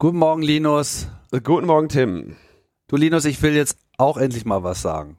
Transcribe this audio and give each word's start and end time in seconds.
Guten 0.00 0.18
Morgen, 0.18 0.42
Linus. 0.42 1.08
Guten 1.42 1.66
Morgen, 1.66 1.88
Tim. 1.88 2.36
Du, 2.86 2.94
Linus, 2.94 3.24
ich 3.24 3.42
will 3.42 3.56
jetzt 3.56 3.78
auch 3.96 4.16
endlich 4.16 4.44
mal 4.44 4.62
was 4.62 4.80
sagen. 4.80 5.18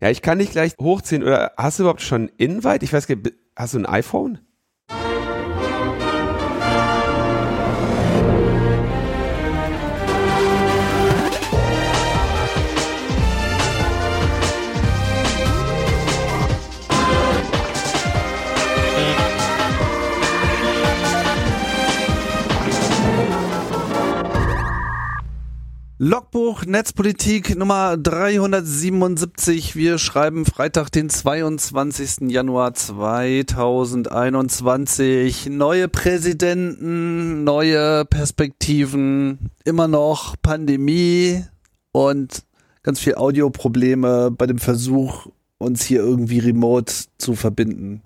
Ja, 0.00 0.08
ich 0.08 0.22
kann 0.22 0.38
dich 0.38 0.52
gleich 0.52 0.74
hochziehen. 0.80 1.24
Oder 1.24 1.50
hast 1.56 1.80
du 1.80 1.82
überhaupt 1.82 2.00
schon 2.00 2.28
Invite? 2.36 2.84
Ich 2.84 2.92
weiß 2.92 3.08
gar 3.08 3.16
nicht, 3.16 3.34
hast 3.56 3.74
du 3.74 3.78
ein 3.78 3.86
iPhone? 3.86 4.38
Logbuch 25.96 26.66
Netzpolitik 26.66 27.56
Nummer 27.56 27.96
377. 27.96 29.76
Wir 29.76 29.98
schreiben 29.98 30.44
Freitag, 30.44 30.90
den 30.90 31.08
22. 31.08 32.32
Januar 32.32 32.74
2021. 32.74 35.50
Neue 35.50 35.86
Präsidenten, 35.86 37.44
neue 37.44 38.04
Perspektiven, 38.06 39.52
immer 39.64 39.86
noch 39.86 40.34
Pandemie 40.42 41.44
und 41.92 42.42
ganz 42.82 42.98
viel 42.98 43.14
Audioprobleme 43.14 44.32
bei 44.32 44.46
dem 44.46 44.58
Versuch, 44.58 45.28
uns 45.58 45.84
hier 45.84 46.00
irgendwie 46.00 46.40
remote 46.40 46.92
zu 47.18 47.36
verbinden. 47.36 48.02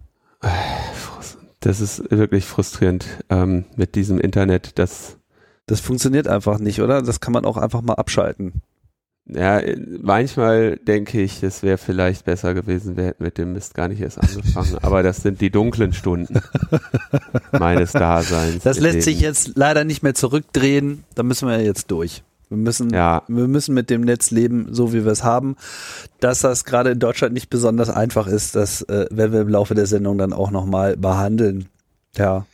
Das 1.61 1.81
ist 1.81 2.11
wirklich 2.11 2.45
frustrierend 2.45 3.07
ähm, 3.31 3.65
mit 3.77 3.95
diesem 3.95 4.21
Internet, 4.21 4.79
das 4.79 5.18
das 5.69 5.81
funktioniert 5.81 6.27
einfach 6.27 6.59
nicht, 6.59 6.81
oder? 6.81 7.03
Das 7.03 7.21
kann 7.21 7.33
man 7.33 7.45
auch 7.45 7.57
einfach 7.57 7.83
mal 7.83 7.95
abschalten. 7.95 8.63
Ja, 9.27 9.61
manchmal 10.01 10.77
denke 10.77 11.21
ich, 11.21 11.43
es 11.43 11.63
wäre 11.63 11.77
vielleicht 11.77 12.25
besser 12.25 12.55
gewesen, 12.55 12.97
wir 12.97 13.05
hätten 13.05 13.23
mit 13.23 13.37
dem 13.37 13.53
Mist 13.53 13.75
gar 13.75 13.89
nicht 13.89 14.01
erst 14.01 14.19
angefangen. 14.19 14.79
Aber 14.83 15.03
das 15.03 15.19
sind 15.19 15.43
die 15.43 15.51
dunklen 15.51 15.93
Stunden 15.93 16.41
meines 17.53 17.93
Daseins. 17.93 18.65
Das 18.65 18.81
lässt 18.81 19.03
sich 19.03 19.21
jetzt 19.21 19.53
leider 19.57 19.85
nicht 19.85 20.03
mehr 20.03 20.15
zurückdrehen. 20.15 21.05
Da 21.15 21.23
müssen 21.23 21.47
wir 21.47 21.63
jetzt 21.63 21.91
durch. 21.91 22.23
Wir 22.49 22.57
müssen, 22.57 22.89
ja. 22.89 23.23
wir 23.29 23.47
müssen 23.47 23.75
mit 23.75 23.91
dem 23.91 24.01
Netz 24.01 24.31
leben, 24.31 24.69
so 24.71 24.95
wie 24.95 25.05
wir 25.05 25.13
es 25.13 25.23
haben. 25.23 25.57
Dass 26.21 26.41
das 26.41 26.65
gerade 26.65 26.91
in 26.93 26.99
Deutschland 26.99 27.35
nicht 27.35 27.51
besonders 27.51 27.91
einfach 27.91 28.27
ist, 28.27 28.57
das 28.57 28.81
äh, 28.83 29.05
werden 29.11 29.33
wir 29.33 29.43
im 29.43 29.51
Laufe 29.51 29.75
der 29.75 29.85
Sendung 29.85 30.17
dann 30.17 30.33
auch 30.33 30.51
nochmal 30.51 30.97
behandeln. 30.97 31.67
Ja 32.17 32.47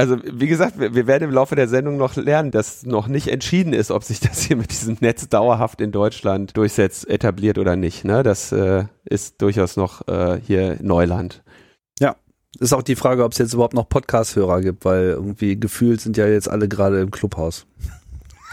also 0.00 0.16
wie 0.24 0.46
gesagt, 0.46 0.80
wir, 0.80 0.94
wir, 0.94 1.06
werden 1.06 1.24
im 1.24 1.30
Laufe 1.30 1.56
der 1.56 1.68
Sendung 1.68 1.98
noch 1.98 2.16
lernen, 2.16 2.50
dass 2.50 2.86
noch 2.86 3.06
nicht 3.06 3.28
entschieden 3.28 3.74
ist, 3.74 3.90
ob 3.90 4.02
sich 4.02 4.18
das 4.18 4.40
hier 4.40 4.56
mit 4.56 4.70
diesem 4.70 4.96
Netz 5.00 5.28
dauerhaft 5.28 5.82
in 5.82 5.92
Deutschland 5.92 6.56
durchsetzt, 6.56 7.06
etabliert 7.06 7.58
oder 7.58 7.76
nicht. 7.76 8.06
Ne? 8.06 8.22
Das 8.22 8.50
äh, 8.50 8.86
ist 9.04 9.42
durchaus 9.42 9.76
noch 9.76 10.08
äh, 10.08 10.40
hier 10.40 10.78
Neuland. 10.80 11.42
Ja, 11.98 12.16
ist 12.58 12.72
auch 12.72 12.82
die 12.82 12.96
Frage, 12.96 13.24
ob 13.24 13.32
es 13.32 13.38
jetzt 13.38 13.52
überhaupt 13.52 13.74
noch 13.74 13.90
Podcast-Hörer 13.90 14.62
gibt, 14.62 14.86
weil 14.86 15.10
irgendwie 15.10 15.60
gefühlt 15.60 16.00
sind 16.00 16.16
ja 16.16 16.26
jetzt 16.26 16.48
alle 16.48 16.66
gerade 16.66 17.02
im 17.02 17.10
Clubhaus. 17.10 17.66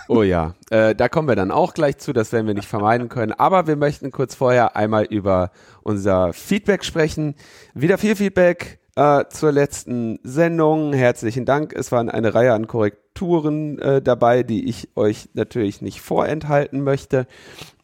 Oh 0.10 0.24
ja, 0.24 0.54
äh, 0.70 0.96
da 0.96 1.08
kommen 1.08 1.30
wir 1.30 1.38
dann 1.38 1.52
auch 1.52 1.74
gleich 1.74 1.98
zu, 1.98 2.12
das 2.12 2.34
werden 2.34 2.48
wir 2.48 2.56
nicht 2.56 2.68
vermeiden 2.68 3.08
können. 3.08 3.32
Aber 3.32 3.68
wir 3.68 3.78
möchten 3.78 4.12
kurz 4.12 4.36
vorher 4.36 4.76
einmal 4.76 5.06
über 5.06 5.52
unser 5.82 6.34
Feedback 6.34 6.84
sprechen. 6.84 7.36
Wieder 7.74 7.98
viel 7.98 8.18
Feedback 8.18 8.80
äh, 8.98 9.26
zur 9.30 9.52
letzten 9.52 10.20
Sendung. 10.24 10.92
Herzlichen 10.92 11.46
Dank. 11.46 11.74
Es 11.74 11.92
waren 11.92 12.10
eine 12.10 12.34
Reihe 12.34 12.54
an 12.54 12.66
Korrekturen 12.66 13.78
äh, 13.78 14.02
dabei, 14.02 14.42
die 14.42 14.68
ich 14.68 14.90
euch 14.96 15.30
natürlich 15.34 15.82
nicht 15.84 16.02
vorenthalten 16.02 16.82
möchte. 16.82 17.28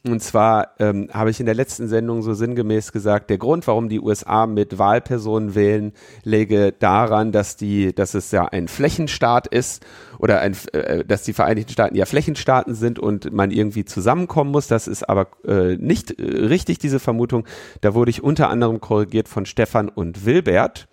Und 0.06 0.22
zwar 0.22 0.72
ähm, 0.80 1.10
habe 1.14 1.30
ich 1.30 1.40
in 1.40 1.46
der 1.46 1.56
letzten 1.56 1.88
Sendung 1.88 2.24
so 2.24 2.34
sinngemäß 2.34 2.92
gesagt, 2.92 3.30
der 3.30 3.38
Grund, 3.38 3.68
warum 3.68 3.88
die 3.88 4.02
USA 4.02 4.48
mit 4.48 4.78
Wahlpersonen 4.78 5.56
wählen, 5.56 5.94
läge 6.24 6.74
daran, 6.74 7.32
dass 7.32 7.56
die, 7.56 7.94
dass 7.94 8.14
es 8.14 8.32
ja 8.32 8.46
ein 8.46 8.68
Flächenstaat 8.68 9.48
ist 9.48 9.86
oder 10.18 10.42
ein, 10.42 10.58
äh, 10.74 11.06
dass 11.06 11.24
die 11.24 11.32
Vereinigten 11.32 11.72
Staaten 11.72 11.96
ja 11.96 12.06
Flächenstaaten 12.06 12.74
sind 12.74 12.98
und 12.98 13.32
man 13.32 13.52
irgendwie 13.52 13.86
zusammenkommen 13.86 14.52
muss. 14.52 14.68
Das 14.68 14.88
ist 14.88 15.08
aber 15.08 15.28
äh, 15.46 15.78
nicht 15.78 16.20
äh, 16.20 16.24
richtig, 16.24 16.80
diese 16.80 17.00
Vermutung. 17.00 17.46
Da 17.82 17.94
wurde 17.94 18.10
ich 18.10 18.24
unter 18.24 18.50
anderem 18.50 18.82
korrigiert 18.82 19.30
von 19.30 19.46
Stefan 19.46 19.90
und 19.90 20.26
Wilbert. 20.26 20.88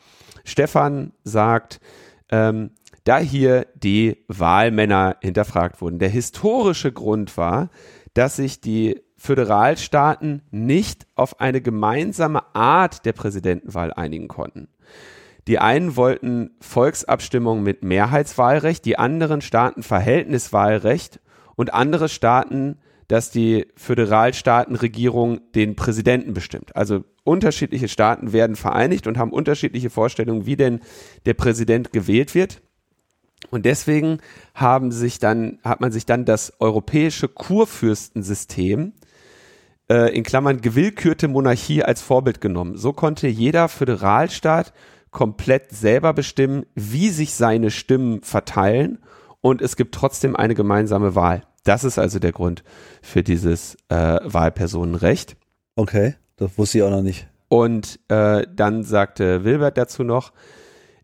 Stefan 0.44 1.12
sagt, 1.24 1.80
ähm, 2.30 2.70
da 3.04 3.18
hier 3.18 3.66
die 3.74 4.24
Wahlmänner 4.28 5.16
hinterfragt 5.20 5.80
wurden. 5.80 5.98
Der 5.98 6.08
historische 6.08 6.92
Grund 6.92 7.36
war, 7.36 7.70
dass 8.14 8.36
sich 8.36 8.60
die 8.60 9.00
Föderalstaaten 9.16 10.42
nicht 10.50 11.06
auf 11.14 11.40
eine 11.40 11.60
gemeinsame 11.60 12.54
Art 12.54 13.04
der 13.04 13.12
Präsidentenwahl 13.12 13.92
einigen 13.92 14.28
konnten. 14.28 14.68
Die 15.46 15.58
einen 15.58 15.96
wollten 15.96 16.52
Volksabstimmung 16.60 17.62
mit 17.62 17.82
Mehrheitswahlrecht, 17.82 18.84
die 18.84 18.98
anderen 18.98 19.40
Staaten 19.40 19.82
Verhältniswahlrecht 19.82 21.20
und 21.56 21.74
andere 21.74 22.08
Staaten, 22.08 22.78
dass 23.10 23.32
die 23.32 23.66
Föderalstaatenregierung 23.74 25.40
den 25.56 25.74
Präsidenten 25.74 26.32
bestimmt. 26.32 26.76
Also 26.76 27.02
unterschiedliche 27.24 27.88
Staaten 27.88 28.32
werden 28.32 28.54
vereinigt 28.54 29.08
und 29.08 29.18
haben 29.18 29.32
unterschiedliche 29.32 29.90
Vorstellungen, 29.90 30.46
wie 30.46 30.54
denn 30.54 30.78
der 31.26 31.34
Präsident 31.34 31.92
gewählt 31.92 32.36
wird. 32.36 32.62
Und 33.50 33.66
deswegen 33.66 34.18
haben 34.54 34.92
sich 34.92 35.18
dann, 35.18 35.58
hat 35.64 35.80
man 35.80 35.90
sich 35.90 36.06
dann 36.06 36.24
das 36.24 36.52
europäische 36.60 37.26
Kurfürstensystem 37.26 38.92
äh, 39.90 40.16
in 40.16 40.22
Klammern 40.22 40.60
gewillkürte 40.60 41.26
Monarchie 41.26 41.82
als 41.82 42.02
Vorbild 42.02 42.40
genommen. 42.40 42.76
So 42.76 42.92
konnte 42.92 43.26
jeder 43.26 43.68
Föderalstaat 43.68 44.72
komplett 45.10 45.72
selber 45.72 46.12
bestimmen, 46.12 46.64
wie 46.76 47.08
sich 47.08 47.34
seine 47.34 47.72
Stimmen 47.72 48.22
verteilen 48.22 48.98
und 49.40 49.62
es 49.62 49.74
gibt 49.74 49.96
trotzdem 49.96 50.36
eine 50.36 50.54
gemeinsame 50.54 51.16
Wahl. 51.16 51.42
Das 51.64 51.84
ist 51.84 51.98
also 51.98 52.18
der 52.18 52.32
Grund 52.32 52.62
für 53.02 53.22
dieses 53.22 53.76
äh, 53.88 54.18
Wahlpersonenrecht. 54.22 55.36
Okay. 55.76 56.14
Das 56.36 56.56
wusste 56.56 56.78
ich 56.78 56.84
auch 56.84 56.90
noch 56.90 57.02
nicht. 57.02 57.28
Und 57.48 57.98
äh, 58.08 58.46
dann 58.54 58.84
sagte 58.84 59.44
Wilbert 59.44 59.76
dazu 59.76 60.04
noch, 60.04 60.32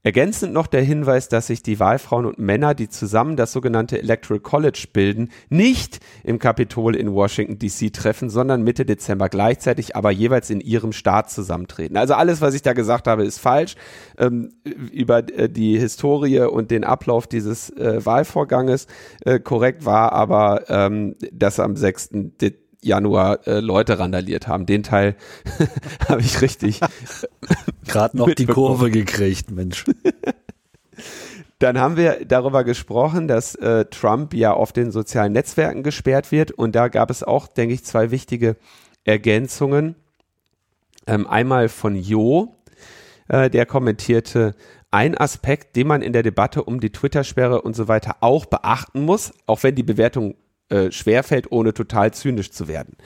Ergänzend 0.06 0.52
noch 0.52 0.68
der 0.68 0.82
Hinweis, 0.82 1.28
dass 1.28 1.48
sich 1.48 1.64
die 1.64 1.80
Wahlfrauen 1.80 2.26
und 2.26 2.38
Männer, 2.38 2.74
die 2.74 2.88
zusammen 2.88 3.34
das 3.34 3.50
sogenannte 3.50 3.98
Electoral 3.98 4.38
College 4.38 4.86
bilden, 4.92 5.30
nicht 5.48 5.98
im 6.22 6.38
Kapitol 6.38 6.94
in 6.94 7.12
Washington 7.12 7.58
DC 7.58 7.92
treffen, 7.92 8.30
sondern 8.30 8.62
Mitte 8.62 8.86
Dezember 8.86 9.28
gleichzeitig, 9.28 9.96
aber 9.96 10.12
jeweils 10.12 10.48
in 10.48 10.60
ihrem 10.60 10.92
Staat 10.92 11.32
zusammentreten. 11.32 11.96
Also 11.96 12.14
alles, 12.14 12.40
was 12.40 12.54
ich 12.54 12.62
da 12.62 12.72
gesagt 12.72 13.08
habe, 13.08 13.24
ist 13.24 13.40
falsch. 13.40 13.74
Ähm, 14.16 14.52
über 14.92 15.28
äh, 15.36 15.48
die 15.48 15.76
Historie 15.76 16.38
und 16.42 16.70
den 16.70 16.84
Ablauf 16.84 17.26
dieses 17.26 17.70
äh, 17.70 18.06
Wahlvorganges 18.06 18.86
äh, 19.24 19.40
korrekt 19.40 19.86
war 19.86 20.12
aber, 20.12 20.66
ähm, 20.68 21.16
dass 21.32 21.58
am 21.58 21.74
6. 21.74 22.10
Dezember 22.40 22.65
Januar 22.86 23.46
äh, 23.46 23.60
Leute 23.60 23.98
randaliert 23.98 24.48
haben. 24.48 24.66
Den 24.66 24.82
Teil 24.82 25.16
habe 26.08 26.20
ich 26.20 26.40
richtig 26.40 26.80
gerade 27.86 28.16
noch 28.16 28.32
die 28.32 28.46
Kurve 28.46 28.90
gekriegt, 28.90 29.50
Mensch. 29.50 29.84
Dann 31.58 31.78
haben 31.78 31.96
wir 31.96 32.24
darüber 32.26 32.64
gesprochen, 32.64 33.28
dass 33.28 33.54
äh, 33.54 33.86
Trump 33.86 34.34
ja 34.34 34.52
auf 34.52 34.72
den 34.72 34.90
sozialen 34.90 35.32
Netzwerken 35.32 35.82
gesperrt 35.82 36.30
wird 36.30 36.50
und 36.50 36.74
da 36.74 36.88
gab 36.88 37.10
es 37.10 37.22
auch, 37.22 37.48
denke 37.48 37.74
ich, 37.74 37.82
zwei 37.84 38.10
wichtige 38.10 38.56
Ergänzungen. 39.04 39.96
Ähm, 41.06 41.26
einmal 41.26 41.70
von 41.70 41.94
Jo, 41.94 42.56
äh, 43.28 43.48
der 43.48 43.64
kommentierte, 43.64 44.54
ein 44.90 45.16
Aspekt, 45.16 45.76
den 45.76 45.86
man 45.86 46.02
in 46.02 46.12
der 46.12 46.22
Debatte 46.22 46.62
um 46.62 46.80
die 46.80 46.90
Twitter-Sperre 46.90 47.62
und 47.62 47.74
so 47.74 47.88
weiter 47.88 48.16
auch 48.20 48.46
beachten 48.46 49.02
muss, 49.02 49.32
auch 49.46 49.62
wenn 49.62 49.74
die 49.74 49.82
Bewertung 49.82 50.34
äh, 50.68 50.90
schwerfällt, 50.90 51.52
ohne 51.52 51.74
total 51.74 52.12
zynisch 52.12 52.50
zu 52.50 52.68
werden. 52.68 52.96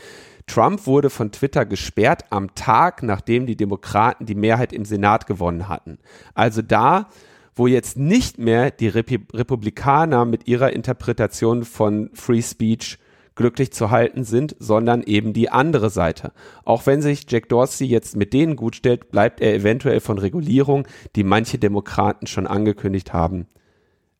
Trump 0.46 0.86
wurde 0.86 1.10
von 1.10 1.30
Twitter 1.30 1.64
gesperrt 1.64 2.24
am 2.30 2.54
Tag, 2.54 3.02
nachdem 3.02 3.46
die 3.46 3.56
Demokraten 3.56 4.26
die 4.26 4.34
Mehrheit 4.34 4.72
im 4.72 4.84
Senat 4.84 5.26
gewonnen 5.26 5.68
hatten. 5.68 5.98
Also 6.34 6.60
da, 6.60 7.08
wo 7.54 7.66
jetzt 7.66 7.96
nicht 7.96 8.38
mehr 8.38 8.70
die 8.70 8.88
Rep 8.88 9.10
Republikaner 9.32 10.24
mit 10.24 10.48
ihrer 10.48 10.72
Interpretation 10.72 11.64
von 11.64 12.10
Free 12.14 12.42
Speech 12.42 12.98
glücklich 13.36 13.72
zu 13.72 13.90
halten 13.90 14.24
sind, 14.24 14.56
sondern 14.58 15.02
eben 15.02 15.32
die 15.32 15.50
andere 15.50 15.88
Seite. 15.88 16.32
Auch 16.64 16.86
wenn 16.86 17.00
sich 17.00 17.26
Jack 17.28 17.48
Dorsey 17.48 17.86
jetzt 17.86 18.16
mit 18.16 18.32
denen 18.32 18.56
gut 18.56 18.76
stellt, 18.76 19.10
bleibt 19.10 19.40
er 19.40 19.54
eventuell 19.54 20.00
von 20.00 20.18
Regulierung, 20.18 20.86
die 21.16 21.24
manche 21.24 21.58
Demokraten 21.58 22.26
schon 22.26 22.46
angekündigt 22.46 23.12
haben, 23.12 23.46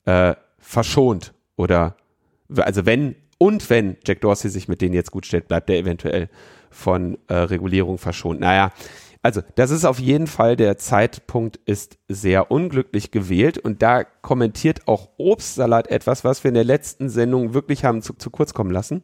äh, 0.05 0.35
verschont. 0.59 1.35
Oder 1.57 1.97
also 2.57 2.87
wenn 2.87 3.17
und 3.43 3.71
wenn 3.71 3.97
Jack 4.07 4.21
Dorsey 4.21 4.51
sich 4.51 4.69
mit 4.69 4.83
denen 4.83 4.95
jetzt 4.95 5.11
gut 5.11 5.25
stellt, 5.25 5.49
bleibt 5.49 5.71
er 5.71 5.79
eventuell 5.79 6.29
von 6.71 7.17
äh, 7.29 7.35
Regulierung 7.35 7.97
verschont. 7.97 8.39
Naja, 8.39 8.71
Also, 9.23 9.43
das 9.55 9.71
ist 9.71 9.85
auf 9.85 9.99
jeden 9.99 10.27
Fall, 10.27 10.57
der 10.57 10.77
Zeitpunkt 10.79 11.59
ist 11.67 11.99
sehr 12.09 12.51
unglücklich 12.51 13.11
gewählt 13.11 13.59
und 13.59 13.83
da 13.83 14.05
kommentiert 14.05 14.89
auch 14.89 15.09
Obstsalat 15.19 15.89
etwas, 15.89 16.23
was 16.23 16.45
wir 16.45 16.51
in 16.51 16.55
der 16.55 16.65
letzten 16.65 17.09
Sendung 17.09 17.53
wirklich 17.55 17.85
haben 17.85 18.03
zu, 18.03 18.15
zu 18.15 18.31
kurz 18.31 18.55
kommen 18.55 18.71
lassen. 18.71 19.03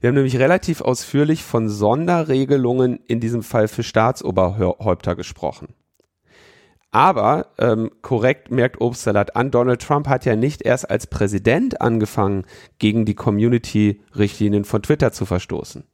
Wir 0.00 0.08
haben 0.08 0.14
nämlich 0.14 0.38
relativ 0.38 0.80
ausführlich 0.82 1.42
von 1.42 1.68
Sonderregelungen 1.68 3.00
in 3.06 3.20
diesem 3.20 3.42
Fall 3.42 3.68
für 3.68 3.82
Staatsoberhäupter 3.82 5.16
gesprochen. 5.16 5.68
Aber 6.92 7.46
ähm, 7.58 7.90
korrekt 8.02 8.50
merkt 8.50 8.80
Obstsalat 8.80 9.34
an, 9.34 9.50
Donald 9.50 9.80
Trump 9.80 10.06
hat 10.08 10.26
ja 10.26 10.36
nicht 10.36 10.60
erst 10.62 10.90
als 10.90 11.06
Präsident 11.06 11.80
angefangen, 11.80 12.44
gegen 12.78 13.06
die 13.06 13.14
Community-Richtlinien 13.14 14.64
von 14.64 14.82
Twitter 14.82 15.10
zu 15.10 15.24
verstoßen. 15.24 15.84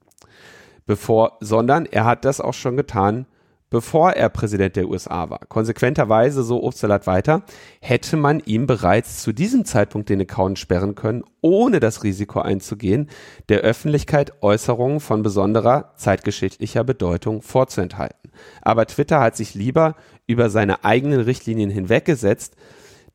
Bevor, 0.86 1.38
sondern 1.40 1.86
er 1.86 2.04
hat 2.04 2.24
das 2.24 2.40
auch 2.40 2.54
schon 2.54 2.76
getan, 2.76 3.26
bevor 3.70 4.12
er 4.12 4.28
Präsident 4.28 4.74
der 4.74 4.88
USA 4.88 5.30
war. 5.30 5.40
Konsequenterweise, 5.48 6.42
so 6.42 6.64
Obstsalat 6.64 7.06
weiter, 7.06 7.42
hätte 7.80 8.16
man 8.16 8.40
ihm 8.40 8.66
bereits 8.66 9.22
zu 9.22 9.32
diesem 9.32 9.64
Zeitpunkt 9.64 10.08
den 10.08 10.22
Account 10.22 10.58
sperren 10.58 10.96
können, 10.96 11.22
ohne 11.42 11.78
das 11.78 12.02
Risiko 12.02 12.40
einzugehen, 12.40 13.08
der 13.48 13.60
Öffentlichkeit 13.60 14.42
Äußerungen 14.42 14.98
von 14.98 15.22
besonderer 15.22 15.92
zeitgeschichtlicher 15.96 16.82
Bedeutung 16.82 17.42
vorzuenthalten. 17.42 18.17
Aber 18.62 18.86
Twitter 18.86 19.20
hat 19.20 19.36
sich 19.36 19.54
lieber 19.54 19.96
über 20.26 20.50
seine 20.50 20.84
eigenen 20.84 21.20
Richtlinien 21.20 21.70
hinweggesetzt, 21.70 22.56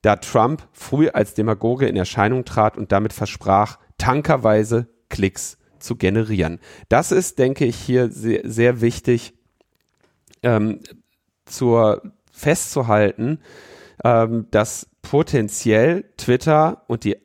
da 0.02 0.18
Trump 0.18 0.68
früh 0.74 1.10
als 1.10 1.34
Demagoge 1.34 1.88
in 1.88 1.96
Erscheinung 1.96 2.46
trat 2.46 2.78
und 2.78 2.92
damit 2.92 3.14
versprach, 3.14 3.80
tankerweise 3.98 4.88
Klicks 5.10 5.58
zu 5.80 5.96
generieren. 5.96 6.60
Das 6.90 7.12
ist, 7.12 7.40
denke 7.40 7.66
ich, 7.66 7.76
hier 7.76 8.12
sehr, 8.12 8.42
sehr 8.44 8.82
wichtig 8.82 9.34
ähm, 10.42 10.80
zur 11.46 12.02
festzuhalten, 12.32 13.40
ähm, 14.04 14.48
dass 14.52 14.90
potenziell 15.02 16.06
Twitter 16.18 16.84
und 16.88 17.04
die 17.04 17.18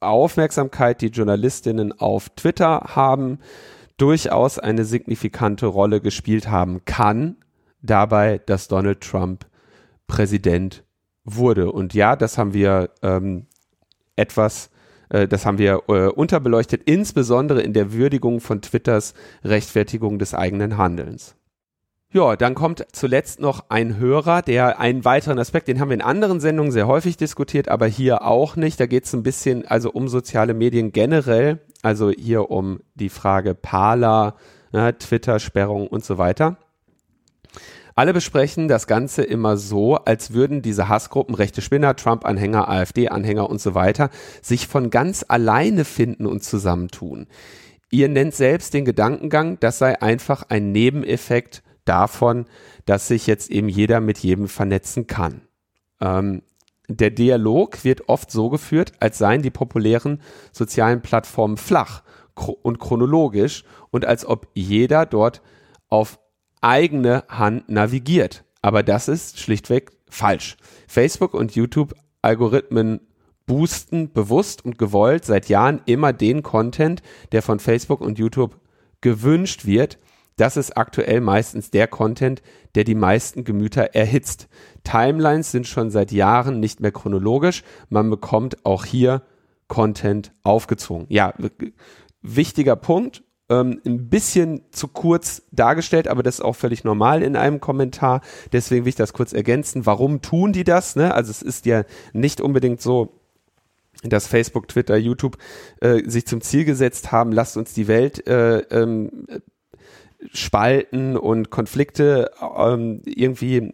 Aufmerksamkeit, 0.00 1.02
die 1.02 1.08
Journalistinnen 1.08 1.98
auf 1.98 2.30
Twitter 2.30 2.80
haben, 2.94 3.38
durchaus 4.00 4.58
eine 4.58 4.84
signifikante 4.84 5.66
Rolle 5.66 6.00
gespielt 6.00 6.48
haben 6.48 6.84
kann, 6.84 7.36
dabei, 7.82 8.38
dass 8.38 8.68
Donald 8.68 9.00
Trump 9.00 9.46
Präsident 10.06 10.84
wurde. 11.24 11.70
Und 11.70 11.94
ja, 11.94 12.16
das 12.16 12.38
haben 12.38 12.54
wir 12.54 12.90
ähm, 13.02 13.46
etwas, 14.16 14.70
äh, 15.10 15.28
das 15.28 15.44
haben 15.46 15.58
wir 15.58 15.82
äh, 15.88 16.06
unterbeleuchtet, 16.06 16.82
insbesondere 16.84 17.62
in 17.62 17.72
der 17.72 17.92
Würdigung 17.92 18.40
von 18.40 18.62
Twitters 18.62 19.14
Rechtfertigung 19.44 20.18
des 20.18 20.34
eigenen 20.34 20.76
Handelns. 20.76 21.36
Ja, 22.12 22.34
dann 22.34 22.56
kommt 22.56 22.84
zuletzt 22.90 23.38
noch 23.38 23.66
ein 23.68 23.96
Hörer, 23.96 24.42
der 24.42 24.80
einen 24.80 25.04
weiteren 25.04 25.38
Aspekt, 25.38 25.68
den 25.68 25.78
haben 25.78 25.90
wir 25.90 25.94
in 25.94 26.02
anderen 26.02 26.40
Sendungen 26.40 26.72
sehr 26.72 26.88
häufig 26.88 27.16
diskutiert, 27.16 27.68
aber 27.68 27.86
hier 27.86 28.22
auch 28.22 28.56
nicht. 28.56 28.80
Da 28.80 28.86
geht 28.86 29.04
es 29.04 29.12
ein 29.12 29.22
bisschen 29.22 29.64
also 29.64 29.92
um 29.92 30.08
soziale 30.08 30.52
Medien 30.52 30.90
generell, 30.90 31.60
also 31.82 32.10
hier 32.10 32.50
um 32.50 32.80
die 32.96 33.10
Frage 33.10 33.54
Parler, 33.54 34.34
ne, 34.72 34.98
Twitter-Sperrung 34.98 35.86
und 35.86 36.04
so 36.04 36.18
weiter. 36.18 36.56
Alle 37.94 38.12
besprechen 38.12 38.66
das 38.66 38.88
Ganze 38.88 39.22
immer 39.22 39.56
so, 39.56 39.94
als 39.94 40.32
würden 40.32 40.62
diese 40.62 40.88
Hassgruppen, 40.88 41.36
rechte 41.36 41.62
Spinner, 41.62 41.94
Trump-Anhänger, 41.94 42.68
AfD-Anhänger 42.68 43.48
und 43.48 43.60
so 43.60 43.76
weiter, 43.76 44.10
sich 44.42 44.66
von 44.66 44.90
ganz 44.90 45.24
alleine 45.28 45.84
finden 45.84 46.26
und 46.26 46.42
zusammentun. 46.42 47.28
Ihr 47.92 48.08
nennt 48.08 48.34
selbst 48.34 48.74
den 48.74 48.84
Gedankengang, 48.84 49.60
das 49.60 49.78
sei 49.78 50.02
einfach 50.02 50.42
ein 50.48 50.72
Nebeneffekt 50.72 51.62
davon, 51.84 52.46
dass 52.84 53.08
sich 53.08 53.26
jetzt 53.26 53.50
eben 53.50 53.68
jeder 53.68 54.00
mit 54.00 54.18
jedem 54.18 54.48
vernetzen 54.48 55.06
kann. 55.06 55.42
Ähm, 56.00 56.42
der 56.88 57.10
Dialog 57.10 57.84
wird 57.84 58.08
oft 58.08 58.30
so 58.32 58.50
geführt, 58.50 58.92
als 58.98 59.18
seien 59.18 59.42
die 59.42 59.50
populären 59.50 60.20
sozialen 60.52 61.02
Plattformen 61.02 61.56
flach 61.56 62.02
und 62.62 62.80
chronologisch 62.80 63.64
und 63.90 64.04
als 64.04 64.24
ob 64.24 64.48
jeder 64.54 65.06
dort 65.06 65.42
auf 65.88 66.18
eigene 66.60 67.24
Hand 67.28 67.68
navigiert. 67.68 68.44
Aber 68.62 68.82
das 68.82 69.08
ist 69.08 69.38
schlichtweg 69.38 69.92
falsch. 70.08 70.56
Facebook 70.88 71.34
und 71.34 71.54
YouTube 71.54 71.94
Algorithmen 72.22 73.00
boosten 73.46 74.12
bewusst 74.12 74.64
und 74.64 74.78
gewollt 74.78 75.24
seit 75.24 75.48
Jahren 75.48 75.80
immer 75.86 76.12
den 76.12 76.42
Content, 76.42 77.02
der 77.32 77.42
von 77.42 77.58
Facebook 77.58 78.00
und 78.00 78.18
YouTube 78.18 78.58
gewünscht 79.00 79.64
wird, 79.64 79.98
das 80.40 80.56
ist 80.56 80.76
aktuell 80.76 81.20
meistens 81.20 81.70
der 81.70 81.86
Content, 81.86 82.42
der 82.74 82.84
die 82.84 82.94
meisten 82.94 83.44
Gemüter 83.44 83.94
erhitzt. 83.94 84.48
Timelines 84.84 85.50
sind 85.50 85.66
schon 85.66 85.90
seit 85.90 86.12
Jahren 86.12 86.60
nicht 86.60 86.80
mehr 86.80 86.92
chronologisch. 86.92 87.62
Man 87.90 88.08
bekommt 88.08 88.64
auch 88.64 88.84
hier 88.84 89.22
Content 89.68 90.32
aufgezwungen. 90.42 91.06
Ja, 91.10 91.34
wichtiger 92.22 92.76
Punkt. 92.76 93.22
Ähm, 93.50 93.80
ein 93.84 94.08
bisschen 94.08 94.62
zu 94.70 94.88
kurz 94.88 95.42
dargestellt, 95.50 96.08
aber 96.08 96.22
das 96.22 96.36
ist 96.36 96.44
auch 96.44 96.56
völlig 96.56 96.84
normal 96.84 97.22
in 97.22 97.36
einem 97.36 97.60
Kommentar. 97.60 98.20
Deswegen 98.52 98.84
will 98.84 98.90
ich 98.90 98.96
das 98.96 99.12
kurz 99.12 99.32
ergänzen. 99.32 99.86
Warum 99.86 100.22
tun 100.22 100.52
die 100.52 100.64
das? 100.64 100.96
Ne? 100.96 101.12
Also 101.14 101.30
es 101.32 101.42
ist 101.42 101.66
ja 101.66 101.84
nicht 102.12 102.40
unbedingt 102.40 102.80
so, 102.80 103.20
dass 104.02 104.26
Facebook, 104.26 104.68
Twitter, 104.68 104.96
YouTube 104.96 105.36
äh, 105.80 106.08
sich 106.08 106.26
zum 106.26 106.40
Ziel 106.40 106.64
gesetzt 106.64 107.12
haben, 107.12 107.32
lasst 107.32 107.56
uns 107.56 107.74
die 107.74 107.88
Welt 107.88 108.26
äh, 108.26 108.60
ähm, 108.70 109.26
Spalten 110.32 111.16
und 111.16 111.50
Konflikte 111.50 112.30
ähm, 112.58 113.02
irgendwie 113.04 113.72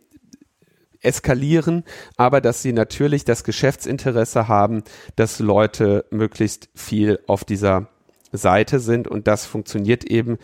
eskalieren, 1.01 1.85
aber 2.17 2.41
dass 2.41 2.63
sie 2.63 2.73
natürlich 2.73 3.25
das 3.25 3.45
Geschäftsinteresse 3.45 4.49
haben, 4.49 4.83
dass 5.15 5.39
Leute 5.39 6.05
möglichst 6.11 6.69
viel 6.75 7.21
auf 7.27 7.45
dieser 7.45 7.89
Seite 8.33 8.81
sind 8.81 9.09
und 9.09 9.29
das 9.29 9.47
funktioniert 9.47 10.05
eben 10.05 10.39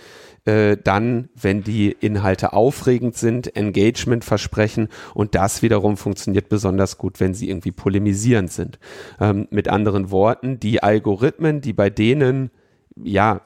äh, 0.45 0.77
dann, 0.83 1.29
wenn 1.35 1.63
die 1.63 1.93
Inhalte 1.93 2.53
aufregend 2.53 3.17
sind, 3.17 3.55
Engagement 3.57 4.25
versprechen 4.25 4.89
und 5.15 5.35
das 5.35 5.63
wiederum 5.63 5.97
funktioniert 5.97 6.49
besonders 6.49 6.99
gut, 6.99 7.21
wenn 7.21 7.35
sie 7.35 7.49
irgendwie 7.49 7.73
polemisierend 7.73 8.53
sind. 8.53 8.79
Ähm, 9.21 9.47
mit 9.51 9.69
anderen 9.69 10.11
Worten, 10.11 10.59
die 10.61 10.83
Algorithmen, 10.83 11.61
die 11.61 11.73
bei 11.73 11.91
denen 11.91 12.51
ja 12.97 13.43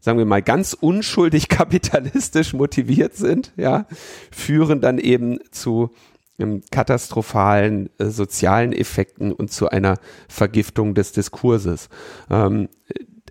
sagen 0.00 0.18
wir 0.18 0.26
mal, 0.26 0.42
ganz 0.42 0.72
unschuldig 0.72 1.48
kapitalistisch 1.48 2.52
motiviert 2.52 3.16
sind, 3.16 3.52
ja, 3.56 3.86
führen 4.30 4.80
dann 4.80 4.98
eben 4.98 5.38
zu 5.50 5.90
ähm, 6.38 6.62
katastrophalen 6.70 7.90
äh, 7.98 8.06
sozialen 8.06 8.72
Effekten 8.72 9.32
und 9.32 9.50
zu 9.50 9.68
einer 9.68 9.98
Vergiftung 10.28 10.94
des 10.94 11.12
Diskurses. 11.12 11.88
Ähm, 12.30 12.68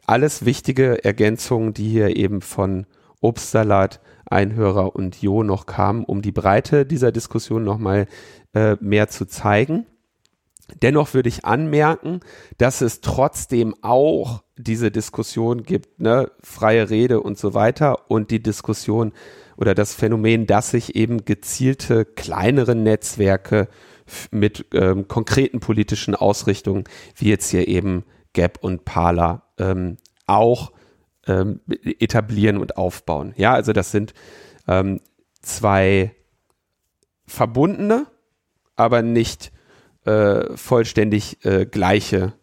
alles 0.05 0.45
wichtige 0.45 1.03
Ergänzungen, 1.03 1.73
die 1.73 1.89
hier 1.89 2.15
eben 2.15 2.41
von 2.41 2.85
Obstsalat, 3.21 3.99
Einhörer 4.25 4.95
und 4.95 5.21
Jo 5.21 5.43
noch 5.43 5.65
kamen, 5.65 6.03
um 6.03 6.21
die 6.21 6.31
Breite 6.31 6.85
dieser 6.85 7.11
Diskussion 7.11 7.63
nochmal 7.63 8.07
äh, 8.53 8.75
mehr 8.81 9.07
zu 9.07 9.25
zeigen. 9.25 9.85
Dennoch 10.81 11.13
würde 11.13 11.29
ich 11.29 11.45
anmerken, 11.45 12.19
dass 12.57 12.81
es 12.81 13.01
trotzdem 13.01 13.75
auch 13.81 14.43
diese 14.57 14.91
Diskussion 14.91 15.63
gibt, 15.63 15.99
ne, 15.99 16.29
freie 16.41 16.89
Rede 16.89 17.21
und 17.21 17.37
so 17.37 17.53
weiter 17.53 18.11
und 18.11 18.31
die 18.31 18.41
Diskussion 18.43 19.13
oder 19.55 19.73
das 19.73 19.93
Phänomen, 19.93 20.45
dass 20.45 20.71
sich 20.71 20.95
eben 20.95 21.25
gezielte 21.25 22.05
kleinere 22.05 22.75
Netzwerke 22.75 23.69
mit 24.31 24.65
ähm, 24.73 25.07
konkreten 25.07 25.59
politischen 25.59 26.15
Ausrichtungen, 26.15 26.83
wie 27.15 27.29
jetzt 27.29 27.49
hier 27.49 27.67
eben 27.67 28.03
Gap 28.33 28.59
und 28.61 28.85
Parler, 28.85 29.43
ähm, 29.57 29.97
auch 30.27 30.71
ähm, 31.27 31.61
etablieren 31.67 32.57
und 32.57 32.77
aufbauen. 32.77 33.33
Ja, 33.37 33.53
also 33.53 33.73
das 33.73 33.91
sind 33.91 34.13
ähm, 34.67 35.01
zwei 35.41 36.11
verbundene, 37.25 38.07
aber 38.75 39.01
nicht 39.01 39.51
äh, 40.07 40.55
vollständig 40.55 41.43
äh, 41.45 41.65
gleiche 41.65 42.33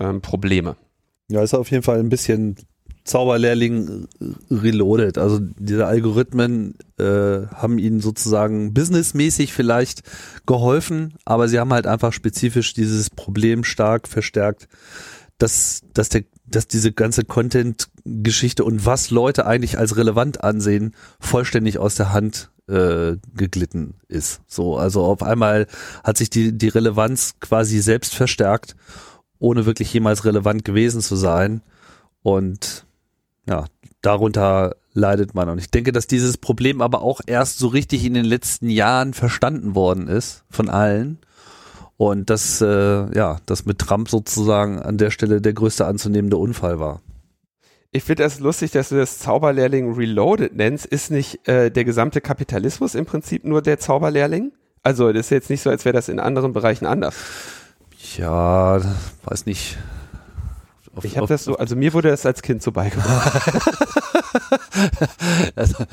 ähm, 0.00 0.22
Probleme. 0.22 0.76
Ja, 1.28 1.42
ist 1.42 1.54
auf 1.54 1.70
jeden 1.70 1.82
Fall 1.82 1.98
ein 1.98 2.08
bisschen 2.08 2.56
Zauberlehrling 3.04 4.06
reloaded. 4.50 5.18
Also 5.18 5.40
diese 5.40 5.86
Algorithmen 5.86 6.74
äh, 6.98 7.46
haben 7.52 7.78
ihnen 7.78 8.00
sozusagen 8.00 8.72
businessmäßig 8.72 9.52
vielleicht 9.52 10.02
geholfen, 10.46 11.14
aber 11.24 11.48
sie 11.48 11.58
haben 11.58 11.72
halt 11.72 11.86
einfach 11.86 12.12
spezifisch 12.12 12.74
dieses 12.74 13.10
Problem 13.10 13.64
stark 13.64 14.08
verstärkt, 14.08 14.68
dass, 15.38 15.82
dass, 15.94 16.08
der, 16.10 16.22
dass 16.54 16.68
diese 16.68 16.92
ganze 16.92 17.24
Content-Geschichte 17.24 18.64
und 18.64 18.86
was 18.86 19.10
Leute 19.10 19.46
eigentlich 19.46 19.78
als 19.78 19.96
relevant 19.96 20.44
ansehen, 20.44 20.94
vollständig 21.20 21.78
aus 21.78 21.94
der 21.94 22.12
Hand 22.12 22.50
äh, 22.68 23.16
geglitten 23.34 23.94
ist. 24.08 24.40
So, 24.46 24.76
also 24.76 25.04
auf 25.04 25.22
einmal 25.22 25.66
hat 26.04 26.16
sich 26.16 26.30
die, 26.30 26.56
die 26.56 26.68
Relevanz 26.68 27.34
quasi 27.40 27.80
selbst 27.80 28.14
verstärkt, 28.14 28.76
ohne 29.38 29.66
wirklich 29.66 29.92
jemals 29.92 30.24
relevant 30.24 30.64
gewesen 30.64 31.00
zu 31.00 31.16
sein. 31.16 31.62
Und 32.22 32.86
ja, 33.48 33.64
darunter 34.00 34.76
leidet 34.94 35.34
man. 35.34 35.48
Und 35.48 35.58
ich 35.58 35.70
denke, 35.70 35.92
dass 35.92 36.06
dieses 36.06 36.36
Problem 36.36 36.80
aber 36.80 37.02
auch 37.02 37.20
erst 37.26 37.58
so 37.58 37.68
richtig 37.68 38.04
in 38.04 38.14
den 38.14 38.24
letzten 38.24 38.68
Jahren 38.68 39.14
verstanden 39.14 39.74
worden 39.74 40.06
ist 40.08 40.44
von 40.50 40.68
allen. 40.68 41.18
Und 42.02 42.30
dass, 42.30 42.60
äh, 42.60 42.66
ja, 43.16 43.36
das 43.46 43.64
mit 43.64 43.78
Trump 43.78 44.08
sozusagen 44.08 44.82
an 44.82 44.98
der 44.98 45.12
Stelle 45.12 45.40
der 45.40 45.52
größte 45.52 45.86
anzunehmende 45.86 46.36
Unfall 46.36 46.80
war. 46.80 47.00
Ich 47.92 48.02
finde 48.02 48.24
das 48.24 48.40
lustig, 48.40 48.72
dass 48.72 48.88
du 48.88 48.96
das 48.96 49.20
Zauberlehrling 49.20 49.94
Reloaded 49.94 50.56
nennst. 50.56 50.84
Ist 50.84 51.12
nicht 51.12 51.46
äh, 51.46 51.70
der 51.70 51.84
gesamte 51.84 52.20
Kapitalismus 52.20 52.96
im 52.96 53.06
Prinzip 53.06 53.44
nur 53.44 53.62
der 53.62 53.78
Zauberlehrling? 53.78 54.50
Also 54.82 55.12
das 55.12 55.26
ist 55.26 55.30
jetzt 55.30 55.48
nicht 55.48 55.62
so, 55.62 55.70
als 55.70 55.84
wäre 55.84 55.92
das 55.92 56.08
in 56.08 56.18
anderen 56.18 56.52
Bereichen 56.52 56.86
anders. 56.86 57.14
Ja, 58.16 58.80
weiß 59.22 59.46
nicht. 59.46 59.78
Auf, 60.96 61.04
ich 61.04 61.16
habe 61.16 61.28
das 61.28 61.44
so, 61.44 61.56
also 61.56 61.76
mir 61.76 61.92
wurde 61.92 62.08
das 62.08 62.26
als 62.26 62.42
Kind 62.42 62.64
so 62.64 62.72
beigebracht. 62.72 63.48
also, 65.56 65.84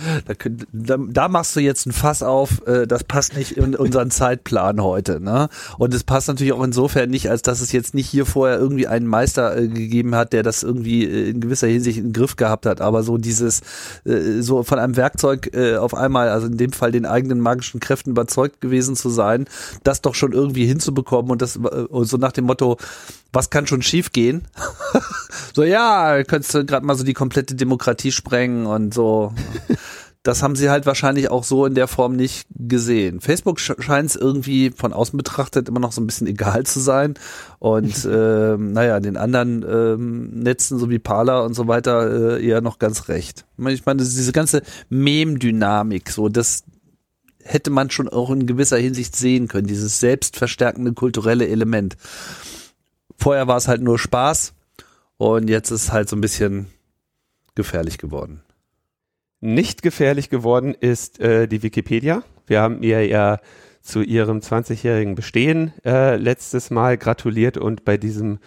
da, 0.71 0.98
da, 0.98 1.27
machst 1.27 1.55
du 1.55 1.59
jetzt 1.59 1.86
ein 1.86 1.91
Fass 1.91 2.24
auf, 2.24 2.65
äh, 2.65 2.88
das 2.88 3.03
passt 3.03 3.36
nicht 3.36 3.51
in 3.53 3.75
unseren 3.75 4.12
Zeitplan 4.12 4.81
heute. 4.81 5.19
Ne? 5.19 5.50
Und 5.77 5.93
es 5.93 6.03
passt 6.03 6.27
natürlich 6.27 6.53
auch 6.53 6.63
insofern 6.63 7.09
nicht, 7.09 7.29
als 7.29 7.41
dass 7.41 7.62
es 7.62 7.71
jetzt 7.71 7.93
nicht 7.93 8.09
hier 8.09 8.25
vorher 8.25 8.57
irgendwie 8.57 8.88
einen 8.88 9.07
Meister 9.07 9.57
äh, 9.57 9.67
gegeben 9.67 10.15
hat, 10.15 10.33
der 10.33 10.43
das 10.43 10.63
irgendwie 10.63 11.03
äh, 11.03 11.29
in 11.29 11.41
gewisser 11.41 11.67
Hinsicht 11.67 11.98
in 11.98 12.05
den 12.05 12.13
Griff 12.13 12.36
gehabt 12.36 12.65
hat. 12.65 12.81
Aber 12.81 13.03
so 13.03 13.17
dieses, 13.17 13.62
äh, 14.05 14.41
so 14.41 14.63
von 14.63 14.79
einem 14.79 14.95
Werkzeug 14.95 15.53
äh, 15.53 15.75
auf 15.75 15.93
einmal, 15.93 16.29
also 16.29 16.48
in 16.48 16.57
dem 16.57 16.71
Fall 16.71 16.91
den 16.91 17.05
eigenen 17.05 17.39
magischen 17.39 17.79
Kräften 17.79 18.12
überzeugt 18.12 18.62
gewesen 18.62 18.95
zu 18.95 19.09
sein, 19.09 19.45
das 19.83 20.01
doch 20.01 20.15
schon 20.15 20.31
irgendwie 20.31 20.65
hinzubekommen 20.65 21.31
und 21.31 21.41
das 21.41 21.57
äh, 21.57 21.86
so 22.03 22.17
nach 22.17 22.31
dem 22.31 22.45
Motto, 22.45 22.77
was 23.31 23.50
kann 23.50 23.67
schon 23.67 23.81
schiefgehen? 23.81 24.48
so, 25.53 25.63
ja, 25.63 26.24
könntest 26.24 26.53
du 26.53 26.65
gerade 26.65 26.86
mal 26.86 26.95
so 26.95 27.03
die 27.03 27.13
komplette 27.13 27.55
Demokratie 27.55 28.12
sprengen 28.12 28.65
und 28.73 28.93
so. 28.93 29.33
Das 30.21 30.43
haben 30.43 30.57
sie 30.57 30.69
halt 30.69 30.85
wahrscheinlich 30.85 31.31
auch 31.31 31.45
so 31.45 31.65
in 31.65 31.75
der 31.75 31.88
Form 31.88 32.17
nicht 32.17 32.45
gesehen. 32.53 33.21
Facebook 33.21 33.57
scheint 33.59 34.09
es 34.09 34.17
irgendwie 34.17 34.69
von 34.69 34.91
außen 34.91 35.15
betrachtet 35.15 35.69
immer 35.69 35.79
noch 35.79 35.93
so 35.93 36.01
ein 36.01 36.07
bisschen 36.07 36.27
egal 36.27 36.65
zu 36.65 36.81
sein. 36.81 37.13
Und 37.57 38.05
ähm, 38.11 38.73
naja, 38.73 38.99
den 38.99 39.15
anderen 39.15 39.65
ähm, 39.67 40.29
Netzen, 40.31 40.77
so 40.77 40.89
wie 40.89 40.99
Parler 40.99 41.45
und 41.45 41.53
so 41.53 41.69
weiter, 41.69 42.38
äh, 42.38 42.45
eher 42.45 42.59
noch 42.59 42.79
ganz 42.79 43.07
recht. 43.07 43.45
Ich 43.69 43.85
meine, 43.85 44.03
diese 44.03 44.33
ganze 44.33 44.61
Mem-Dynamik, 44.89 46.09
so 46.09 46.27
das 46.27 46.63
hätte 47.41 47.69
man 47.71 47.89
schon 47.89 48.09
auch 48.09 48.29
in 48.29 48.45
gewisser 48.45 48.77
Hinsicht 48.77 49.15
sehen 49.15 49.47
können, 49.47 49.67
dieses 49.67 50.01
selbstverstärkende 50.01 50.93
kulturelle 50.93 51.47
Element. 51.47 51.95
Vorher 53.17 53.47
war 53.47 53.57
es 53.57 53.69
halt 53.69 53.81
nur 53.81 53.97
Spaß 53.97 54.53
und 55.17 55.49
jetzt 55.49 55.71
ist 55.71 55.83
es 55.83 55.91
halt 55.91 56.09
so 56.09 56.15
ein 56.15 56.21
bisschen 56.21 56.67
gefährlich 57.55 57.97
geworden. 57.97 58.41
Nicht 59.41 59.81
gefährlich 59.81 60.29
geworden 60.29 60.74
ist 60.74 61.19
äh, 61.19 61.48
die 61.48 61.63
Wikipedia. 61.63 62.24
Wir 62.46 62.62
haben 62.62 62.84
ihr 62.84 63.05
ja 63.08 63.39
zu 63.81 64.01
ihrem 64.01 64.39
20-jährigen 64.39 65.15
Bestehen 65.15 65.74
äh, 65.86 66.17
letztes 66.17 66.69
Mal 66.72 66.98
gratuliert 66.98 67.58
und 67.58 67.86
bei 67.86 67.98
diesem 67.98 68.39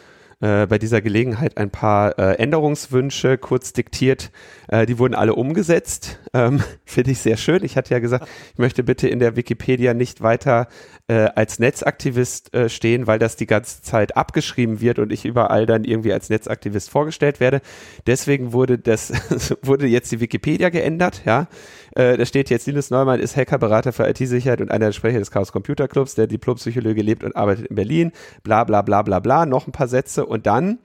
äh, 0.42 0.66
bei 0.66 0.78
dieser 0.78 1.00
Gelegenheit 1.00 1.56
ein 1.56 1.70
paar 1.70 2.18
äh, 2.18 2.34
Änderungswünsche 2.34 3.38
kurz 3.38 3.72
diktiert. 3.72 4.32
Äh, 4.66 4.86
die 4.86 4.98
wurden 4.98 5.14
alle 5.14 5.34
umgesetzt. 5.34 6.18
Ähm, 6.34 6.62
Finde 6.84 7.12
ich 7.12 7.20
sehr 7.20 7.36
schön. 7.36 7.64
Ich 7.64 7.76
hatte 7.76 7.94
ja 7.94 8.00
gesagt, 8.00 8.28
ich 8.52 8.58
möchte 8.58 8.82
bitte 8.82 9.08
in 9.08 9.20
der 9.20 9.36
Wikipedia 9.36 9.94
nicht 9.94 10.20
weiter 10.20 10.66
äh, 11.06 11.28
als 11.34 11.60
Netzaktivist 11.60 12.52
äh, 12.54 12.68
stehen, 12.68 13.06
weil 13.06 13.20
das 13.20 13.36
die 13.36 13.46
ganze 13.46 13.82
Zeit 13.82 14.16
abgeschrieben 14.16 14.80
wird 14.80 14.98
und 14.98 15.12
ich 15.12 15.24
überall 15.24 15.64
dann 15.64 15.84
irgendwie 15.84 16.12
als 16.12 16.28
Netzaktivist 16.28 16.90
vorgestellt 16.90 17.38
werde. 17.38 17.60
Deswegen 18.06 18.52
wurde 18.52 18.78
das 18.78 19.12
wurde 19.62 19.86
jetzt 19.86 20.10
die 20.10 20.20
Wikipedia 20.20 20.70
geändert. 20.70 21.22
Ja, 21.24 21.46
äh, 21.94 22.16
da 22.16 22.24
steht 22.24 22.50
jetzt 22.50 22.66
Linus 22.66 22.90
Neumann 22.90 23.20
ist 23.20 23.36
Hackerberater 23.36 23.92
für 23.92 24.08
IT-Sicherheit 24.08 24.60
und 24.60 24.70
einer 24.70 24.86
der 24.86 24.92
Sprecher 24.92 25.18
des 25.18 25.30
Chaos 25.30 25.52
Computer 25.52 25.88
Clubs, 25.88 26.14
der 26.14 26.26
Diplompsychologe 26.26 27.02
lebt 27.02 27.24
und 27.24 27.36
arbeitet 27.36 27.66
in 27.66 27.76
Berlin. 27.76 28.12
Bla 28.42 28.64
bla 28.64 28.82
bla 28.82 29.02
bla 29.02 29.20
bla. 29.20 29.46
Noch 29.46 29.66
ein 29.66 29.72
paar 29.72 29.88
Sätze 29.88 30.26
und 30.26 30.46
dann 30.46 30.78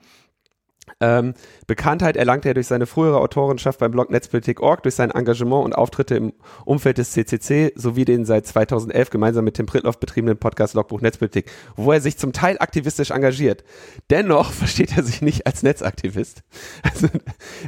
ähm, 1.00 1.34
Bekanntheit 1.66 2.16
erlangte 2.16 2.48
er 2.48 2.54
durch 2.54 2.66
seine 2.66 2.86
frühere 2.86 3.18
Autorenschaft 3.20 3.78
beim 3.78 3.90
Blog 3.90 4.10
Netzpolitik.org, 4.10 4.82
durch 4.82 4.94
sein 4.94 5.10
Engagement 5.10 5.64
und 5.64 5.74
Auftritte 5.74 6.16
im 6.16 6.32
Umfeld 6.64 6.98
des 6.98 7.12
CCC 7.12 7.72
sowie 7.74 8.04
den 8.04 8.24
seit 8.24 8.46
2011 8.46 9.10
gemeinsam 9.10 9.44
mit 9.44 9.54
Tim 9.54 9.66
Pritloff 9.66 9.98
betriebenen 10.00 10.38
Podcast 10.38 10.74
Logbuch 10.74 11.00
Netzpolitik, 11.00 11.50
wo 11.76 11.92
er 11.92 12.00
sich 12.00 12.18
zum 12.18 12.32
Teil 12.32 12.56
aktivistisch 12.58 13.10
engagiert. 13.10 13.64
Dennoch 14.10 14.52
versteht 14.52 14.96
er 14.96 15.02
sich 15.02 15.22
nicht 15.22 15.46
als 15.46 15.62
Netzaktivist. 15.62 16.42
Also, 16.82 17.08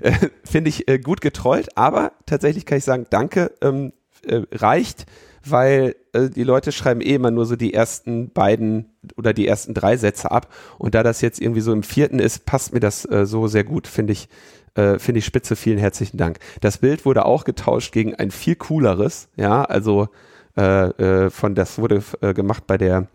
äh, 0.00 0.28
Finde 0.44 0.70
ich 0.70 0.88
äh, 0.88 0.98
gut 0.98 1.20
getrollt, 1.20 1.76
aber 1.76 2.12
tatsächlich 2.26 2.64
kann 2.64 2.78
ich 2.78 2.84
sagen, 2.84 3.06
danke, 3.10 3.52
ähm, 3.60 3.92
äh, 4.26 4.42
reicht 4.52 5.06
weil 5.44 5.96
äh, 6.12 6.28
die 6.28 6.44
Leute 6.44 6.72
schreiben 6.72 7.00
eh 7.00 7.14
immer 7.14 7.30
nur 7.30 7.46
so 7.46 7.56
die 7.56 7.74
ersten 7.74 8.30
beiden 8.30 8.86
oder 9.16 9.32
die 9.32 9.46
ersten 9.46 9.74
drei 9.74 9.96
Sätze 9.96 10.30
ab. 10.30 10.52
Und 10.78 10.94
da 10.94 11.02
das 11.02 11.20
jetzt 11.20 11.40
irgendwie 11.40 11.60
so 11.60 11.72
im 11.72 11.82
vierten 11.82 12.18
ist, 12.18 12.46
passt 12.46 12.72
mir 12.72 12.80
das 12.80 13.04
äh, 13.04 13.26
so 13.26 13.46
sehr 13.46 13.64
gut, 13.64 13.86
finde 13.86 14.12
ich. 14.12 14.28
Äh, 14.74 15.00
finde 15.00 15.18
ich 15.18 15.24
spitze, 15.24 15.56
vielen 15.56 15.78
herzlichen 15.78 16.16
Dank. 16.16 16.38
Das 16.60 16.78
Bild 16.78 17.04
wurde 17.04 17.24
auch 17.24 17.42
getauscht 17.42 17.92
gegen 17.92 18.14
ein 18.14 18.30
viel 18.30 18.54
cooleres, 18.54 19.28
ja, 19.36 19.64
also 19.64 20.08
äh, 20.56 21.24
äh, 21.24 21.30
von 21.30 21.56
das 21.56 21.78
wurde 21.78 22.04
äh, 22.20 22.34
gemacht 22.34 22.66
bei 22.66 22.78
der 22.78 23.08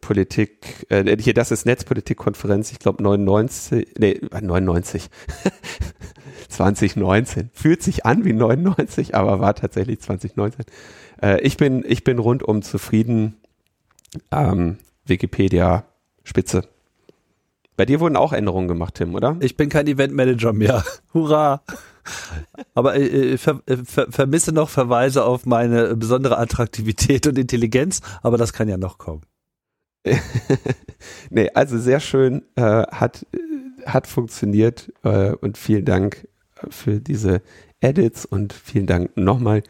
Politik, 0.00 0.86
äh, 0.88 1.16
hier, 1.20 1.34
das 1.34 1.52
ist 1.52 1.64
Netzpolitikkonferenz, 1.64 2.72
ich 2.72 2.80
glaube 2.80 3.00
99, 3.00 3.94
nee, 3.96 4.20
99, 4.32 5.08
2019. 6.60 7.50
Fühlt 7.54 7.82
sich 7.82 8.04
an 8.04 8.24
wie 8.24 8.34
99, 8.34 9.14
aber 9.14 9.40
war 9.40 9.54
tatsächlich 9.54 10.00
2019. 10.00 10.66
Äh, 11.22 11.40
ich, 11.40 11.56
bin, 11.56 11.82
ich 11.86 12.04
bin 12.04 12.18
rundum 12.18 12.60
zufrieden. 12.60 13.36
Ähm, 14.30 14.76
Wikipedia, 15.06 15.84
Spitze. 16.22 16.64
Bei 17.76 17.86
dir 17.86 18.00
wurden 18.00 18.16
auch 18.16 18.34
Änderungen 18.34 18.68
gemacht, 18.68 18.96
Tim, 18.96 19.14
oder? 19.14 19.36
Ich 19.40 19.56
bin 19.56 19.70
kein 19.70 19.86
Eventmanager 19.86 20.52
mehr. 20.52 20.84
Hurra! 21.14 21.62
Aber 22.74 22.96
äh, 22.96 23.38
ver, 23.38 23.62
äh, 23.66 23.78
ver, 23.78 24.08
vermisse 24.10 24.52
noch 24.52 24.68
Verweise 24.68 25.24
auf 25.24 25.46
meine 25.46 25.96
besondere 25.96 26.36
Attraktivität 26.36 27.26
und 27.26 27.38
Intelligenz, 27.38 28.02
aber 28.22 28.36
das 28.36 28.52
kann 28.52 28.68
ja 28.68 28.76
noch 28.76 28.98
kommen. 28.98 29.22
nee, 31.30 31.48
also 31.54 31.78
sehr 31.78 32.00
schön, 32.00 32.42
äh, 32.56 32.62
hat, 32.62 33.26
hat 33.86 34.06
funktioniert 34.06 34.92
äh, 35.02 35.32
und 35.32 35.56
vielen 35.56 35.84
Dank 35.84 36.26
für 36.68 37.00
diese 37.00 37.42
Edits 37.80 38.24
und 38.24 38.52
vielen 38.52 38.86
Dank 38.86 39.16
nochmal 39.16 39.62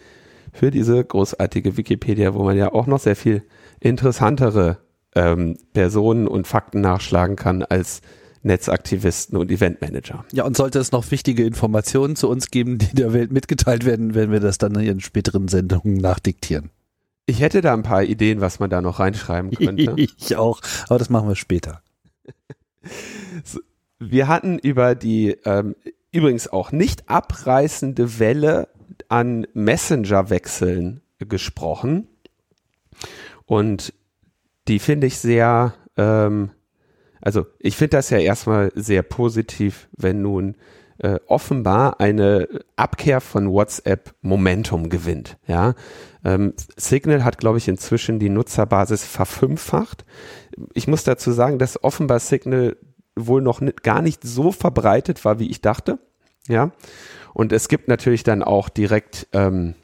für 0.52 0.70
diese 0.70 1.04
großartige 1.04 1.76
Wikipedia, 1.76 2.34
wo 2.34 2.42
man 2.42 2.56
ja 2.56 2.72
auch 2.72 2.86
noch 2.86 2.98
sehr 2.98 3.16
viel 3.16 3.42
interessantere 3.78 4.78
ähm, 5.14 5.56
Personen 5.72 6.26
und 6.26 6.46
Fakten 6.46 6.80
nachschlagen 6.80 7.36
kann 7.36 7.62
als 7.62 8.00
Netzaktivisten 8.42 9.36
und 9.36 9.50
Eventmanager. 9.50 10.24
Ja, 10.32 10.44
und 10.44 10.56
sollte 10.56 10.78
es 10.78 10.92
noch 10.92 11.10
wichtige 11.10 11.44
Informationen 11.44 12.16
zu 12.16 12.28
uns 12.28 12.50
geben, 12.50 12.78
die 12.78 12.94
der 12.94 13.12
Welt 13.12 13.32
mitgeteilt 13.32 13.84
werden, 13.84 14.14
werden 14.14 14.32
wir 14.32 14.40
das 14.40 14.58
dann 14.58 14.74
in 14.76 15.00
späteren 15.00 15.48
Sendungen 15.48 15.96
nachdiktieren. 15.96 16.70
Ich 17.26 17.40
hätte 17.40 17.60
da 17.60 17.74
ein 17.74 17.82
paar 17.82 18.02
Ideen, 18.02 18.40
was 18.40 18.58
man 18.58 18.70
da 18.70 18.80
noch 18.80 18.98
reinschreiben 18.98 19.50
könnte. 19.50 19.94
ich 19.96 20.36
auch, 20.36 20.60
aber 20.88 20.98
das 20.98 21.10
machen 21.10 21.28
wir 21.28 21.36
später. 21.36 21.82
wir 23.98 24.26
hatten 24.26 24.58
über 24.58 24.94
die 24.94 25.36
ähm, 25.44 25.76
übrigens 26.12 26.48
auch 26.48 26.72
nicht 26.72 27.08
abreißende 27.08 28.18
Welle 28.18 28.68
an 29.08 29.46
Messenger-Wechseln 29.54 31.00
gesprochen. 31.18 32.08
Und 33.46 33.92
die 34.68 34.78
finde 34.78 35.06
ich 35.06 35.18
sehr, 35.18 35.74
ähm, 35.96 36.50
also 37.20 37.46
ich 37.58 37.76
finde 37.76 37.96
das 37.96 38.10
ja 38.10 38.18
erstmal 38.18 38.72
sehr 38.74 39.02
positiv, 39.02 39.88
wenn 39.96 40.22
nun 40.22 40.56
äh, 40.98 41.18
offenbar 41.26 41.98
eine 42.00 42.46
Abkehr 42.76 43.20
von 43.20 43.50
WhatsApp 43.50 44.14
Momentum 44.20 44.90
gewinnt. 44.90 45.38
Ja, 45.46 45.74
ähm, 46.24 46.52
Signal 46.76 47.24
hat, 47.24 47.38
glaube 47.38 47.58
ich, 47.58 47.68
inzwischen 47.68 48.18
die 48.18 48.28
Nutzerbasis 48.28 49.04
verfünffacht. 49.04 50.04
Ich 50.74 50.86
muss 50.86 51.04
dazu 51.04 51.32
sagen, 51.32 51.58
dass 51.58 51.82
offenbar 51.82 52.20
Signal 52.20 52.76
wohl 53.26 53.42
noch 53.42 53.60
gar 53.82 54.02
nicht 54.02 54.22
so 54.22 54.52
verbreitet 54.52 55.24
war, 55.24 55.38
wie 55.38 55.50
ich 55.50 55.60
dachte. 55.60 55.98
Ja. 56.48 56.72
Und 57.34 57.52
es 57.52 57.68
gibt 57.68 57.88
natürlich 57.88 58.22
dann 58.22 58.42
auch 58.42 58.68
direkt, 58.68 59.28
ähm, 59.32 59.74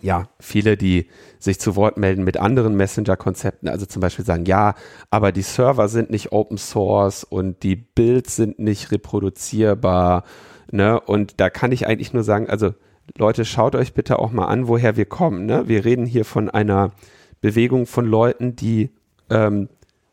ja, 0.00 0.28
viele, 0.38 0.76
die 0.76 1.08
sich 1.38 1.60
zu 1.60 1.76
Wort 1.76 1.96
melden 1.96 2.24
mit 2.24 2.36
anderen 2.36 2.76
Messenger-Konzepten, 2.76 3.68
also 3.68 3.86
zum 3.86 4.00
Beispiel 4.00 4.24
sagen, 4.24 4.44
ja, 4.44 4.74
aber 5.10 5.32
die 5.32 5.42
Server 5.42 5.88
sind 5.88 6.10
nicht 6.10 6.32
Open 6.32 6.58
Source 6.58 7.24
und 7.24 7.62
die 7.62 7.76
Builds 7.76 8.36
sind 8.36 8.58
nicht 8.58 8.90
reproduzierbar, 8.90 10.24
ne? 10.70 11.00
Und 11.00 11.40
da 11.40 11.48
kann 11.48 11.72
ich 11.72 11.86
eigentlich 11.86 12.12
nur 12.12 12.24
sagen, 12.24 12.50
also 12.50 12.74
Leute, 13.16 13.44
schaut 13.44 13.74
euch 13.74 13.94
bitte 13.94 14.18
auch 14.18 14.32
mal 14.32 14.46
an, 14.46 14.68
woher 14.68 14.96
wir 14.96 15.06
kommen, 15.06 15.46
ne? 15.46 15.68
Wir 15.68 15.84
reden 15.84 16.06
hier 16.06 16.24
von 16.24 16.50
einer 16.50 16.92
Bewegung 17.40 17.86
von 17.86 18.06
Leuten, 18.06 18.56
die 18.56 18.90
ähm, 19.30 19.68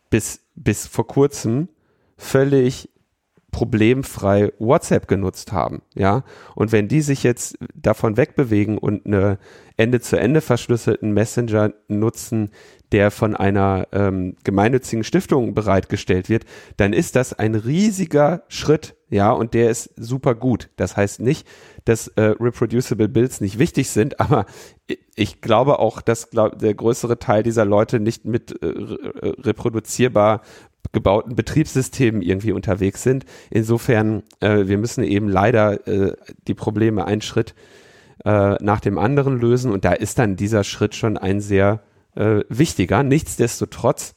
bis, 0.10 0.41
bis 0.55 0.88
vor 0.88 1.08
kurzem 1.08 1.70
völlig 2.21 2.89
problemfrei 3.51 4.53
WhatsApp 4.59 5.07
genutzt 5.07 5.51
haben, 5.51 5.81
ja. 5.93 6.23
Und 6.55 6.71
wenn 6.71 6.87
die 6.87 7.01
sich 7.01 7.23
jetzt 7.23 7.57
davon 7.75 8.15
wegbewegen 8.15 8.77
und 8.77 9.05
eine 9.05 9.39
Ende-zu-Ende 9.75 10.39
verschlüsselten 10.39 11.11
Messenger 11.11 11.73
nutzen, 11.89 12.51
der 12.91 13.11
von 13.11 13.35
einer 13.35 13.87
ähm, 13.91 14.35
gemeinnützigen 14.43 15.03
Stiftung 15.03 15.53
bereitgestellt 15.53 16.29
wird, 16.29 16.45
dann 16.77 16.93
ist 16.93 17.15
das 17.15 17.33
ein 17.33 17.55
riesiger 17.55 18.43
Schritt, 18.47 18.95
ja, 19.09 19.31
und 19.31 19.53
der 19.53 19.69
ist 19.69 19.91
super 19.97 20.35
gut. 20.35 20.69
Das 20.77 20.95
heißt 20.95 21.19
nicht, 21.19 21.47
dass 21.85 22.07
äh, 22.09 22.33
reproducible 22.39 23.09
Builds 23.09 23.41
nicht 23.41 23.59
wichtig 23.59 23.89
sind, 23.89 24.19
aber 24.19 24.45
ich 25.15 25.41
glaube 25.41 25.79
auch, 25.79 26.01
dass 26.01 26.29
glaub, 26.29 26.59
der 26.59 26.73
größere 26.73 27.19
Teil 27.19 27.43
dieser 27.43 27.65
Leute 27.65 27.99
nicht 27.99 28.25
mit 28.25 28.61
äh, 28.61 28.67
reproduzierbar 28.67 30.41
gebauten 30.91 31.35
Betriebssystemen 31.35 32.21
irgendwie 32.21 32.51
unterwegs 32.51 33.03
sind. 33.03 33.25
Insofern, 33.50 34.23
äh, 34.39 34.67
wir 34.67 34.77
müssen 34.77 35.03
eben 35.03 35.29
leider 35.29 35.88
äh, 35.88 36.13
die 36.47 36.53
Probleme 36.53 37.05
einen 37.05 37.21
Schritt 37.21 37.55
äh, 38.25 38.55
nach 38.63 38.79
dem 38.79 38.97
anderen 38.97 39.39
lösen 39.39 39.71
und 39.71 39.85
da 39.85 39.93
ist 39.93 40.19
dann 40.19 40.35
dieser 40.35 40.63
Schritt 40.63 40.95
schon 40.95 41.17
ein 41.17 41.39
sehr 41.39 41.81
äh, 42.15 42.41
wichtiger. 42.50 43.03
Nichtsdestotrotz 43.03 44.15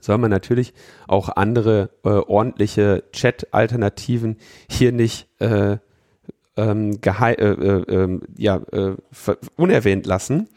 soll 0.00 0.18
man 0.18 0.30
natürlich 0.30 0.72
auch 1.08 1.28
andere 1.28 1.90
äh, 2.04 2.08
ordentliche 2.08 3.04
Chat-Alternativen 3.12 4.36
hier 4.68 4.92
nicht 4.92 5.28
äh, 5.40 5.78
ähm, 6.56 6.98
äh, 7.04 7.32
äh, 7.32 7.82
ähm, 7.88 8.22
ja, 8.36 8.60
äh, 8.72 8.94
unerwähnt 9.56 10.06
lassen. 10.06 10.48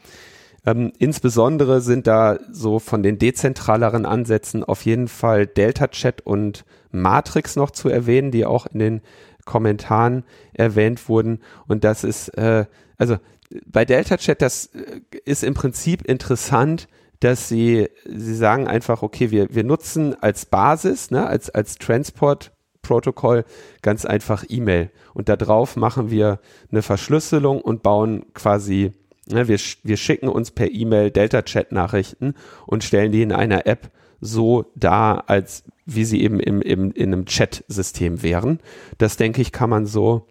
Ähm, 0.65 0.91
insbesondere 0.97 1.81
sind 1.81 2.07
da 2.07 2.37
so 2.51 2.79
von 2.79 3.03
den 3.03 3.17
dezentraleren 3.17 4.05
Ansätzen 4.05 4.63
auf 4.63 4.83
jeden 4.85 5.07
Fall 5.07 5.47
Delta 5.47 5.87
Chat 5.87 6.21
und 6.21 6.65
Matrix 6.91 7.55
noch 7.55 7.71
zu 7.71 7.89
erwähnen, 7.89 8.31
die 8.31 8.45
auch 8.45 8.65
in 8.67 8.79
den 8.79 9.01
Kommentaren 9.45 10.23
erwähnt 10.53 11.09
wurden. 11.09 11.39
Und 11.67 11.83
das 11.83 12.03
ist, 12.03 12.29
äh, 12.29 12.65
also 12.97 13.17
bei 13.65 13.85
Delta 13.85 14.17
Chat, 14.17 14.41
das 14.41 14.67
äh, 14.67 15.01
ist 15.25 15.43
im 15.43 15.53
Prinzip 15.53 16.03
interessant, 16.03 16.87
dass 17.19 17.49
sie, 17.49 17.89
sie 18.05 18.35
sagen 18.35 18.67
einfach, 18.67 19.01
okay, 19.01 19.31
wir, 19.31 19.53
wir 19.53 19.63
nutzen 19.63 20.15
als 20.21 20.45
Basis, 20.45 21.11
ne, 21.11 21.27
als, 21.27 21.49
als 21.49 21.75
Transport-Protokoll 21.75 23.43
ganz 23.81 24.05
einfach 24.05 24.45
E-Mail. 24.47 24.91
Und 25.13 25.27
darauf 25.27 25.75
machen 25.75 26.11
wir 26.11 26.39
eine 26.71 26.81
Verschlüsselung 26.81 27.61
und 27.61 27.83
bauen 27.83 28.25
quasi, 28.33 28.93
wir, 29.29 29.59
wir 29.83 29.97
schicken 29.97 30.27
uns 30.27 30.51
per 30.51 30.71
E-Mail 30.71 31.11
Delta-Chat-Nachrichten 31.11 32.33
und 32.65 32.83
stellen 32.83 33.11
die 33.11 33.21
in 33.21 33.31
einer 33.31 33.67
App 33.67 33.91
so 34.21 34.65
dar, 34.75 35.29
als 35.29 35.63
wie 35.85 36.05
sie 36.05 36.21
eben 36.21 36.39
im, 36.39 36.61
im, 36.61 36.91
in 36.91 37.13
einem 37.13 37.25
Chat-System 37.25 38.21
wären. 38.21 38.59
Das 38.97 39.17
denke 39.17 39.41
ich, 39.41 39.51
kann 39.51 39.69
man 39.69 39.85
so 39.85 40.27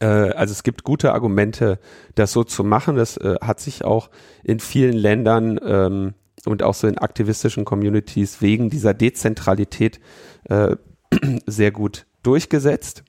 äh, 0.00 0.06
also 0.06 0.52
es 0.52 0.62
gibt 0.62 0.84
gute 0.84 1.12
Argumente, 1.12 1.78
das 2.14 2.32
so 2.32 2.44
zu 2.44 2.64
machen. 2.64 2.96
Das 2.96 3.16
äh, 3.16 3.36
hat 3.40 3.60
sich 3.60 3.84
auch 3.84 4.10
in 4.42 4.60
vielen 4.60 4.96
Ländern 4.96 5.58
ähm, 5.64 6.14
und 6.44 6.62
auch 6.62 6.74
so 6.74 6.86
in 6.86 6.98
aktivistischen 6.98 7.64
Communities 7.64 8.40
wegen 8.40 8.70
dieser 8.70 8.94
Dezentralität 8.94 10.00
äh, 10.44 10.76
sehr 11.46 11.70
gut 11.70 12.06
durchgesetzt. 12.22 13.04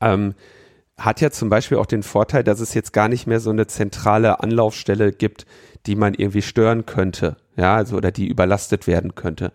Ähm, 0.00 0.34
hat 0.98 1.20
ja 1.20 1.30
zum 1.30 1.48
Beispiel 1.48 1.78
auch 1.78 1.86
den 1.86 2.02
Vorteil, 2.02 2.44
dass 2.44 2.60
es 2.60 2.74
jetzt 2.74 2.92
gar 2.92 3.08
nicht 3.08 3.26
mehr 3.26 3.40
so 3.40 3.50
eine 3.50 3.66
zentrale 3.66 4.40
Anlaufstelle 4.40 5.12
gibt, 5.12 5.46
die 5.86 5.96
man 5.96 6.14
irgendwie 6.14 6.42
stören 6.42 6.86
könnte, 6.86 7.36
ja, 7.56 7.74
also 7.74 7.96
oder 7.96 8.10
die 8.10 8.28
überlastet 8.28 8.86
werden 8.86 9.14
könnte. 9.14 9.52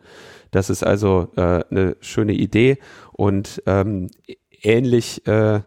Das 0.51 0.69
ist 0.69 0.83
also 0.83 1.29
äh, 1.35 1.63
eine 1.69 1.95
schöne 2.01 2.33
Idee 2.33 2.77
und 3.13 3.63
ähm, 3.65 4.09
ähnlich 4.61 5.25
äh, 5.27 5.61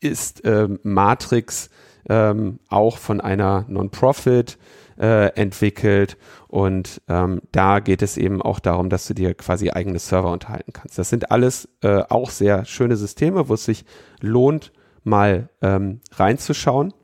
ist 0.00 0.44
äh, 0.44 0.68
Matrix 0.82 1.70
ähm, 2.08 2.60
auch 2.68 2.98
von 2.98 3.20
einer 3.20 3.66
Non-Profit 3.68 4.58
äh, 4.98 5.28
entwickelt 5.34 6.16
und 6.56 7.02
ähm, 7.06 7.42
da 7.52 7.80
geht 7.80 8.00
es 8.00 8.16
eben 8.16 8.40
auch 8.40 8.60
darum, 8.60 8.88
dass 8.88 9.06
du 9.06 9.12
dir 9.12 9.34
quasi 9.34 9.68
eigene 9.68 9.98
Server 9.98 10.32
unterhalten 10.32 10.72
kannst. 10.72 10.98
Das 10.98 11.10
sind 11.10 11.30
alles 11.30 11.68
äh, 11.82 12.02
auch 12.08 12.30
sehr 12.30 12.64
schöne 12.64 12.96
Systeme, 12.96 13.50
wo 13.50 13.54
es 13.54 13.66
sich 13.66 13.84
lohnt, 14.22 14.72
mal 15.04 15.50
ähm, 15.60 16.00
reinzuschauen. 16.12 16.94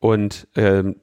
Und 0.00 0.48
ähm, 0.54 0.96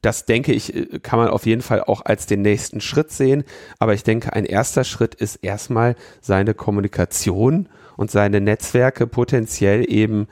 das 0.00 0.24
denke 0.24 0.54
ich, 0.54 0.74
äh, 0.74 0.98
kann 1.00 1.18
man 1.18 1.28
auf 1.28 1.44
jeden 1.44 1.60
Fall 1.60 1.84
auch 1.84 2.02
als 2.06 2.24
den 2.24 2.40
nächsten 2.40 2.80
Schritt 2.80 3.10
sehen. 3.10 3.44
Aber 3.78 3.92
ich 3.92 4.02
denke, 4.02 4.32
ein 4.32 4.46
erster 4.46 4.84
Schritt 4.84 5.14
ist 5.14 5.36
erstmal 5.44 5.94
seine 6.22 6.54
Kommunikation 6.54 7.68
und 7.98 8.10
seine 8.10 8.40
Netzwerke 8.40 9.06
potenziell 9.06 9.84
eben 9.92 10.28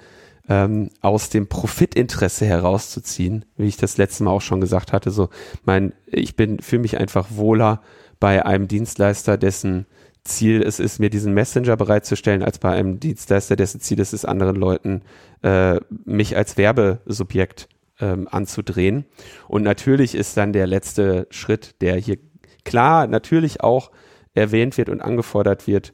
ähm, 0.49 0.91
aus 1.01 1.31
dem 1.31 1.49
Profitinteresse 1.49 2.47
herauszuziehen, 2.47 3.45
wie 3.57 3.69
ich 3.69 3.77
das 3.77 3.97
letzte 3.97 4.25
Mal 4.25 4.33
auch 4.33 4.41
schon 4.41 4.61
gesagt 4.61 4.93
hatte. 4.93 5.11
So, 5.11 5.29
mein, 5.65 5.93
ich 6.07 6.37
bin 6.37 6.61
für 6.61 6.79
mich 6.79 6.99
einfach 6.99 7.29
wohler 7.31 7.81
bei 8.19 8.45
einem 8.45 8.69
Dienstleister, 8.69 9.37
dessen 9.37 9.87
Ziel 10.25 10.63
es 10.63 10.79
ist, 10.79 11.01
mir 11.01 11.11
diesen 11.11 11.35
Messenger 11.35 11.77
bereitzustellen, 11.77 12.43
als 12.43 12.59
bei 12.59 12.71
einem 12.71 13.01
Dienstleister, 13.01 13.57
dessen 13.57 13.81
Ziel 13.81 14.01
es 14.01 14.13
ist, 14.13 14.25
anderen 14.25 14.57
Leuten 14.57 15.03
äh, 15.43 15.81
mich 16.05 16.37
als 16.37 16.57
Werbesubjekt 16.57 17.69
ähm, 18.01 18.29
anzudrehen. 18.31 19.05
Und 19.49 19.63
natürlich 19.63 20.15
ist 20.15 20.37
dann 20.37 20.53
der 20.53 20.67
letzte 20.67 21.27
Schritt, 21.31 21.81
der 21.81 21.97
hier 21.97 22.19
klar 22.65 23.07
natürlich 23.09 23.63
auch 23.63 23.91
erwähnt 24.35 24.79
wird 24.79 24.89
und 24.89 25.01
angefordert 25.01 25.67
wird, 25.67 25.93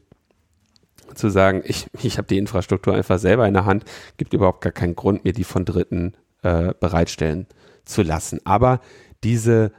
zu 1.15 1.31
sagen, 1.31 1.63
ich, 1.65 1.87
ich 2.03 2.19
habe 2.19 2.29
die 2.29 2.39
Infrastruktur 2.39 2.95
einfach 2.95 3.19
selber 3.19 3.47
in 3.47 3.55
der 3.55 3.65
Hand, 3.65 3.85
gibt 4.17 4.35
überhaupt 4.35 4.61
gar 4.61 4.73
keinen 4.73 4.97
Grund, 4.97 5.25
mir 5.25 5.33
die 5.33 5.45
von 5.45 5.65
Dritten 5.65 6.15
äh, 6.43 6.73
bereitstellen 6.79 7.47
zu 7.85 8.03
lassen. 8.03 8.41
Aber 8.45 8.81
diese, 9.25 9.73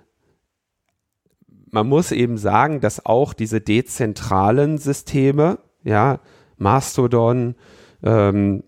man 1.71 1.87
muss 1.87 2.11
eben 2.11 2.37
sagen, 2.37 2.81
dass 2.81 3.05
auch 3.05 3.33
diese 3.33 3.61
dezentralen 3.61 4.77
Systeme, 4.77 5.59
ja, 5.83 6.19
Mastodon 6.57 7.55
ähm, 8.03 8.63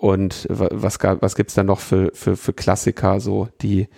und 0.00 0.46
was, 0.50 0.98
was 1.00 1.36
gibt 1.36 1.50
es 1.50 1.54
da 1.54 1.62
noch 1.62 1.80
für, 1.80 2.10
für, 2.12 2.36
für 2.36 2.52
Klassiker, 2.52 3.20
so 3.20 3.48
die 3.60 3.88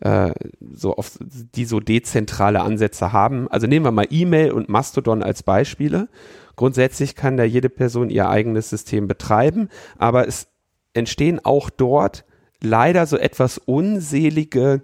äh, 0.00 0.32
so 0.74 0.94
auf, 0.94 1.18
die 1.20 1.64
so 1.64 1.80
dezentrale 1.80 2.60
Ansätze 2.60 3.12
haben. 3.12 3.48
Also 3.48 3.66
nehmen 3.66 3.86
wir 3.86 3.90
mal 3.90 4.06
E-Mail 4.10 4.52
und 4.52 4.68
Mastodon 4.68 5.22
als 5.22 5.42
Beispiele. 5.42 6.08
Grundsätzlich 6.56 7.14
kann 7.14 7.36
da 7.36 7.44
jede 7.44 7.68
Person 7.68 8.10
ihr 8.10 8.28
eigenes 8.28 8.70
System 8.70 9.08
betreiben, 9.08 9.68
aber 9.98 10.26
es 10.28 10.48
entstehen 10.92 11.40
auch 11.44 11.70
dort 11.70 12.24
leider 12.60 13.06
so 13.06 13.16
etwas 13.16 13.58
unselige 13.58 14.82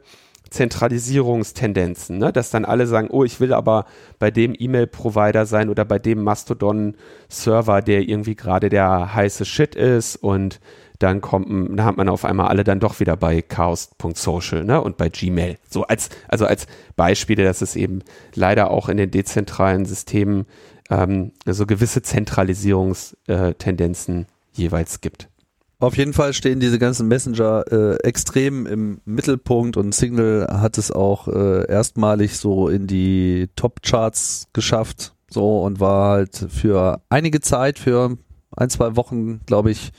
Zentralisierungstendenzen, 0.51 2.19
ne? 2.19 2.33
dass 2.33 2.51
dann 2.51 2.65
alle 2.65 2.89
sagen, 2.89 3.09
oh, 3.11 3.23
ich 3.23 3.39
will 3.39 3.53
aber 3.53 3.87
bei 4.19 4.33
dem 4.33 4.55
E-Mail-Provider 4.59 5.47
sein 5.47 5.69
oder 5.71 5.85
bei 5.85 6.01
dem 6.01 6.25
Mastodon-Server, 6.25 7.83
der 7.83 8.09
irgendwie 8.09 8.35
gerade 8.35 8.69
der 8.69 9.15
heiße 9.15 9.45
Shit 9.45 9.77
ist 9.77 10.17
und 10.17 10.61
dann 10.99 11.21
kommt, 11.21 11.49
dann 11.49 11.85
hat 11.85 11.97
man 11.97 12.09
auf 12.09 12.25
einmal 12.25 12.49
alle 12.49 12.65
dann 12.65 12.81
doch 12.81 13.01
wieder 13.01 13.17
bei 13.17 13.43
chaos.social 13.43 14.65
ne? 14.65 14.83
und 14.83 14.97
bei 14.97 15.09
Gmail. 15.09 15.57
So 15.69 15.85
als, 15.85 16.11
also 16.29 16.47
als 16.47 16.67
Beispiele, 16.97 17.45
dass 17.45 17.63
es 17.63 17.77
eben 17.77 18.01
leider 18.35 18.71
auch 18.71 18.89
in 18.89 18.99
den 18.99 19.11
dezentralen 19.11 19.87
Systemen 19.87 20.47
ähm, 20.91 21.33
so 21.47 21.65
gewisse 21.67 22.03
Zentralisierungstendenzen 22.03 24.27
jeweils 24.53 25.01
gibt. 25.01 25.31
Auf 25.79 25.97
jeden 25.97 26.13
Fall 26.13 26.35
stehen 26.35 26.61
diese 26.61 26.79
ganzen 26.79 27.09
Messenger 27.09 27.65
äh, 27.73 27.97
extrem 28.07 28.67
im 28.67 29.01
Mittelpunkt 29.07 29.79
und 29.79 29.95
Signal 29.95 30.47
hat 30.51 30.77
es 30.77 30.91
auch 30.91 31.27
äh, 31.27 31.67
erstmalig 31.71 32.37
so 32.37 32.69
in 32.69 32.87
die 32.87 33.49
Top-Charts 33.57 34.49
geschafft 34.53 35.15
so 35.31 35.63
und 35.63 35.81
war 35.81 36.11
halt 36.11 36.37
für 36.51 37.01
einige 37.09 37.41
Zeit, 37.41 37.79
für 37.79 38.19
ein, 38.55 38.69
zwei 38.69 38.97
Wochen, 38.97 39.41
glaube 39.47 39.71
ich, 39.71 39.93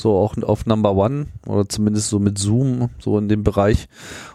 so 0.00 0.16
auch 0.16 0.36
auf 0.42 0.66
Number 0.66 0.94
One 0.94 1.26
oder 1.46 1.68
zumindest 1.68 2.08
so 2.08 2.18
mit 2.18 2.38
Zoom, 2.38 2.90
so 2.98 3.18
in 3.18 3.28
dem 3.28 3.44
Bereich. 3.44 3.88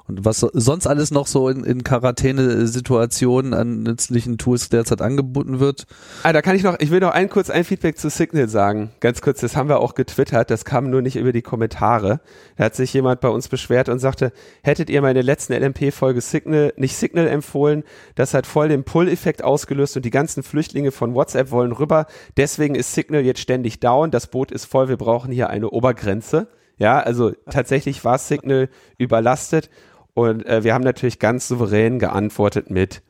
Und 0.08 0.24
was 0.24 0.40
sonst 0.40 0.86
alles 0.86 1.10
noch 1.10 1.26
so 1.26 1.50
in, 1.50 1.64
in 1.64 1.84
Quarantäne-Situationen 1.84 3.56
an 3.56 3.82
nützlichen 3.82 4.38
Tools 4.38 4.70
derzeit 4.70 5.02
angeboten 5.02 5.60
wird. 5.60 5.88
Ah, 6.22 6.32
da 6.32 6.44
kann 6.44 6.56
ich 6.56 6.62
noch, 6.62 6.80
ich 6.80 6.92
will 6.92 7.00
noch 7.00 7.12
ein 7.12 7.28
kurz 7.28 7.50
ein 7.50 7.64
Feedback 7.64 7.98
zu 7.98 8.12
Signal 8.12 8.48
sagen. 8.48 8.92
Ganz 9.00 9.22
kurz, 9.22 9.42
das 9.42 9.56
haben 9.56 9.68
wir 9.68 9.80
auch 9.80 9.96
getwittert, 9.96 10.52
das 10.52 10.64
kam 10.64 10.92
nur 10.92 11.02
nicht 11.02 11.16
über 11.16 11.32
die 11.32 11.42
Kommentare. 11.42 12.20
Da 12.56 12.66
hat 12.66 12.76
sich 12.76 12.94
jemand 12.94 13.20
bei 13.20 13.30
uns 13.30 13.48
beschwert 13.48 13.90
und 13.90 13.98
sagte, 13.98 14.32
hättet 14.62 14.92
ihr 14.92 15.02
meine 15.02 15.24
letzten 15.24 15.54
LMP-Folge 15.54 16.22
Signal, 16.22 16.72
nicht 16.78 16.96
Signal 16.96 17.28
empfohlen, 17.28 17.84
das 18.14 18.36
hat 18.36 18.46
voll 18.46 18.70
den 18.70 18.84
Pull-Effekt 18.84 19.44
ausgelöst 19.44 19.96
und 19.96 20.06
die 20.06 20.12
ganzen 20.12 20.44
Flüchtlinge 20.44 20.92
von 20.92 21.16
WhatsApp 21.16 21.50
wollen 21.50 21.72
rüber. 21.72 22.06
Deswegen 22.38 22.76
ist 22.76 22.94
Signal 22.94 23.26
jetzt 23.26 23.40
ständig 23.40 23.80
down, 23.80 24.12
das 24.12 24.28
Boot 24.28 24.52
ist 24.52 24.66
voll, 24.66 24.88
wir 24.88 24.98
brauchen 24.98 25.32
hier 25.32 25.50
eine 25.56 25.70
Obergrenze. 25.70 26.48
Ja, 26.78 27.00
also 27.00 27.32
tatsächlich 27.50 28.04
war 28.04 28.18
Signal 28.18 28.70
überlastet 28.98 29.70
und 30.14 30.46
äh, 30.46 30.64
wir 30.64 30.74
haben 30.74 30.84
natürlich 30.84 31.20
ganz 31.20 31.48
souverän 31.48 32.00
geantwortet 32.00 32.70
mit, 32.70 33.02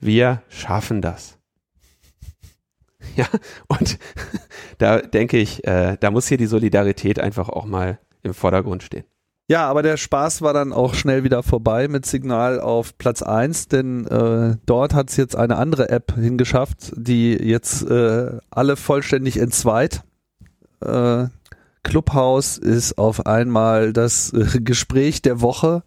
wir 0.00 0.42
schaffen 0.48 1.02
das. 1.02 1.38
Ja, 3.16 3.26
und 3.68 3.98
da 4.78 5.02
denke 5.02 5.36
ich, 5.36 5.66
äh, 5.66 5.98
da 6.00 6.10
muss 6.10 6.26
hier 6.26 6.38
die 6.38 6.46
Solidarität 6.46 7.20
einfach 7.20 7.50
auch 7.50 7.66
mal 7.66 7.98
im 8.22 8.32
Vordergrund 8.32 8.82
stehen. 8.82 9.04
Ja, 9.46 9.68
aber 9.68 9.82
der 9.82 9.98
Spaß 9.98 10.40
war 10.40 10.54
dann 10.54 10.72
auch 10.72 10.94
schnell 10.94 11.22
wieder 11.22 11.42
vorbei 11.42 11.86
mit 11.86 12.06
Signal 12.06 12.60
auf 12.60 12.96
Platz 12.96 13.20
1, 13.22 13.68
denn 13.68 14.06
äh, 14.06 14.56
dort 14.64 14.94
hat 14.94 15.10
es 15.10 15.18
jetzt 15.18 15.36
eine 15.36 15.56
andere 15.56 15.90
App 15.90 16.14
hingeschafft, 16.14 16.94
die 16.96 17.34
jetzt 17.34 17.82
äh, 17.82 18.38
alle 18.48 18.76
vollständig 18.76 19.36
entzweit. 19.36 20.02
Äh, 20.80 21.26
Clubhouse 21.84 22.58
ist 22.58 22.98
auf 22.98 23.26
einmal 23.26 23.92
das 23.92 24.32
äh, 24.32 24.60
Gespräch 24.60 25.22
der 25.22 25.40
Woche 25.40 25.84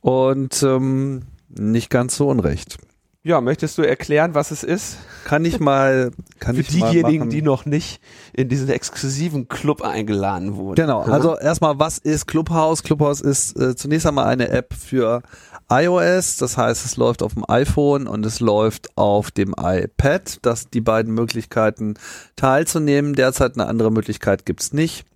und 0.00 0.62
ähm, 0.64 1.22
nicht 1.48 1.90
ganz 1.90 2.16
so 2.16 2.28
unrecht. 2.28 2.78
Ja, 3.22 3.40
möchtest 3.40 3.78
du 3.78 3.82
erklären, 3.82 4.34
was 4.34 4.50
es 4.50 4.62
ist? 4.62 4.98
Kann 5.24 5.46
ich 5.46 5.58
mal, 5.58 6.10
kann 6.40 6.56
Für 6.56 6.60
ich 6.60 6.68
diejenigen, 6.68 7.30
die 7.30 7.40
noch 7.40 7.64
nicht 7.64 8.02
in 8.36 8.48
diesen 8.48 8.68
exklusiven 8.68 9.48
Club 9.48 9.82
eingeladen 9.82 10.56
wurden. 10.56 10.74
Genau, 10.74 11.02
also 11.02 11.38
erstmal, 11.38 11.78
was 11.78 11.98
ist 11.98 12.26
Clubhouse? 12.26 12.82
Clubhouse 12.82 13.20
ist 13.20 13.58
äh, 13.58 13.76
zunächst 13.76 14.06
einmal 14.06 14.26
eine 14.26 14.48
App 14.48 14.74
für 14.74 15.22
iOS, 15.70 16.36
das 16.36 16.56
heißt, 16.56 16.84
es 16.84 16.96
läuft 16.96 17.22
auf 17.22 17.34
dem 17.34 17.44
iPhone 17.48 18.06
und 18.06 18.26
es 18.26 18.40
läuft 18.40 18.96
auf 18.96 19.30
dem 19.30 19.54
iPad. 19.58 20.38
Das 20.42 20.68
die 20.68 20.80
beiden 20.80 21.14
Möglichkeiten 21.14 21.94
teilzunehmen. 22.36 23.14
Derzeit 23.14 23.54
eine 23.54 23.66
andere 23.66 23.90
Möglichkeit 23.90 24.44
gibt's 24.44 24.72
nicht. 24.72 25.06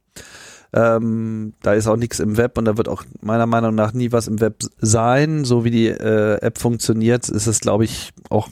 Ähm, 0.72 1.54
da 1.62 1.72
ist 1.72 1.87
auch 1.87 1.96
nichts 1.96 2.20
im 2.20 2.37
Web 2.37 2.59
und 2.59 2.66
da 2.66 2.76
wird 2.76 2.88
auch 2.88 3.02
meiner 3.20 3.46
Meinung 3.46 3.74
nach 3.74 3.92
nie 3.92 4.12
was 4.12 4.28
im 4.28 4.40
Web 4.40 4.62
sein. 4.78 5.44
So 5.44 5.64
wie 5.64 5.70
die 5.70 5.88
äh, 5.88 6.40
App 6.40 6.59
funktioniert, 6.59 7.28
ist 7.28 7.46
es, 7.46 7.61
glaube 7.61 7.85
ich, 7.85 8.12
auch 8.31 8.48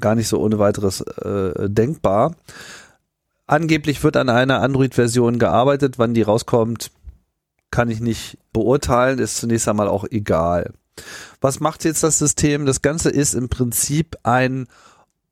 gar 0.00 0.14
nicht 0.14 0.28
so 0.28 0.40
ohne 0.40 0.58
weiteres 0.58 1.00
äh, 1.00 1.68
denkbar. 1.68 2.34
Angeblich 3.46 4.02
wird 4.02 4.16
an 4.16 4.28
einer 4.28 4.60
Android-Version 4.60 5.38
gearbeitet. 5.38 5.98
Wann 5.98 6.14
die 6.14 6.22
rauskommt, 6.22 6.90
kann 7.70 7.90
ich 7.90 8.00
nicht 8.00 8.38
beurteilen. 8.52 9.18
Ist 9.18 9.38
zunächst 9.38 9.68
einmal 9.68 9.88
auch 9.88 10.04
egal. 10.10 10.72
Was 11.40 11.60
macht 11.60 11.84
jetzt 11.84 12.02
das 12.02 12.18
System? 12.18 12.66
Das 12.66 12.82
Ganze 12.82 13.10
ist 13.10 13.34
im 13.34 13.48
Prinzip 13.48 14.16
ein 14.22 14.66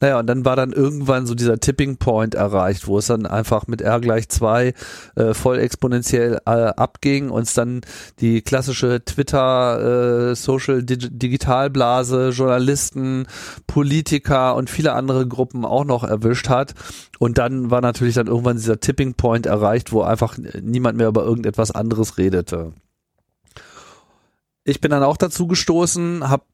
Naja, 0.00 0.18
und 0.18 0.26
dann 0.26 0.44
war 0.44 0.56
dann 0.56 0.72
irgendwann 0.72 1.26
so 1.26 1.34
dieser 1.34 1.58
Tipping 1.58 1.96
Point 1.96 2.34
erreicht, 2.34 2.86
wo 2.86 2.98
es 2.98 3.06
dann 3.06 3.26
einfach 3.26 3.66
mit 3.66 3.80
R 3.80 4.00
gleich 4.00 4.28
zwei 4.28 4.74
äh, 5.14 5.34
voll 5.34 5.58
exponentiell 5.58 6.40
äh, 6.44 6.50
abging 6.50 7.30
und 7.30 7.42
es 7.42 7.54
dann 7.54 7.82
die 8.20 8.42
klassische 8.42 9.04
Twitter, 9.04 10.30
äh, 10.30 10.34
Social 10.34 10.82
Dig 10.82 11.08
Digitalblase, 11.10 12.30
Journalisten, 12.30 13.26
Politiker 13.66 14.56
und 14.56 14.70
viele 14.70 14.92
andere 14.92 15.26
Gruppen 15.26 15.64
auch 15.64 15.84
noch 15.84 16.04
erwischt 16.04 16.48
hat. 16.48 16.74
Und 17.18 17.38
dann 17.38 17.70
war 17.70 17.80
natürlich 17.80 18.14
dann 18.14 18.26
irgendwann 18.26 18.56
dieser 18.56 18.80
Tipping 18.80 19.14
Point 19.14 19.46
erreicht, 19.46 19.92
wo 19.92 20.02
einfach 20.02 20.36
niemand 20.60 20.98
mehr 20.98 21.08
über 21.08 21.24
irgendetwas 21.24 21.70
anderes 21.70 22.18
redete 22.18 22.72
ich 24.64 24.80
bin 24.80 24.90
dann 24.90 25.02
auch 25.02 25.16
dazu 25.16 25.46
gestoßen, 25.46 26.28
habe 26.28 26.44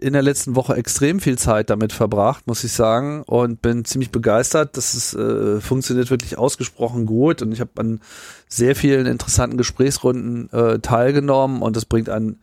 in 0.00 0.14
der 0.14 0.22
letzten 0.22 0.56
Woche 0.56 0.74
extrem 0.74 1.20
viel 1.20 1.36
Zeit 1.36 1.68
damit 1.68 1.92
verbracht, 1.92 2.46
muss 2.46 2.64
ich 2.64 2.72
sagen, 2.72 3.22
und 3.24 3.60
bin 3.60 3.84
ziemlich 3.84 4.10
begeistert. 4.10 4.76
Das 4.76 4.94
ist, 4.94 5.14
äh, 5.14 5.60
funktioniert 5.60 6.10
wirklich 6.10 6.38
ausgesprochen 6.38 7.04
gut 7.04 7.42
und 7.42 7.52
ich 7.52 7.60
habe 7.60 7.72
an 7.76 8.00
sehr 8.48 8.74
vielen 8.74 9.06
interessanten 9.06 9.58
Gesprächsrunden 9.58 10.48
äh, 10.50 10.78
teilgenommen 10.78 11.60
und 11.62 11.76
das 11.76 11.84
bringt 11.84 12.08
einen 12.08 12.40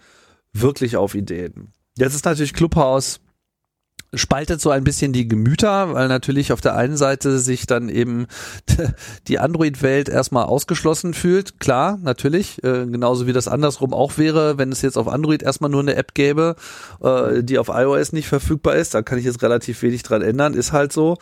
wirklich 0.53 0.95
auf 0.95 1.15
Ideen. 1.15 1.73
Jetzt 1.97 2.13
ist 2.13 2.25
natürlich 2.25 2.53
Clubhouse 2.53 3.19
spaltet 4.13 4.59
so 4.59 4.71
ein 4.71 4.83
bisschen 4.83 5.13
die 5.13 5.27
Gemüter, 5.27 5.93
weil 5.93 6.07
natürlich 6.07 6.51
auf 6.51 6.61
der 6.61 6.75
einen 6.75 6.97
Seite 6.97 7.39
sich 7.39 7.67
dann 7.67 7.89
eben 7.89 8.27
die 9.27 9.39
Android-Welt 9.39 10.09
erstmal 10.09 10.45
ausgeschlossen 10.45 11.13
fühlt. 11.13 11.59
Klar, 11.59 11.99
natürlich, 12.01 12.63
äh, 12.63 12.85
genauso 12.85 13.27
wie 13.27 13.33
das 13.33 13.47
andersrum 13.47 13.93
auch 13.93 14.17
wäre, 14.17 14.57
wenn 14.57 14.71
es 14.71 14.81
jetzt 14.81 14.97
auf 14.97 15.07
Android 15.07 15.43
erstmal 15.43 15.69
nur 15.69 15.81
eine 15.81 15.95
App 15.95 16.13
gäbe, 16.13 16.55
äh, 17.03 17.43
die 17.43 17.59
auf 17.59 17.69
iOS 17.69 18.13
nicht 18.13 18.27
verfügbar 18.27 18.75
ist. 18.75 18.95
Da 18.95 19.01
kann 19.01 19.19
ich 19.19 19.25
jetzt 19.25 19.43
relativ 19.43 19.81
wenig 19.81 20.03
dran 20.03 20.21
ändern, 20.21 20.53
ist 20.53 20.71
halt 20.71 20.91
so. 20.91 21.17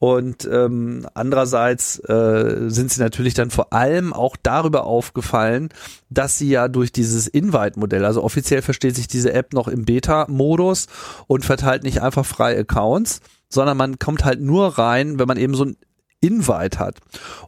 Und 0.00 0.48
ähm, 0.50 1.06
andererseits 1.12 1.98
äh, 1.98 2.70
sind 2.70 2.90
sie 2.90 3.02
natürlich 3.02 3.34
dann 3.34 3.50
vor 3.50 3.74
allem 3.74 4.14
auch 4.14 4.34
darüber 4.42 4.86
aufgefallen, 4.86 5.68
dass 6.08 6.38
sie 6.38 6.48
ja 6.48 6.68
durch 6.68 6.90
dieses 6.90 7.26
Invite-Modell, 7.26 8.06
also 8.06 8.24
offiziell 8.24 8.62
versteht 8.62 8.96
sich 8.96 9.08
diese 9.08 9.34
App 9.34 9.52
noch 9.52 9.68
im 9.68 9.84
Beta-Modus 9.84 10.86
und 11.26 11.44
verteilt 11.44 11.82
nicht 11.82 12.00
einfach 12.00 12.24
frei 12.24 12.58
Accounts, 12.58 13.20
sondern 13.50 13.76
man 13.76 13.98
kommt 13.98 14.24
halt 14.24 14.40
nur 14.40 14.78
rein, 14.78 15.18
wenn 15.18 15.28
man 15.28 15.36
eben 15.36 15.54
so 15.54 15.66
ein 15.66 15.76
Invite 16.22 16.78
hat. 16.78 17.00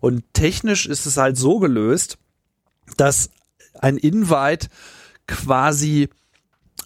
Und 0.03 0.23
technisch 0.35 0.85
ist 0.87 1.07
es 1.07 1.17
halt 1.17 1.39
so 1.39 1.59
gelöst, 1.59 2.19
dass 2.99 3.31
ein 3.81 3.97
Invite 3.97 4.69
quasi 5.27 6.11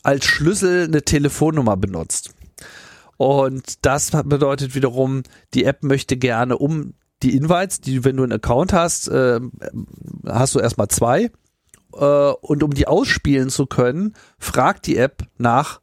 als 0.04 0.24
Schlüssel 0.26 0.84
eine 0.84 1.02
Telefonnummer 1.02 1.76
benutzt. 1.76 2.35
Und 3.16 3.84
das 3.84 4.10
bedeutet 4.10 4.74
wiederum, 4.74 5.22
die 5.54 5.64
App 5.64 5.82
möchte 5.82 6.16
gerne 6.16 6.58
um 6.58 6.94
die 7.22 7.34
Invites, 7.34 7.80
die, 7.80 8.04
wenn 8.04 8.16
du 8.16 8.22
einen 8.22 8.32
Account 8.32 8.72
hast, 8.72 9.08
äh, 9.08 9.40
hast 10.26 10.54
du 10.54 10.60
erstmal 10.60 10.88
zwei. 10.88 11.30
Äh, 11.94 11.98
und 11.98 12.62
um 12.62 12.74
die 12.74 12.86
ausspielen 12.86 13.48
zu 13.48 13.66
können, 13.66 14.14
fragt 14.38 14.86
die 14.86 14.96
App 14.96 15.22
nach 15.38 15.80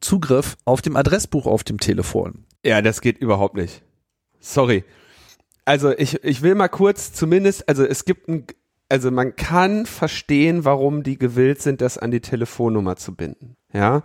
Zugriff 0.00 0.56
auf 0.64 0.82
dem 0.82 0.96
Adressbuch 0.96 1.46
auf 1.46 1.64
dem 1.64 1.78
Telefon. 1.78 2.44
Ja, 2.64 2.82
das 2.82 3.00
geht 3.00 3.18
überhaupt 3.18 3.56
nicht. 3.56 3.82
Sorry. 4.40 4.84
Also 5.64 5.90
ich, 5.90 6.22
ich 6.22 6.42
will 6.42 6.54
mal 6.54 6.68
kurz 6.68 7.12
zumindest, 7.12 7.68
also 7.68 7.84
es 7.84 8.04
gibt 8.04 8.28
ein, 8.28 8.46
also 8.88 9.10
man 9.10 9.34
kann 9.34 9.86
verstehen, 9.86 10.64
warum 10.64 11.02
die 11.02 11.18
gewillt 11.18 11.60
sind, 11.60 11.80
das 11.80 11.98
an 11.98 12.12
die 12.12 12.20
Telefonnummer 12.20 12.96
zu 12.96 13.14
binden. 13.14 13.56
Ja. 13.72 14.04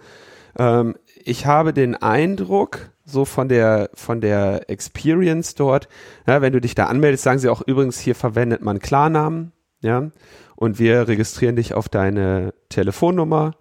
Ähm, 0.57 0.95
ich 1.25 1.45
habe 1.45 1.73
den 1.73 1.95
Eindruck, 1.95 2.91
so 3.05 3.25
von 3.25 3.49
der, 3.49 3.89
von 3.93 4.21
der 4.21 4.69
Experience 4.69 5.55
dort, 5.55 5.87
ja, 6.27 6.41
wenn 6.41 6.53
du 6.53 6.61
dich 6.61 6.75
da 6.75 6.85
anmeldest, 6.85 7.23
sagen 7.23 7.39
sie 7.39 7.49
auch 7.49 7.61
übrigens, 7.61 7.99
hier 7.99 8.15
verwendet 8.15 8.61
man 8.61 8.79
Klarnamen, 8.79 9.51
ja, 9.81 10.11
und 10.55 10.79
wir 10.79 11.07
registrieren 11.07 11.55
dich 11.55 11.73
auf 11.73 11.89
deine 11.89 12.53
Telefonnummer. 12.69 13.55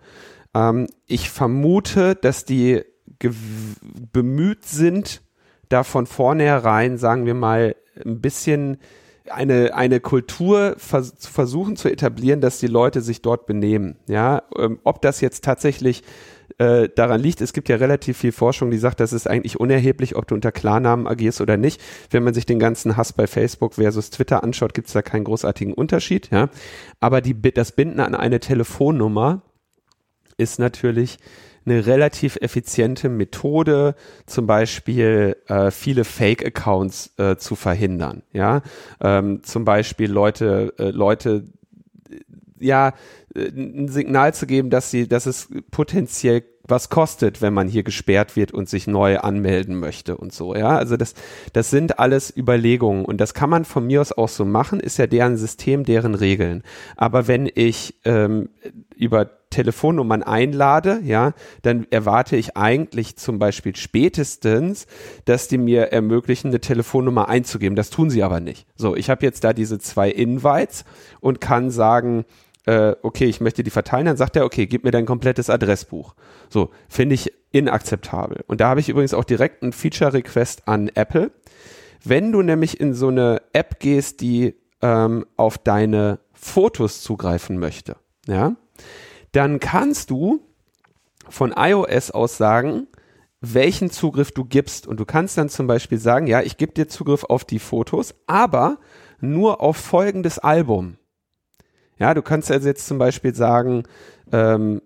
Ähm, 0.54 0.86
ich 1.06 1.30
vermute, 1.30 2.14
dass 2.14 2.44
die 2.44 2.82
bemüht 4.12 4.64
sind, 4.64 5.22
da 5.68 5.84
von 5.84 6.06
vornherein, 6.06 6.98
sagen 6.98 7.26
wir 7.26 7.34
mal, 7.34 7.76
ein 8.04 8.20
bisschen 8.20 8.78
eine, 9.30 9.74
eine 9.74 10.00
Kultur 10.00 10.74
vers 10.78 11.14
zu 11.16 11.30
versuchen 11.30 11.76
zu 11.76 11.88
etablieren, 11.88 12.40
dass 12.40 12.58
die 12.58 12.66
Leute 12.66 13.00
sich 13.00 13.22
dort 13.22 13.46
benehmen. 13.46 13.96
Ja, 14.08 14.42
ähm, 14.58 14.80
ob 14.84 15.02
das 15.02 15.20
jetzt 15.20 15.44
tatsächlich 15.44 16.02
äh, 16.58 16.88
daran 16.88 17.20
liegt, 17.20 17.40
es 17.40 17.52
gibt 17.52 17.68
ja 17.68 17.76
relativ 17.76 18.18
viel 18.18 18.32
Forschung, 18.32 18.70
die 18.70 18.78
sagt, 18.78 19.00
das 19.00 19.12
ist 19.12 19.28
eigentlich 19.28 19.58
unerheblich, 19.58 20.16
ob 20.16 20.26
du 20.26 20.34
unter 20.34 20.52
Klarnamen 20.52 21.06
agierst 21.06 21.40
oder 21.40 21.56
nicht. 21.56 21.80
Wenn 22.10 22.22
man 22.22 22.34
sich 22.34 22.46
den 22.46 22.58
ganzen 22.58 22.96
Hass 22.96 23.12
bei 23.12 23.26
Facebook 23.26 23.74
versus 23.74 24.10
Twitter 24.10 24.42
anschaut, 24.42 24.74
gibt 24.74 24.88
es 24.88 24.94
da 24.94 25.02
keinen 25.02 25.24
großartigen 25.24 25.74
Unterschied. 25.74 26.30
Ja, 26.30 26.48
aber 27.00 27.20
die, 27.20 27.34
das 27.40 27.72
Binden 27.72 28.00
an 28.00 28.14
eine 28.14 28.40
Telefonnummer 28.40 29.42
ist 30.36 30.58
natürlich 30.58 31.18
eine 31.66 31.86
relativ 31.86 32.36
effiziente 32.36 33.08
Methode, 33.08 33.94
zum 34.26 34.46
Beispiel 34.46 35.36
äh, 35.46 35.70
viele 35.70 36.04
Fake-Accounts 36.04 37.14
äh, 37.18 37.36
zu 37.36 37.54
verhindern. 37.54 38.22
Ja, 38.32 38.62
ähm, 39.00 39.42
zum 39.42 39.64
Beispiel 39.64 40.10
Leute, 40.10 40.74
äh, 40.78 40.90
Leute, 40.90 41.44
ja, 42.60 42.92
äh, 43.34 43.48
ein 43.48 43.88
Signal 43.88 44.34
zu 44.34 44.46
geben, 44.46 44.70
dass 44.70 44.90
sie, 44.90 45.08
dass 45.08 45.26
es 45.26 45.48
potenziell 45.70 46.44
was 46.70 46.88
kostet, 46.88 47.42
wenn 47.42 47.52
man 47.52 47.68
hier 47.68 47.82
gesperrt 47.82 48.36
wird 48.36 48.52
und 48.52 48.68
sich 48.68 48.86
neu 48.86 49.18
anmelden 49.18 49.78
möchte 49.78 50.16
und 50.16 50.32
so, 50.32 50.54
ja. 50.54 50.76
Also 50.76 50.96
das, 50.96 51.14
das 51.52 51.70
sind 51.70 51.98
alles 51.98 52.34
Überlegungen 52.34 53.04
und 53.04 53.20
das 53.20 53.34
kann 53.34 53.50
man 53.50 53.64
von 53.64 53.86
mir 53.86 54.00
aus 54.00 54.12
auch 54.12 54.28
so 54.28 54.44
machen, 54.44 54.80
ist 54.80 54.98
ja 54.98 55.06
deren 55.06 55.36
System, 55.36 55.84
deren 55.84 56.14
Regeln. 56.14 56.62
Aber 56.96 57.26
wenn 57.26 57.50
ich 57.52 57.96
ähm, 58.04 58.50
über 58.96 59.30
Telefonnummern 59.50 60.22
einlade, 60.22 61.00
ja, 61.04 61.32
dann 61.62 61.86
erwarte 61.90 62.36
ich 62.36 62.56
eigentlich 62.56 63.16
zum 63.16 63.40
Beispiel 63.40 63.74
spätestens, 63.74 64.86
dass 65.24 65.48
die 65.48 65.58
mir 65.58 65.86
ermöglichen, 65.92 66.48
eine 66.48 66.60
Telefonnummer 66.60 67.28
einzugeben. 67.28 67.74
Das 67.74 67.90
tun 67.90 68.10
sie 68.10 68.22
aber 68.22 68.38
nicht. 68.38 68.66
So, 68.76 68.94
ich 68.94 69.10
habe 69.10 69.26
jetzt 69.26 69.42
da 69.42 69.52
diese 69.52 69.80
zwei 69.80 70.08
Invites 70.08 70.84
und 71.20 71.40
kann 71.40 71.70
sagen, 71.70 72.24
äh, 72.66 72.94
okay, 73.02 73.24
ich 73.26 73.40
möchte 73.40 73.62
die 73.62 73.70
verteilen, 73.70 74.06
dann 74.06 74.16
sagt 74.16 74.36
er, 74.36 74.44
okay, 74.44 74.66
gib 74.66 74.84
mir 74.84 74.90
dein 74.90 75.06
komplettes 75.06 75.50
Adressbuch. 75.50 76.14
So, 76.48 76.70
finde 76.88 77.14
ich 77.14 77.32
inakzeptabel. 77.52 78.44
Und 78.46 78.60
da 78.60 78.68
habe 78.68 78.80
ich 78.80 78.88
übrigens 78.88 79.14
auch 79.14 79.24
direkt 79.24 79.62
einen 79.62 79.72
Feature-Request 79.72 80.68
an 80.68 80.88
Apple. 80.94 81.30
Wenn 82.04 82.32
du 82.32 82.42
nämlich 82.42 82.80
in 82.80 82.94
so 82.94 83.08
eine 83.08 83.42
App 83.52 83.80
gehst, 83.80 84.20
die 84.20 84.54
ähm, 84.82 85.26
auf 85.36 85.58
deine 85.58 86.20
Fotos 86.32 87.02
zugreifen 87.02 87.58
möchte, 87.58 87.96
ja, 88.26 88.56
dann 89.32 89.60
kannst 89.60 90.10
du 90.10 90.40
von 91.28 91.54
iOS 91.56 92.10
aus 92.10 92.36
sagen, 92.36 92.88
welchen 93.40 93.90
Zugriff 93.90 94.32
du 94.32 94.44
gibst. 94.44 94.86
Und 94.86 95.00
du 95.00 95.04
kannst 95.04 95.38
dann 95.38 95.48
zum 95.48 95.66
Beispiel 95.66 95.98
sagen, 95.98 96.26
ja, 96.26 96.42
ich 96.42 96.56
gebe 96.56 96.72
dir 96.72 96.88
Zugriff 96.88 97.24
auf 97.24 97.44
die 97.44 97.58
Fotos, 97.58 98.14
aber 98.26 98.78
nur 99.20 99.60
auf 99.60 99.76
folgendes 99.76 100.38
Album. 100.38 100.96
Ja, 102.00 102.14
du 102.14 102.22
kannst 102.22 102.50
also 102.50 102.66
jetzt 102.66 102.86
zum 102.86 102.98
Beispiel 102.98 103.34
sagen, 103.34 103.84
ähm, 104.32 104.80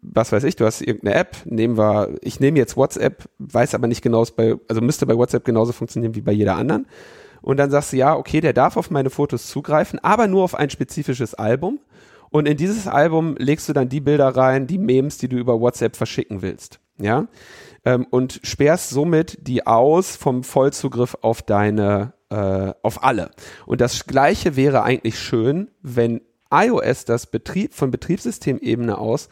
was 0.00 0.30
weiß 0.30 0.44
ich, 0.44 0.54
du 0.54 0.64
hast 0.64 0.80
irgendeine 0.80 1.16
App, 1.16 1.36
nehmen 1.44 1.76
wir, 1.76 2.10
ich 2.20 2.38
nehme 2.38 2.58
jetzt 2.58 2.76
WhatsApp, 2.76 3.24
weiß 3.38 3.74
aber 3.74 3.88
nicht 3.88 4.02
genau, 4.02 4.24
bei, 4.36 4.54
also 4.68 4.80
müsste 4.80 5.06
bei 5.06 5.16
WhatsApp 5.16 5.44
genauso 5.44 5.72
funktionieren 5.72 6.14
wie 6.14 6.20
bei 6.20 6.32
jeder 6.32 6.54
anderen. 6.54 6.86
Und 7.40 7.56
dann 7.56 7.72
sagst 7.72 7.92
du, 7.92 7.96
ja, 7.96 8.16
okay, 8.16 8.40
der 8.40 8.52
darf 8.52 8.76
auf 8.76 8.90
meine 8.90 9.10
Fotos 9.10 9.48
zugreifen, 9.48 9.98
aber 9.98 10.28
nur 10.28 10.44
auf 10.44 10.54
ein 10.54 10.70
spezifisches 10.70 11.34
Album. 11.34 11.80
Und 12.30 12.46
in 12.46 12.56
dieses 12.56 12.86
Album 12.86 13.34
legst 13.38 13.68
du 13.68 13.72
dann 13.72 13.88
die 13.88 14.00
Bilder 14.00 14.28
rein, 14.28 14.68
die 14.68 14.78
Memes, 14.78 15.18
die 15.18 15.28
du 15.28 15.36
über 15.36 15.60
WhatsApp 15.60 15.96
verschicken 15.96 16.42
willst. 16.42 16.78
Ja. 16.98 17.26
Ähm, 17.84 18.06
und 18.08 18.38
sperrst 18.44 18.90
somit 18.90 19.48
die 19.48 19.66
aus 19.66 20.14
vom 20.14 20.44
Vollzugriff 20.44 21.16
auf 21.22 21.42
deine, 21.42 22.12
äh, 22.30 22.72
auf 22.82 23.02
alle. 23.02 23.32
Und 23.66 23.80
das 23.80 24.06
Gleiche 24.06 24.54
wäre 24.54 24.84
eigentlich 24.84 25.18
schön, 25.18 25.68
wenn 25.82 26.20
iOS 26.52 27.04
das 27.04 27.26
Betrieb 27.26 27.74
von 27.74 27.90
Betriebssystemebene 27.90 28.98
aus 28.98 29.28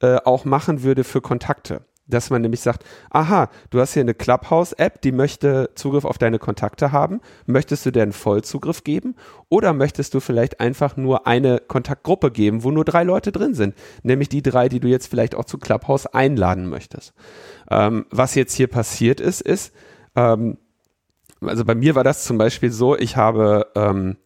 äh, 0.00 0.16
auch 0.24 0.44
machen 0.44 0.82
würde 0.82 1.04
für 1.04 1.20
Kontakte. 1.20 1.82
Dass 2.06 2.28
man 2.28 2.42
nämlich 2.42 2.60
sagt, 2.60 2.84
aha, 3.08 3.48
du 3.70 3.80
hast 3.80 3.94
hier 3.94 4.02
eine 4.02 4.12
Clubhouse-App, 4.12 5.00
die 5.00 5.12
möchte 5.12 5.70
Zugriff 5.74 6.04
auf 6.04 6.18
deine 6.18 6.38
Kontakte 6.38 6.92
haben. 6.92 7.22
Möchtest 7.46 7.86
du 7.86 7.92
dir 7.92 8.02
einen 8.02 8.12
Vollzugriff 8.12 8.84
geben? 8.84 9.16
Oder 9.48 9.72
möchtest 9.72 10.12
du 10.12 10.20
vielleicht 10.20 10.60
einfach 10.60 10.98
nur 10.98 11.26
eine 11.26 11.60
Kontaktgruppe 11.66 12.30
geben, 12.30 12.62
wo 12.62 12.70
nur 12.70 12.84
drei 12.84 13.04
Leute 13.04 13.32
drin 13.32 13.54
sind? 13.54 13.74
Nämlich 14.02 14.28
die 14.28 14.42
drei, 14.42 14.68
die 14.68 14.80
du 14.80 14.88
jetzt 14.88 15.06
vielleicht 15.06 15.34
auch 15.34 15.46
zu 15.46 15.56
Clubhouse 15.56 16.06
einladen 16.06 16.68
möchtest. 16.68 17.14
Ähm, 17.70 18.04
was 18.10 18.34
jetzt 18.34 18.54
hier 18.54 18.66
passiert 18.66 19.20
ist, 19.20 19.40
ist, 19.40 19.72
ähm, 20.14 20.58
also 21.40 21.64
bei 21.64 21.74
mir 21.74 21.94
war 21.94 22.04
das 22.04 22.24
zum 22.24 22.38
Beispiel 22.38 22.70
so, 22.70 22.96
ich 22.96 23.16
habe 23.16 23.68
ähm, 23.74 24.16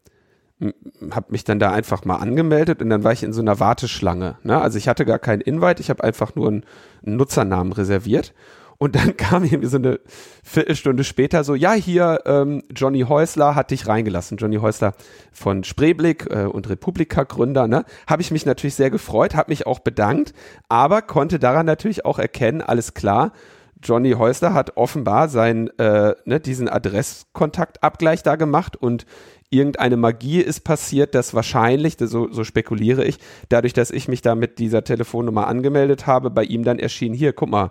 habe 1.11 1.31
mich 1.31 1.45
dann 1.45 1.61
da 1.61 1.71
einfach 1.71 2.05
mal 2.05 2.17
angemeldet 2.17 2.83
und 2.83 2.91
dann 2.91 3.05
war 3.05 3.13
ich 3.13 3.23
in 3.23 3.33
so 3.33 3.41
einer 3.41 3.61
Warteschlange. 3.61 4.39
Ne? 4.43 4.61
Also 4.61 4.77
ich 4.79 4.89
hatte 4.89 5.05
gar 5.05 5.19
keinen 5.19 5.41
Invite, 5.41 5.81
ich 5.81 5.91
habe 5.91 6.03
einfach 6.03 6.35
nur 6.35 6.49
einen, 6.49 6.65
einen 7.05 7.17
Nutzernamen 7.17 7.73
reserviert. 7.73 8.35
Und 8.79 8.95
dann 8.95 9.17
kam 9.17 9.45
irgendwie 9.45 9.69
so 9.69 9.77
eine 9.77 10.01
Viertelstunde 10.43 11.05
später 11.05 11.45
so, 11.45 11.55
ja, 11.55 11.73
hier, 11.73 12.23
ähm, 12.27 12.63
Johnny 12.75 13.03
Häusler 13.03 13.55
hat 13.55 13.71
dich 13.71 13.87
reingelassen. 13.87 14.39
Johnny 14.39 14.57
Häusler 14.57 14.95
von 15.33 15.65
Spreeblick 15.65 16.27
äh, 16.31 16.45
und 16.45 16.69
Republika-Gründer, 16.69 17.69
ne? 17.69 17.85
Habe 18.07 18.23
ich 18.23 18.31
mich 18.31 18.47
natürlich 18.47 18.75
sehr 18.75 18.91
gefreut, 18.91 19.35
habe 19.35 19.51
mich 19.51 19.67
auch 19.67 19.81
bedankt, 19.81 20.33
aber 20.69 21.03
konnte 21.03 21.39
daran 21.39 21.67
natürlich 21.67 22.05
auch 22.05 22.19
erkennen, 22.19 22.63
alles 22.63 22.95
klar, 22.95 23.33
Johnny 23.83 24.13
Häusler 24.13 24.55
hat 24.55 24.77
offenbar 24.77 25.29
seinen, 25.29 25.69
äh, 25.79 26.15
ne, 26.25 26.41
diesen 26.41 26.69
Adresskontaktabgleich 26.69 28.23
da 28.23 28.37
gemacht 28.37 28.77
und 28.77 29.07
irgendeine 29.51 29.97
Magie 29.97 30.41
ist 30.41 30.61
passiert, 30.61 31.15
dass 31.15 31.35
wahrscheinlich, 31.35 31.97
so, 31.99 32.31
so 32.31 32.45
spekuliere 32.45 33.05
ich, 33.05 33.19
dadurch, 33.49 33.73
dass 33.73 33.91
ich 33.91 34.09
mich 34.09 34.23
da 34.23 34.35
mit 34.35 34.59
dieser 34.59 34.85
Telefonnummer 34.85 35.47
angemeldet 35.47 36.07
habe, 36.07 36.31
bei 36.31 36.45
ihm 36.45 36.65
dann 36.65 36.79
erschien, 36.79 37.15
hier, 37.15 37.33
guck 37.33 37.51
mal, 37.51 37.71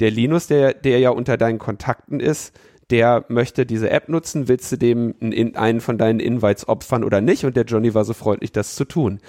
der 0.00 0.10
Linus, 0.10 0.48
der, 0.48 0.74
der 0.74 0.98
ja 0.98 1.10
unter 1.10 1.36
deinen 1.36 1.58
Kontakten 1.58 2.20
ist, 2.20 2.52
der 2.90 3.24
möchte 3.28 3.64
diese 3.64 3.90
App 3.90 4.08
nutzen, 4.08 4.48
willst 4.48 4.70
du 4.72 4.76
dem 4.76 5.14
einen 5.54 5.80
von 5.80 5.96
deinen 5.96 6.20
Invites 6.20 6.68
opfern 6.68 7.04
oder 7.04 7.20
nicht? 7.20 7.44
Und 7.44 7.56
der 7.56 7.64
Johnny 7.64 7.94
war 7.94 8.04
so 8.04 8.12
freundlich, 8.12 8.52
das 8.52 8.74
zu 8.74 8.84
tun. 8.84 9.20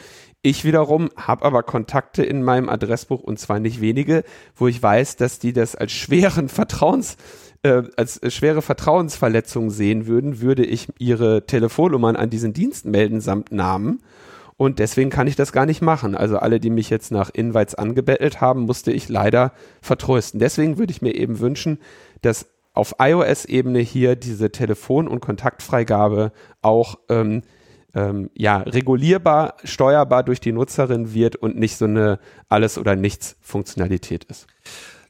Ich 0.45 0.63
wiederum 0.63 1.09
habe 1.17 1.43
aber 1.43 1.63
Kontakte 1.63 2.21
in 2.21 2.43
meinem 2.43 2.69
Adressbuch 2.69 3.23
und 3.23 3.39
zwar 3.39 3.59
nicht 3.59 3.81
wenige, 3.81 4.23
wo 4.55 4.67
ich 4.67 4.79
weiß, 4.79 5.15
dass 5.15 5.39
die 5.39 5.53
das 5.53 5.75
als 5.75 5.91
schweren 5.91 6.49
Vertrauens 6.49 7.17
äh, 7.63 7.81
als 7.97 8.21
schwere 8.31 8.61
Vertrauensverletzung 8.61 9.71
sehen 9.71 10.05
würden, 10.05 10.41
würde 10.41 10.63
ich 10.63 10.87
ihre 10.99 11.47
Telefonnummern 11.47 12.15
an 12.15 12.29
diesen 12.29 12.53
Dienst 12.53 12.85
melden 12.85 13.21
samt 13.21 13.51
Namen. 13.51 14.03
Und 14.55 14.77
deswegen 14.77 15.09
kann 15.09 15.25
ich 15.25 15.35
das 15.35 15.51
gar 15.51 15.65
nicht 15.65 15.81
machen. 15.81 16.13
Also 16.13 16.37
alle, 16.37 16.59
die 16.59 16.69
mich 16.69 16.91
jetzt 16.91 17.11
nach 17.11 17.31
Invites 17.33 17.73
angebettelt 17.73 18.39
haben, 18.39 18.65
musste 18.65 18.91
ich 18.91 19.09
leider 19.09 19.51
vertrösten. 19.81 20.39
Deswegen 20.39 20.77
würde 20.77 20.91
ich 20.91 21.01
mir 21.01 21.15
eben 21.15 21.39
wünschen, 21.39 21.79
dass 22.21 22.45
auf 22.73 22.97
iOS-Ebene 22.99 23.79
hier 23.79 24.15
diese 24.15 24.51
Telefon- 24.51 25.07
und 25.07 25.21
Kontaktfreigabe 25.21 26.31
auch 26.61 26.99
ähm, 27.09 27.41
ähm, 27.95 28.29
ja, 28.35 28.57
regulierbar, 28.57 29.55
steuerbar 29.63 30.23
durch 30.23 30.39
die 30.39 30.51
Nutzerin 30.51 31.13
wird 31.13 31.37
und 31.37 31.57
nicht 31.57 31.77
so 31.77 31.85
eine 31.85 32.19
Alles- 32.49 32.77
oder 32.77 32.95
Nichts-Funktionalität 32.95 34.25
ist. 34.25 34.47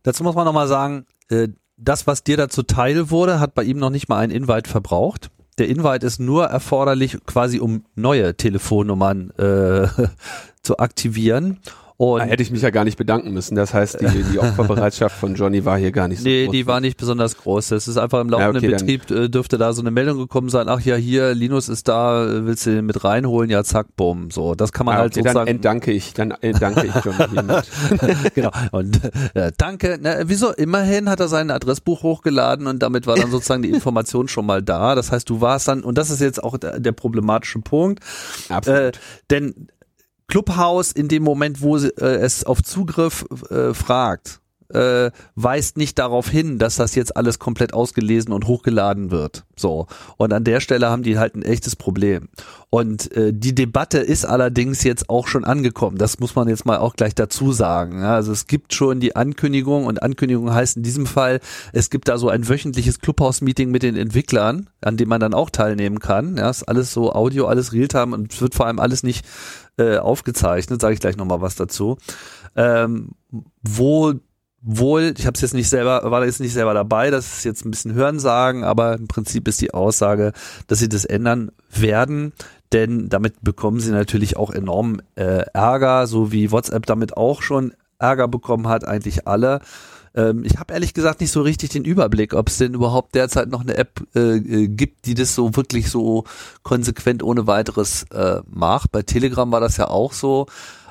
Dazu 0.04 0.24
muss 0.24 0.36
man 0.36 0.45
nochmal 0.45 0.67
sagen, 0.67 1.06
äh, 1.30 1.50
das, 1.78 2.08
was 2.08 2.24
dir 2.24 2.38
dazu 2.38 2.63
teil 2.63 3.10
wurde, 3.10 3.39
hat 3.39 3.56
bei 3.56 3.63
ihm 3.63 3.78
noch 3.78 3.89
nicht 3.89 4.08
mal 4.08 4.19
einen 4.19 4.32
Invite 4.32 4.69
verbraucht. 4.69 5.30
Der 5.58 5.67
Invite 5.67 6.06
ist 6.06 6.19
nur 6.19 6.45
erforderlich 6.45 7.17
quasi, 7.26 7.60
um 7.60 7.86
neue 7.95 8.36
Telefonnummern 8.36 9.32
äh, 9.32 9.88
zu 10.62 10.78
aktivieren. 10.78 11.60
Und 11.98 12.20
da 12.20 12.26
hätte 12.26 12.44
ich 12.44 12.52
mich 12.52 12.62
ja 12.62 12.72
gar 12.72 12.84
nicht 12.84 12.98
bedanken 12.98 13.32
müssen. 13.32 13.56
Das 13.56 13.74
heißt, 13.74 14.02
die, 14.02 14.24
die 14.24 14.40
Opferbereitschaft 14.40 15.18
von 15.18 15.36
Johnny 15.36 15.64
war 15.64 15.78
hier 15.78 15.92
gar 15.92 16.10
nicht 16.10 16.20
so 16.20 16.28
nee, 16.28 16.46
groß. 16.46 16.52
Nee, 16.52 16.58
die 16.60 16.68
war 16.68 16.82
nicht 16.82 16.98
besonders 16.98 17.38
groß. 17.38 17.70
Das 17.70 17.88
ist 17.88 17.98
einfach 17.98 18.20
im 18.20 18.30
laufenden 18.30 18.64
ja, 18.64 18.76
okay, 18.76 18.98
Betrieb 18.98 19.12
äh, 19.12 19.30
dürfte 19.30 19.58
da 19.58 19.72
so 19.72 19.82
eine 19.82 19.92
Meldung 19.92 20.18
gekommen 20.18 20.50
sein. 20.50 20.68
Ach 20.68 20.82
ja, 20.82 20.96
hier, 20.96 21.34
Linus 21.34 21.70
ist 21.70 21.88
da, 21.88 22.28
willst 22.46 22.66
du 22.66 22.72
den 22.72 22.86
mit 22.86 23.06
reinholen? 23.06 23.50
Ja, 23.50 23.64
zack, 23.64 23.96
bumm. 23.96 24.30
So, 24.30 24.56
das 24.56 24.74
kann 24.74 24.86
man 24.86 24.96
ja, 24.96 25.02
halt 25.02 25.14
okay, 25.14 25.22
sozusagen. 25.22 25.46
Dann 25.46 25.56
entdanke 25.56 25.92
ich, 25.94 26.14
dann 26.14 26.32
entdanke 26.32 26.86
ich 26.86 26.96
Johnny 26.96 27.30
hiermit. 27.32 27.66
genau. 28.36 28.52
Und 28.72 29.00
äh, 29.34 29.54
danke. 29.58 29.98
Na, 30.02 30.16
wieso? 30.26 30.52
Immerhin 30.52 31.10
hat 31.10 31.22
er 31.22 31.30
sein 31.30 31.50
Adressbuch 31.50 32.04
hochgeladen 32.04 32.68
und 32.68 32.80
damit 32.80 33.08
war 33.08 33.16
dann 33.16 33.32
sozusagen 33.32 33.64
die 33.64 33.70
Information 33.70 34.28
schon 34.28 34.46
mal 34.46 34.62
da. 34.62 34.96
Das 34.96 35.14
heißt, 35.14 35.30
du 35.30 35.40
warst 35.40 35.70
dann, 35.70 35.82
und 35.82 35.98
das 35.98 36.10
ist 36.10 36.20
jetzt 36.20 36.44
auch 36.44 36.58
der, 36.58 36.82
der 36.82 36.92
problematische 36.92 37.60
Punkt. 37.60 38.04
Absolut. 38.50 38.98
Äh, 38.98 39.00
denn 39.30 39.70
Clubhouse 40.28 40.92
in 40.92 41.08
dem 41.08 41.24
Moment, 41.24 41.62
wo 41.62 41.78
äh, 41.78 41.90
es 42.00 42.44
auf 42.44 42.64
Zugriff 42.64 43.26
äh, 43.50 43.74
fragt, 43.74 44.42
äh, 44.74 45.12
weist 45.36 45.78
nicht 45.78 46.00
darauf 46.00 46.30
hin, 46.30 46.58
dass 46.58 46.76
das 46.76 46.96
jetzt 46.96 47.16
alles 47.16 47.40
komplett 47.40 47.74
ausgelesen 47.74 48.34
und 48.34 48.48
hochgeladen 48.48 49.12
wird. 49.12 49.46
So. 49.56 49.88
Und 50.18 50.34
an 50.34 50.44
der 50.44 50.60
Stelle 50.60 50.90
haben 50.90 51.04
die 51.04 51.18
halt 51.18 51.36
ein 51.36 51.44
echtes 51.44 51.76
Problem. 51.76 52.30
Und 52.70 53.12
äh, 53.16 53.32
die 53.32 53.56
Debatte 53.56 54.00
ist 54.00 54.26
allerdings 54.26 54.84
jetzt 54.84 55.10
auch 55.10 55.28
schon 55.28 55.46
angekommen. 55.46 55.98
Das 55.98 56.20
muss 56.20 56.36
man 56.36 56.50
jetzt 56.50 56.66
mal 56.66 56.78
auch 56.78 56.96
gleich 56.96 57.16
dazu 57.16 57.52
sagen. 57.52 58.02
Ja, 58.02 58.16
also 58.16 58.32
es 58.32 58.48
gibt 58.48 58.74
schon 58.74 59.00
die 59.00 59.16
Ankündigung 59.16 59.86
und 59.86 60.02
Ankündigung 60.02 60.54
heißt 60.54 60.78
in 60.78 60.84
diesem 60.84 61.06
Fall, 61.06 61.40
es 61.72 61.90
gibt 61.90 62.08
da 62.08 62.18
so 62.18 62.30
ein 62.30 62.50
wöchentliches 62.50 63.00
Clubhouse-Meeting 63.00 63.70
mit 63.70 63.84
den 63.84 63.96
Entwicklern, 63.96 64.70
an 64.82 64.98
dem 64.98 65.10
man 65.10 65.22
dann 65.22 65.34
auch 65.34 65.52
teilnehmen 65.52 66.00
kann. 66.00 66.38
Ja, 66.38 66.50
ist 66.50 66.64
alles 66.64 66.92
so 66.92 67.14
Audio, 67.14 67.46
alles 67.46 67.72
Realtime 67.72 68.16
und 68.16 68.42
wird 68.42 68.56
vor 68.56 68.66
allem 68.66 68.80
alles 68.80 69.04
nicht 69.04 69.26
äh, 69.78 69.98
aufgezeichnet, 69.98 70.82
sage 70.82 70.94
ich 70.94 71.00
gleich 71.00 71.18
nochmal 71.18 71.42
was 71.42 71.56
dazu. 71.56 71.98
Ähm, 72.56 73.12
wo 73.62 74.14
wohl, 74.68 75.14
ich 75.16 75.28
habe 75.28 75.36
es 75.36 75.42
jetzt 75.42 75.54
nicht 75.54 75.70
selber, 75.70 76.10
war 76.10 76.26
jetzt 76.26 76.40
nicht 76.40 76.54
selber 76.54 76.74
dabei, 76.74 77.12
das 77.12 77.38
ist 77.38 77.46
jetzt 77.46 77.66
ein 77.66 77.72
bisschen 77.72 77.94
Hörensagen, 77.94 78.64
aber 78.64 78.96
im 78.96 79.08
Prinzip 79.08 79.48
ist 79.48 79.62
die 79.62 79.74
Aussage, 79.74 80.34
dass 80.66 80.80
sie 80.80 80.90
das 80.90 81.06
ändern 81.06 81.52
werden, 81.70 82.34
denn 82.74 83.08
damit 83.10 83.44
bekommen 83.44 83.80
sie 83.80 83.92
natürlich 83.92 84.38
auch 84.38 84.50
enorm 84.50 85.02
äh, 85.16 85.46
Ärger, 85.54 86.08
so 86.08 86.32
wie 86.32 86.52
WhatsApp 86.52 86.88
damit 86.88 87.16
auch 87.16 87.44
schon 87.44 87.74
Ärger 88.00 88.28
bekommen 88.28 88.68
hat, 88.68 88.88
eigentlich 88.88 89.28
alle. 89.28 89.62
Ähm, 90.15 90.43
ich 90.45 90.58
habe 90.58 90.73
ehrlich 90.73 90.93
gesagt 90.93 91.21
nicht 91.21 91.32
so 91.32 91.41
richtig 91.41 91.69
den 91.69 91.86
Überblick, 91.86 92.34
ob 92.34 92.47
es 92.49 92.58
denn 92.58 92.73
überhaupt 92.73 93.15
derzeit 93.15 93.49
noch 93.49 93.62
eine 93.62 93.78
App 93.78 94.01
äh, 94.15 94.38
äh, 94.38 94.67
gibt, 94.67 95.06
die 95.06 95.13
das 95.13 95.36
so 95.36 95.56
wirklich 95.56 95.89
so 95.89 96.23
konsequent 96.63 97.21
ohne 97.23 97.47
weiteres 97.47 98.04
äh, 98.12 98.41
macht. 98.49 98.91
Bei 98.91 99.01
Telegram 99.01 99.51
war 99.51 99.60
das 99.60 99.78
ja 99.78 99.88
auch 99.88 100.13
so. 100.13 100.47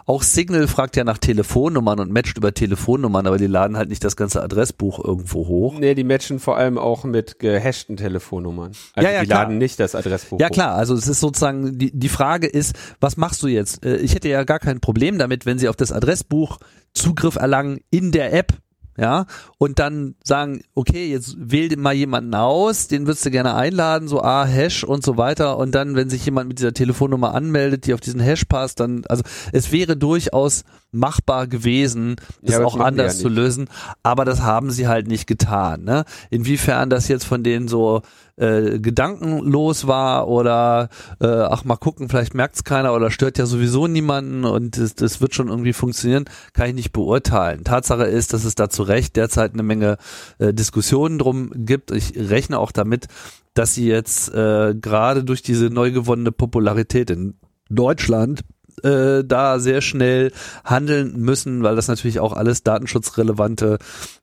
Auch 0.06 0.22
Signal 0.22 0.68
fragt 0.68 0.96
ja 0.96 1.04
nach 1.04 1.16
Telefonnummern 1.16 1.98
und 1.98 2.12
matcht 2.12 2.37
über 2.37 2.52
Telefonnummern, 2.52 3.26
aber 3.26 3.38
die 3.38 3.46
laden 3.46 3.78
halt 3.78 3.88
nicht 3.88 4.04
das 4.04 4.16
ganze 4.16 4.42
Adressbuch 4.42 5.02
irgendwo 5.02 5.48
hoch. 5.48 5.78
Nee, 5.78 5.94
die 5.94 6.04
matchen 6.04 6.40
vor 6.40 6.58
allem 6.58 6.76
auch 6.76 7.04
mit 7.04 7.38
gehashten 7.38 7.96
Telefonnummern. 7.96 8.72
Also 8.94 9.08
ja, 9.08 9.14
ja, 9.14 9.20
die 9.22 9.26
klar. 9.28 9.44
laden 9.44 9.56
nicht 9.56 9.80
das 9.80 9.94
Adressbuch 9.94 10.38
Ja 10.40 10.48
hoch. 10.48 10.52
klar, 10.52 10.74
also 10.74 10.92
es 10.94 11.08
ist 11.08 11.20
sozusagen, 11.20 11.78
die, 11.78 11.90
die 11.98 12.10
Frage 12.10 12.46
ist, 12.46 12.74
was 13.00 13.16
machst 13.16 13.42
du 13.42 13.46
jetzt? 13.46 13.82
Äh, 13.82 13.96
ich 13.96 14.14
hätte 14.14 14.28
ja 14.28 14.44
gar 14.44 14.58
kein 14.58 14.80
Problem 14.80 15.16
damit, 15.16 15.46
wenn 15.46 15.58
sie 15.58 15.70
auf 15.70 15.76
das 15.76 15.90
Adressbuch 15.90 16.58
Zugriff 16.92 17.37
erlangen 17.37 17.80
in 17.90 18.12
der 18.12 18.34
App, 18.34 18.52
ja, 18.96 19.26
und 19.59 19.78
dann 19.78 20.14
sagen, 20.22 20.62
okay, 20.74 21.11
jetzt 21.11 21.37
wähl 21.38 21.76
mal 21.76 21.94
jemanden 21.94 22.35
aus, 22.35 22.87
den 22.88 23.07
würdest 23.07 23.26
du 23.26 23.30
gerne 23.30 23.54
einladen, 23.54 24.09
so 24.09 24.22
A, 24.22 24.44
Hash 24.44 24.85
und 24.85 25.04
so 25.04 25.16
weiter, 25.16 25.59
und 25.59 25.74
dann, 25.74 25.96
wenn 25.96 26.11
sich 26.11 26.24
jemand 26.24 26.48
mit 26.48 26.59
dieser 26.59 26.72
Telefonnummer 26.72 27.35
anmeldet, 27.35 27.87
die 27.87 27.94
auf 27.94 28.00
diesen 28.00 28.20
Hash 28.20 28.44
passt, 28.44 28.80
dann, 28.80 29.02
also 29.09 29.22
es 29.52 29.72
wäre 29.72 29.96
durchaus 29.96 30.64
machbar 30.92 31.46
gewesen, 31.46 32.16
das 32.40 32.57
ja, 32.57 32.64
auch 32.64 32.78
anders 32.78 33.16
ja 33.16 33.22
zu 33.22 33.28
lösen, 33.28 33.68
aber 34.02 34.24
das 34.24 34.42
haben 34.42 34.70
sie 34.70 34.87
halt 34.87 35.09
nicht 35.09 35.26
getan. 35.26 35.85
Ne? 35.85 36.04
Inwiefern 36.30 36.88
das 36.88 37.09
jetzt 37.09 37.24
von 37.24 37.42
denen 37.42 37.68
so 37.68 38.02
äh, 38.37 38.81
gedankenlos 38.81 39.87
war 39.87 40.29
oder 40.29 40.88
äh, 41.20 41.27
ach 41.27 41.64
mal 41.64 41.77
gucken, 41.77 42.09
vielleicht 42.09 42.35
merkt 42.35 42.57
es 42.57 42.64
keiner 42.64 42.94
oder 42.94 43.11
stört 43.11 43.38
ja 43.38 43.47
sowieso 43.47 43.87
niemanden 43.87 44.44
und 44.44 44.77
das, 44.77 44.94
das 44.94 45.20
wird 45.20 45.35
schon 45.35 45.49
irgendwie 45.49 45.73
funktionieren, 45.73 46.25
kann 46.53 46.68
ich 46.68 46.75
nicht 46.75 46.92
beurteilen. 46.92 47.64
Tatsache 47.64 48.05
ist, 48.05 48.33
dass 48.33 48.44
es 48.44 48.55
da 48.55 48.68
zu 48.68 48.83
Recht 48.83 49.16
derzeit 49.16 49.53
eine 49.53 49.62
Menge 49.62 49.99
äh, 50.38 50.53
Diskussionen 50.53 51.18
drum 51.18 51.53
gibt. 51.55 51.90
Ich 51.90 52.14
rechne 52.16 52.59
auch 52.59 52.73
damit, 52.73 53.07
dass 53.55 53.75
sie 53.75 53.87
jetzt 53.87 54.35
äh, 54.35 54.75
gerade 54.75 55.25
durch 55.25 55.42
diese 55.42 55.66
neu 55.66 55.92
gewonnene 55.92 56.33
Popularität 56.33 57.11
in 57.11 57.35
Deutschland 57.70 58.40
äh, 58.85 59.25
da 59.25 59.59
sehr 59.59 59.81
schnell 59.81 60.33
handeln 60.64 61.18
müssen, 61.18 61.62
weil 61.62 61.77
das 61.77 61.88
natürlich 61.88 62.20
auch 62.20 62.33
alles 62.33 62.62
datenschutzrelevante 62.62 63.79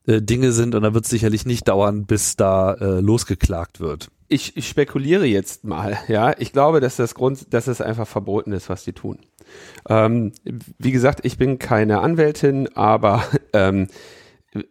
äh, 0.06 0.22
Dinge 0.22 0.52
sind 0.52 0.74
und 0.74 0.82
da 0.82 0.94
wird 0.94 1.04
es 1.04 1.10
sicherlich 1.10 1.44
nicht 1.46 1.68
dauern, 1.68 2.06
bis 2.06 2.36
da 2.36 2.74
äh, 2.74 3.00
losgeklagt 3.00 3.80
wird. 3.80 4.10
Ich, 4.28 4.56
ich 4.56 4.68
spekuliere 4.68 5.26
jetzt 5.26 5.64
mal, 5.64 5.98
ja. 6.08 6.34
Ich 6.38 6.52
glaube, 6.52 6.80
dass 6.80 6.96
das 6.96 7.14
Grund, 7.14 7.52
dass 7.52 7.66
es 7.66 7.80
einfach 7.80 8.06
verboten 8.06 8.52
ist, 8.52 8.68
was 8.68 8.84
die 8.84 8.94
tun. 8.94 9.18
Ähm, 9.88 10.32
wie 10.78 10.92
gesagt, 10.92 11.20
ich 11.24 11.36
bin 11.36 11.58
keine 11.58 12.00
Anwältin, 12.00 12.68
aber 12.74 13.24
ähm, 13.52 13.88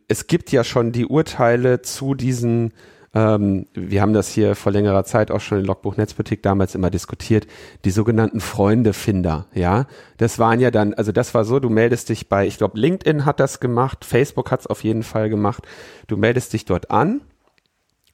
es 0.07 0.27
gibt 0.27 0.51
ja 0.51 0.63
schon 0.63 0.91
die 0.91 1.05
Urteile 1.05 1.81
zu 1.81 2.15
diesen 2.15 2.73
ähm, 3.13 3.67
wir 3.73 4.01
haben 4.01 4.13
das 4.13 4.29
hier 4.29 4.55
vor 4.55 4.71
längerer 4.71 5.03
Zeit 5.03 5.31
auch 5.31 5.41
schon 5.41 5.59
in 5.59 5.65
Logbuch 5.65 5.97
Netzpolitik 5.97 6.43
damals 6.43 6.75
immer 6.75 6.89
diskutiert, 6.89 7.47
die 7.83 7.91
sogenannten 7.91 8.39
Freundefinder, 8.39 9.47
ja. 9.53 9.85
Das 10.17 10.39
waren 10.39 10.59
ja 10.59 10.71
dann, 10.71 10.93
also 10.93 11.11
das 11.11 11.33
war 11.33 11.43
so, 11.43 11.59
du 11.59 11.69
meldest 11.69 12.09
dich 12.09 12.29
bei, 12.29 12.47
ich 12.47 12.57
glaube, 12.57 12.79
LinkedIn 12.79 13.25
hat 13.25 13.39
das 13.39 13.59
gemacht, 13.59 14.05
Facebook 14.05 14.51
hat 14.51 14.61
es 14.61 14.67
auf 14.67 14.83
jeden 14.83 15.03
Fall 15.03 15.29
gemacht. 15.29 15.67
Du 16.07 16.17
meldest 16.17 16.53
dich 16.53 16.65
dort 16.65 16.91
an 16.91 17.21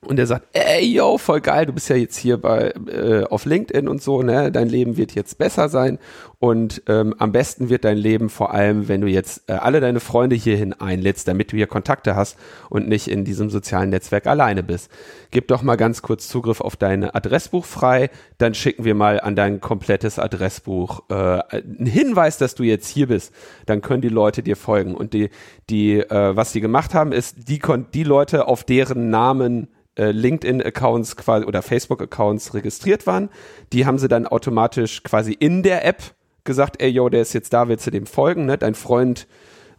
und 0.06 0.20
er 0.20 0.28
sagt, 0.28 0.48
ey, 0.54 0.86
yo, 0.86 1.18
voll 1.18 1.42
geil, 1.42 1.66
du 1.66 1.74
bist 1.74 1.90
ja 1.90 1.96
jetzt 1.96 2.18
hier 2.18 2.38
bei 2.38 2.72
äh, 2.88 3.24
auf 3.24 3.46
LinkedIn 3.46 3.88
und 3.88 4.02
so, 4.02 4.22
ne? 4.22 4.52
Dein 4.52 4.70
Leben 4.70 4.96
wird 4.96 5.16
jetzt 5.16 5.38
besser 5.40 5.70
sein 5.70 5.98
und 6.40 6.84
ähm, 6.88 7.16
am 7.18 7.32
besten 7.32 7.70
wird 7.70 7.84
dein 7.84 7.98
Leben 7.98 8.30
vor 8.30 8.54
allem, 8.54 8.88
wenn 8.88 9.02
du 9.02 9.08
jetzt 9.08 9.50
äh, 9.50 9.54
alle 9.54 9.80
deine 9.80 10.00
Freunde 10.00 10.36
hierhin 10.36 10.74
einlädst, 10.74 11.28
damit 11.28 11.52
du 11.52 11.58
hier 11.58 11.66
Kontakte 11.66 12.16
hast 12.16 12.38
und 12.70 12.88
nicht 12.88 13.08
in 13.08 13.26
diesem 13.26 13.50
sozialen 13.50 13.90
Netzwerk 13.90 14.28
alleine 14.28 14.62
bist. 14.62 14.92
Gib 15.32 15.48
doch 15.48 15.64
mal 15.64 15.78
ganz 15.78 16.04
kurz 16.04 16.28
Zugriff 16.28 16.62
auf 16.62 16.76
dein 16.76 17.04
Adressbuch 17.04 17.66
frei, 17.66 18.12
dann 18.38 18.54
schicken 18.54 18.86
wir 18.86 18.94
mal 18.94 19.20
an 19.20 19.36
dein 19.36 19.62
komplettes 19.62 20.20
Adressbuch 20.20 21.02
äh, 21.10 21.14
einen 21.16 21.88
Hinweis, 21.88 22.38
dass 22.38 22.54
du 22.54 22.62
jetzt 22.62 22.88
hier 22.88 23.08
bist. 23.08 23.34
Dann 23.66 23.82
können 23.82 24.02
die 24.02 24.10
Leute 24.10 24.44
dir 24.44 24.58
folgen 24.58 24.94
und 24.94 25.14
die 25.14 25.32
die 25.72 26.00
äh, 26.00 26.36
was 26.36 26.52
die 26.52 26.62
gemacht 26.62 26.94
haben, 26.94 27.12
ist 27.12 27.50
die 27.50 27.60
die 27.94 28.04
Leute 28.04 28.48
auf 28.48 28.64
deren 28.64 29.10
Namen 29.10 29.70
äh, 29.98 30.12
LinkedIn-Accounts 30.12 31.16
quasi 31.16 31.46
oder 31.46 31.62
Facebook-Accounts 31.62 32.54
registriert 32.54 33.08
waren. 33.08 33.30
Die 33.74 33.86
haben 33.86 34.00
sie 34.00 34.08
dann 34.08 34.28
automatisch 34.28 35.04
quasi 35.04 35.34
in 35.34 35.64
der 35.64 35.86
App 35.86 36.04
gesagt, 36.44 36.82
ey, 36.82 36.90
yo, 36.90 37.10
der 37.10 37.22
ist 37.22 37.34
jetzt 37.34 37.54
da, 37.54 37.68
willst 37.68 37.88
du 37.88 37.92
dem 37.92 38.06
folgen, 38.06 38.46
ne? 38.46 38.58
Dein 38.58 38.76
Freund, 38.76 39.28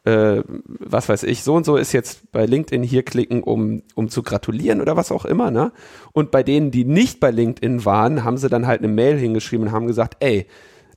äh, 0.05 0.43
was 0.47 1.09
weiß 1.09 1.23
ich, 1.25 1.43
so 1.43 1.55
und 1.55 1.65
so 1.65 1.77
ist 1.77 1.93
jetzt 1.93 2.31
bei 2.31 2.47
LinkedIn 2.47 2.83
hier 2.83 3.03
klicken, 3.03 3.43
um, 3.43 3.83
um 3.95 4.09
zu 4.09 4.23
gratulieren 4.23 4.81
oder 4.81 4.97
was 4.97 5.11
auch 5.11 5.25
immer, 5.25 5.51
ne? 5.51 5.73
Und 6.13 6.31
bei 6.31 6.43
denen, 6.43 6.71
die 6.71 6.85
nicht 6.85 7.21
bei 7.21 7.31
LinkedIn 7.31 7.85
waren, 7.85 8.25
haben 8.25 8.37
sie 8.37 8.49
dann 8.49 8.67
halt 8.67 8.81
eine 8.81 8.93
Mail 8.93 9.17
hingeschrieben 9.17 9.69
und 9.69 9.73
haben 9.73 9.87
gesagt, 9.87 10.17
ey, 10.21 10.47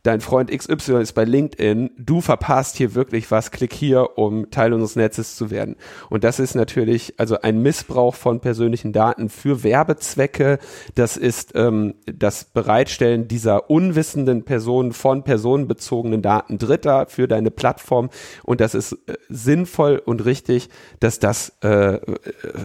dein 0.04 0.22
Freund 0.22 0.50
XY 0.52 1.02
ist 1.02 1.14
bei 1.14 1.24
LinkedIn, 1.24 1.92
du 1.98 2.22
verpasst 2.22 2.78
hier 2.78 2.96
wirklich 2.96 3.30
was, 3.32 3.52
klick 3.52 3.74
hier, 3.74 4.18
um 4.18 4.50
Teil 4.50 4.74
unseres 4.74 4.96
Netzes 4.96 5.36
zu 5.36 5.52
werden. 5.52 5.76
Und 6.10 6.24
das 6.24 6.40
ist 6.40 6.56
natürlich 6.56 7.16
also 7.18 7.40
ein 7.42 7.62
Missbrauch 7.62 8.16
von 8.16 8.40
persönlichen 8.40 8.94
Daten 8.94 9.30
für 9.30 9.64
Werbezwecke. 9.64 10.60
Das 10.96 11.18
ist 11.18 11.52
ähm, 11.56 11.96
das 12.06 12.46
Bereitstellen 12.46 13.28
dieser 13.28 13.70
unwissenden 13.70 14.44
Personen 14.44 14.94
von 14.94 15.24
personenbezogenen 15.24 16.22
Daten 16.22 16.58
Dritter 16.58 17.06
für 17.08 17.28
deine 17.28 17.52
Plattform. 17.52 18.10
Und 18.44 18.62
das 18.62 18.74
ist 18.76 18.94
äh, 18.94 19.16
sinnvoll 19.30 20.02
und 20.04 20.26
richtig, 20.26 20.70
dass 21.00 21.20
das 21.20 21.58
äh, 21.64 21.96
äh 21.96 22.00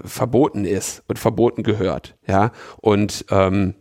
verboten 0.05 0.65
ist 0.65 1.03
und 1.09 1.19
verboten 1.19 1.63
gehört. 1.63 2.17
Ja, 2.27 2.53
und 2.81 3.27
ähm, 3.31 3.75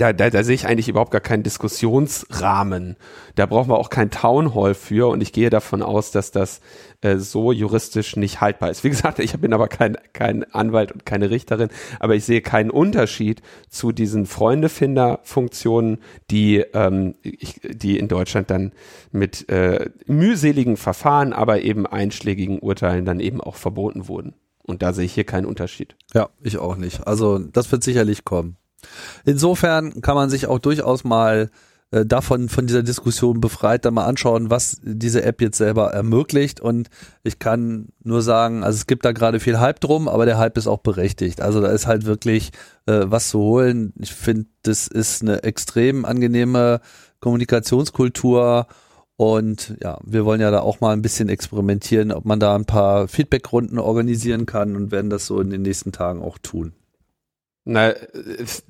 da, 0.00 0.14
da, 0.14 0.30
da 0.30 0.42
sehe 0.42 0.54
ich 0.54 0.66
eigentlich 0.66 0.88
überhaupt 0.88 1.10
gar 1.10 1.20
keinen 1.20 1.42
Diskussionsrahmen. 1.42 2.96
Da 3.34 3.44
brauchen 3.44 3.68
wir 3.68 3.78
auch 3.78 3.90
kein 3.90 4.10
Town 4.10 4.54
Hall 4.54 4.72
für 4.72 5.10
und 5.10 5.22
ich 5.22 5.32
gehe 5.32 5.50
davon 5.50 5.82
aus, 5.82 6.10
dass 6.10 6.30
das 6.30 6.62
äh, 7.02 7.18
so 7.18 7.52
juristisch 7.52 8.16
nicht 8.16 8.40
haltbar 8.40 8.70
ist. 8.70 8.82
Wie 8.82 8.88
gesagt, 8.88 9.18
ich 9.18 9.38
bin 9.38 9.52
aber 9.52 9.68
kein, 9.68 9.98
kein 10.14 10.44
Anwalt 10.54 10.90
und 10.92 11.04
keine 11.04 11.28
Richterin, 11.28 11.68
aber 11.98 12.14
ich 12.14 12.24
sehe 12.24 12.40
keinen 12.40 12.70
Unterschied 12.70 13.42
zu 13.68 13.92
diesen 13.92 14.24
Freundefinder-Funktionen, 14.24 15.98
die, 16.30 16.64
ähm, 16.72 17.14
ich, 17.20 17.60
die 17.62 17.98
in 17.98 18.08
Deutschland 18.08 18.50
dann 18.50 18.72
mit 19.12 19.50
äh, 19.50 19.90
mühseligen 20.06 20.78
Verfahren, 20.78 21.34
aber 21.34 21.60
eben 21.60 21.86
einschlägigen 21.86 22.58
Urteilen 22.60 23.04
dann 23.04 23.20
eben 23.20 23.42
auch 23.42 23.56
verboten 23.56 24.08
wurden. 24.08 24.32
Und 24.62 24.80
da 24.80 24.94
sehe 24.94 25.04
ich 25.04 25.12
hier 25.12 25.24
keinen 25.24 25.44
Unterschied. 25.44 25.94
Ja, 26.14 26.30
ich 26.42 26.56
auch 26.56 26.76
nicht. 26.76 27.06
Also 27.06 27.38
das 27.38 27.70
wird 27.70 27.82
sicherlich 27.82 28.24
kommen. 28.24 28.56
Insofern 29.24 30.00
kann 30.00 30.14
man 30.14 30.30
sich 30.30 30.46
auch 30.46 30.58
durchaus 30.58 31.04
mal 31.04 31.50
äh, 31.92 32.06
davon 32.06 32.48
von 32.48 32.66
dieser 32.66 32.82
Diskussion 32.82 33.40
befreit 33.40 33.84
dann 33.84 33.94
mal 33.94 34.04
anschauen, 34.04 34.48
was 34.48 34.80
diese 34.82 35.24
App 35.24 35.40
jetzt 35.40 35.58
selber 35.58 35.92
ermöglicht 35.92 36.60
und 36.60 36.88
ich 37.24 37.40
kann 37.40 37.88
nur 38.04 38.22
sagen, 38.22 38.62
also 38.62 38.76
es 38.76 38.86
gibt 38.86 39.04
da 39.04 39.10
gerade 39.12 39.40
viel 39.40 39.58
Hype 39.58 39.80
drum, 39.80 40.06
aber 40.06 40.24
der 40.24 40.38
Hype 40.38 40.56
ist 40.56 40.68
auch 40.68 40.78
berechtigt. 40.78 41.40
Also 41.40 41.60
da 41.60 41.68
ist 41.68 41.88
halt 41.88 42.04
wirklich 42.04 42.52
äh, 42.86 43.02
was 43.06 43.30
zu 43.30 43.40
holen. 43.40 43.92
Ich 43.98 44.14
finde, 44.14 44.46
das 44.62 44.86
ist 44.86 45.22
eine 45.22 45.42
extrem 45.42 46.04
angenehme 46.04 46.80
Kommunikationskultur 47.18 48.66
und 49.16 49.76
ja, 49.82 49.98
wir 50.04 50.24
wollen 50.24 50.40
ja 50.40 50.50
da 50.52 50.60
auch 50.60 50.80
mal 50.80 50.92
ein 50.92 51.02
bisschen 51.02 51.28
experimentieren, 51.28 52.12
ob 52.12 52.24
man 52.24 52.38
da 52.40 52.54
ein 52.54 52.64
paar 52.66 53.08
Feedbackrunden 53.08 53.78
organisieren 53.78 54.46
kann 54.46 54.76
und 54.76 54.92
werden 54.92 55.10
das 55.10 55.26
so 55.26 55.40
in 55.40 55.50
den 55.50 55.62
nächsten 55.62 55.92
Tagen 55.92 56.22
auch 56.22 56.38
tun. 56.38 56.72
Na, 57.64 57.92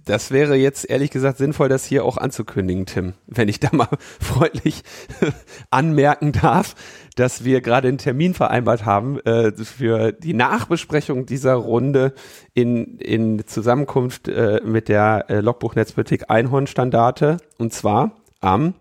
das 0.04 0.32
wäre 0.32 0.56
jetzt 0.56 0.88
ehrlich 0.90 1.10
gesagt 1.10 1.38
sinnvoll, 1.38 1.68
das 1.68 1.84
hier 1.84 2.04
auch 2.04 2.16
anzukündigen, 2.16 2.86
Tim. 2.86 3.14
Wenn 3.26 3.48
ich 3.48 3.60
da 3.60 3.68
mal 3.72 3.88
freundlich 4.20 4.82
anmerken 5.70 6.32
darf, 6.32 6.74
dass 7.14 7.44
wir 7.44 7.60
gerade 7.60 7.86
einen 7.86 7.98
Termin 7.98 8.34
vereinbart 8.34 8.84
haben 8.84 9.20
äh, 9.20 9.52
für 9.52 10.10
die 10.10 10.34
Nachbesprechung 10.34 11.24
dieser 11.24 11.54
Runde 11.54 12.14
in, 12.52 12.98
in 12.98 13.46
Zusammenkunft 13.46 14.26
äh, 14.26 14.60
mit 14.64 14.88
der 14.88 15.26
äh, 15.28 15.40
Logbuch 15.40 15.76
Netzpolitik 15.76 16.28
Einhornstandarte. 16.28 17.36
Und 17.58 17.72
zwar 17.72 18.16
am 18.40 18.74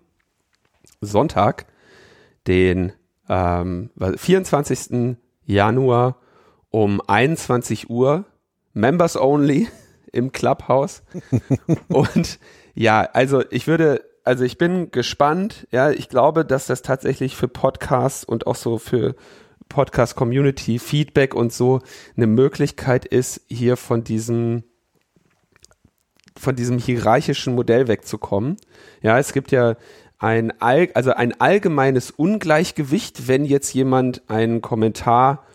Sonntag, 1.02 1.68
den 2.48 2.94
ähm, 3.30 3.92
24. 4.18 5.18
Januar 5.46 6.18
um 6.72 7.00
21 7.06 7.90
Uhr. 7.92 8.26
Members 8.74 9.18
only 9.18 9.68
im 10.12 10.32
Clubhouse. 10.32 11.04
und 11.88 12.40
ja, 12.76 13.02
also 13.14 13.44
ich 13.50 13.68
würde, 13.68 14.04
also 14.24 14.44
ich 14.44 14.58
bin 14.58 14.92
gespannt. 14.92 15.68
Ja, 15.72 15.92
ich 15.92 16.10
glaube, 16.10 16.46
dass 16.46 16.68
das 16.68 16.82
tatsächlich 16.82 17.36
für 17.36 17.48
Podcasts 17.48 18.24
und 18.24 18.48
auch 18.48 18.56
so 18.56 18.78
für 18.78 19.16
Podcast 19.68 20.16
Community 20.16 20.80
Feedback 20.80 21.34
und 21.36 21.54
so 21.54 21.82
eine 22.18 22.28
Möglichkeit 22.28 23.06
ist, 23.06 23.42
hier 23.48 23.78
von 23.78 24.04
diesem 24.04 24.64
von 26.38 26.56
diesem 26.56 26.78
hierarchischen 26.78 27.54
Modell 27.54 27.90
wegzukommen. 27.90 28.56
Ja, 29.02 29.20
es 29.20 29.34
gibt 29.34 29.52
ja 29.52 29.76
ein, 30.20 30.54
all, 30.62 30.90
also 30.94 31.12
ein 31.12 31.40
allgemeines 31.40 32.12
Ungleichgewicht, 32.12 33.28
wenn 33.28 33.44
jetzt 33.46 33.74
jemand 33.74 34.30
einen 34.30 34.62
Kommentar 34.62 35.46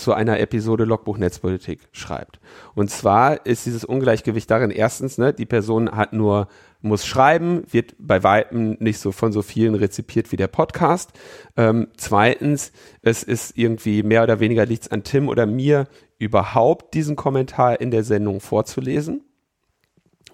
zu 0.00 0.12
einer 0.12 0.40
Episode 0.40 0.84
Logbuch 0.84 1.18
Netzpolitik 1.18 1.88
schreibt. 1.92 2.40
Und 2.74 2.90
zwar 2.90 3.46
ist 3.46 3.66
dieses 3.66 3.84
Ungleichgewicht 3.84 4.50
darin, 4.50 4.70
erstens, 4.70 5.18
ne, 5.18 5.32
die 5.32 5.46
Person 5.46 5.90
hat 5.90 6.12
nur, 6.12 6.48
muss 6.80 7.06
schreiben, 7.06 7.62
wird 7.70 7.94
bei 7.98 8.22
Weitem 8.22 8.76
nicht 8.80 8.98
so 8.98 9.12
von 9.12 9.32
so 9.32 9.42
vielen 9.42 9.74
rezipiert 9.74 10.32
wie 10.32 10.36
der 10.36 10.48
Podcast. 10.48 11.10
Ähm, 11.56 11.88
zweitens, 11.96 12.72
es 13.02 13.22
ist 13.22 13.56
irgendwie 13.56 14.02
mehr 14.02 14.22
oder 14.22 14.40
weniger 14.40 14.66
liegt 14.66 14.90
an 14.90 15.04
Tim 15.04 15.28
oder 15.28 15.46
mir, 15.46 15.86
überhaupt 16.18 16.94
diesen 16.94 17.16
Kommentar 17.16 17.80
in 17.80 17.90
der 17.90 18.04
Sendung 18.04 18.40
vorzulesen. 18.40 19.24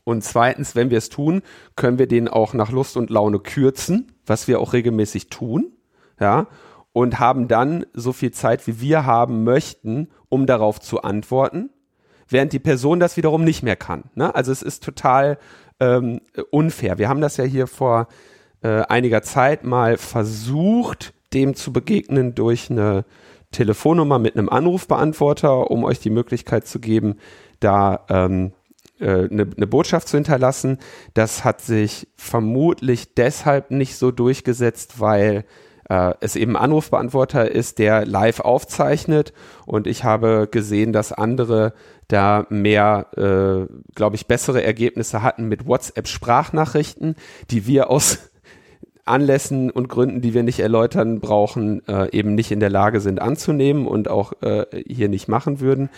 Und 0.04 0.22
zweitens, 0.22 0.76
wenn 0.76 0.90
wir 0.90 0.98
es 0.98 1.08
tun, 1.08 1.42
können 1.74 1.98
wir 1.98 2.06
den 2.06 2.28
auch 2.28 2.54
nach 2.54 2.70
Lust 2.70 2.96
und 2.96 3.10
Laune 3.10 3.40
kürzen, 3.40 4.12
was 4.24 4.46
wir 4.46 4.60
auch 4.60 4.72
regelmäßig 4.72 5.30
tun. 5.30 5.72
Ja, 6.20 6.46
und 6.96 7.20
haben 7.20 7.46
dann 7.46 7.84
so 7.92 8.14
viel 8.14 8.30
Zeit, 8.30 8.66
wie 8.66 8.80
wir 8.80 9.04
haben 9.04 9.44
möchten, 9.44 10.08
um 10.30 10.46
darauf 10.46 10.80
zu 10.80 11.02
antworten, 11.02 11.68
während 12.26 12.54
die 12.54 12.58
Person 12.58 13.00
das 13.00 13.18
wiederum 13.18 13.44
nicht 13.44 13.62
mehr 13.62 13.76
kann. 13.76 14.04
Ne? 14.14 14.34
Also 14.34 14.50
es 14.50 14.62
ist 14.62 14.82
total 14.82 15.36
ähm, 15.78 16.22
unfair. 16.50 16.96
Wir 16.96 17.10
haben 17.10 17.20
das 17.20 17.36
ja 17.36 17.44
hier 17.44 17.66
vor 17.66 18.08
äh, 18.62 18.80
einiger 18.88 19.20
Zeit 19.20 19.62
mal 19.62 19.98
versucht, 19.98 21.12
dem 21.34 21.54
zu 21.54 21.70
begegnen 21.70 22.34
durch 22.34 22.70
eine 22.70 23.04
Telefonnummer 23.50 24.18
mit 24.18 24.34
einem 24.34 24.48
Anrufbeantworter, 24.48 25.70
um 25.70 25.84
euch 25.84 26.00
die 26.00 26.08
Möglichkeit 26.08 26.66
zu 26.66 26.80
geben, 26.80 27.16
da 27.60 28.06
ähm, 28.08 28.54
äh, 29.00 29.28
eine, 29.28 29.50
eine 29.54 29.66
Botschaft 29.66 30.08
zu 30.08 30.16
hinterlassen. 30.16 30.78
Das 31.12 31.44
hat 31.44 31.60
sich 31.60 32.08
vermutlich 32.16 33.12
deshalb 33.12 33.70
nicht 33.70 33.96
so 33.96 34.12
durchgesetzt, 34.12 34.98
weil 34.98 35.44
äh, 35.88 36.14
es 36.20 36.36
eben 36.36 36.56
Anrufbeantworter 36.56 37.50
ist, 37.50 37.78
der 37.78 38.04
live 38.06 38.40
aufzeichnet 38.40 39.32
und 39.66 39.86
ich 39.86 40.04
habe 40.04 40.48
gesehen, 40.50 40.92
dass 40.92 41.12
andere 41.12 41.72
da 42.08 42.46
mehr, 42.50 43.06
äh, 43.16 43.72
glaube 43.94 44.16
ich, 44.16 44.26
bessere 44.26 44.62
Ergebnisse 44.62 45.22
hatten 45.22 45.48
mit 45.48 45.66
WhatsApp-Sprachnachrichten, 45.66 47.16
die 47.50 47.66
wir 47.66 47.90
aus 47.90 48.18
Anlässen 49.04 49.70
und 49.70 49.88
Gründen, 49.88 50.20
die 50.20 50.34
wir 50.34 50.42
nicht 50.42 50.58
erläutern 50.58 51.20
brauchen, 51.20 51.86
äh, 51.86 52.10
eben 52.10 52.34
nicht 52.34 52.50
in 52.50 52.58
der 52.58 52.70
Lage 52.70 53.00
sind 53.00 53.20
anzunehmen 53.20 53.86
und 53.86 54.08
auch 54.08 54.32
äh, 54.42 54.66
hier 54.84 55.08
nicht 55.08 55.28
machen 55.28 55.60
würden. 55.60 55.90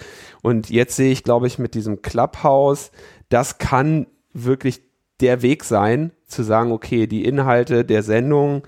Und 0.42 0.68
jetzt 0.68 0.96
sehe 0.96 1.10
ich, 1.10 1.24
glaube 1.24 1.46
ich, 1.46 1.58
mit 1.58 1.72
diesem 1.72 2.02
Clubhouse, 2.02 2.90
das 3.30 3.56
kann 3.56 4.06
wirklich 4.34 4.82
der 5.20 5.40
Weg 5.40 5.64
sein, 5.64 6.12
zu 6.26 6.42
sagen, 6.42 6.70
okay, 6.70 7.06
die 7.06 7.24
Inhalte 7.24 7.84
der 7.84 8.02
Sendung 8.02 8.62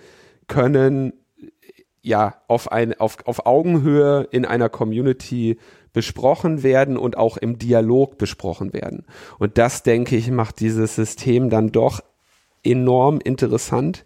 können 0.51 1.13
ja 2.03 2.35
auf, 2.49 2.73
ein, 2.73 2.99
auf, 2.99 3.19
auf 3.25 3.47
Augenhöhe 3.47 4.27
in 4.33 4.45
einer 4.45 4.69
Community 4.69 5.59
besprochen 5.93 6.63
werden 6.65 6.97
und 6.97 7.17
auch 7.17 7.37
im 7.37 7.59
Dialog 7.59 8.19
besprochen 8.19 8.73
werden. 8.73 9.07
Und 9.39 9.59
das, 9.59 9.85
denke 9.85 10.17
ich, 10.17 10.31
macht 10.31 10.59
dieses 10.61 10.97
System 10.97 11.51
dann 11.51 11.71
doch 11.73 12.01
enorm 12.65 13.21
interessant 13.23 14.05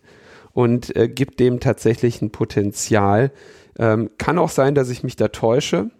und 0.52 0.94
äh, 0.96 1.08
gibt 1.08 1.40
dem 1.40 1.60
tatsächlich 1.60 2.20
ein 2.20 2.30
Potenzial. 2.30 3.32
Ähm, 3.78 4.10
kann 4.18 4.38
auch 4.38 4.50
sein, 4.50 4.74
dass 4.74 4.90
ich 4.90 5.02
mich 5.02 5.16
da 5.16 5.28
täusche, 5.28 5.90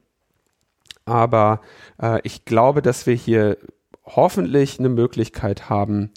aber 1.07 1.62
äh, 2.01 2.20
ich 2.22 2.45
glaube, 2.45 2.82
dass 2.82 3.07
wir 3.07 3.14
hier 3.14 3.57
hoffentlich 4.05 4.78
eine 4.78 4.90
Möglichkeit 4.90 5.70
haben, 5.70 6.11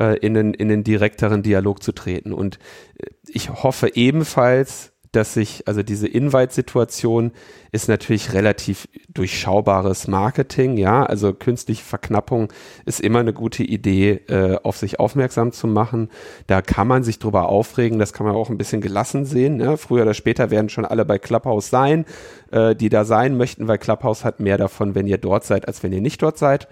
äh, 0.00 0.16
in, 0.18 0.34
den, 0.34 0.54
in 0.54 0.68
den 0.68 0.82
direkteren 0.82 1.42
Dialog 1.42 1.82
zu 1.82 1.92
treten. 1.92 2.32
Und 2.32 2.58
äh, 2.98 3.06
ich 3.28 3.50
hoffe 3.50 3.94
ebenfalls, 3.94 4.92
dass 5.12 5.34
sich, 5.34 5.66
also 5.66 5.82
diese 5.82 6.06
Invite-Situation 6.06 7.32
ist 7.72 7.88
natürlich 7.88 8.32
relativ 8.32 8.88
durchschaubares 9.08 10.06
Marketing, 10.06 10.76
ja, 10.76 11.02
also 11.04 11.32
künstliche 11.32 11.82
Verknappung 11.82 12.52
ist 12.84 13.00
immer 13.00 13.18
eine 13.18 13.32
gute 13.32 13.64
Idee, 13.64 14.20
äh, 14.28 14.58
auf 14.62 14.76
sich 14.76 15.00
aufmerksam 15.00 15.50
zu 15.50 15.66
machen. 15.66 16.10
Da 16.46 16.62
kann 16.62 16.86
man 16.86 17.02
sich 17.02 17.18
drüber 17.18 17.48
aufregen, 17.48 17.98
das 17.98 18.12
kann 18.12 18.24
man 18.24 18.36
auch 18.36 18.50
ein 18.50 18.58
bisschen 18.58 18.80
gelassen 18.80 19.24
sehen. 19.24 19.56
Ne? 19.56 19.76
Früher 19.76 20.02
oder 20.02 20.14
später 20.14 20.50
werden 20.50 20.68
schon 20.68 20.84
alle 20.84 21.04
bei 21.04 21.18
Clubhouse 21.18 21.70
sein, 21.70 22.04
äh, 22.52 22.76
die 22.76 22.88
da 22.88 23.04
sein 23.04 23.36
möchten, 23.36 23.66
weil 23.66 23.78
Clubhouse 23.78 24.24
hat 24.24 24.38
mehr 24.38 24.58
davon, 24.58 24.94
wenn 24.94 25.08
ihr 25.08 25.18
dort 25.18 25.44
seid, 25.44 25.66
als 25.66 25.82
wenn 25.82 25.92
ihr 25.92 26.00
nicht 26.00 26.22
dort 26.22 26.38
seid. 26.38 26.68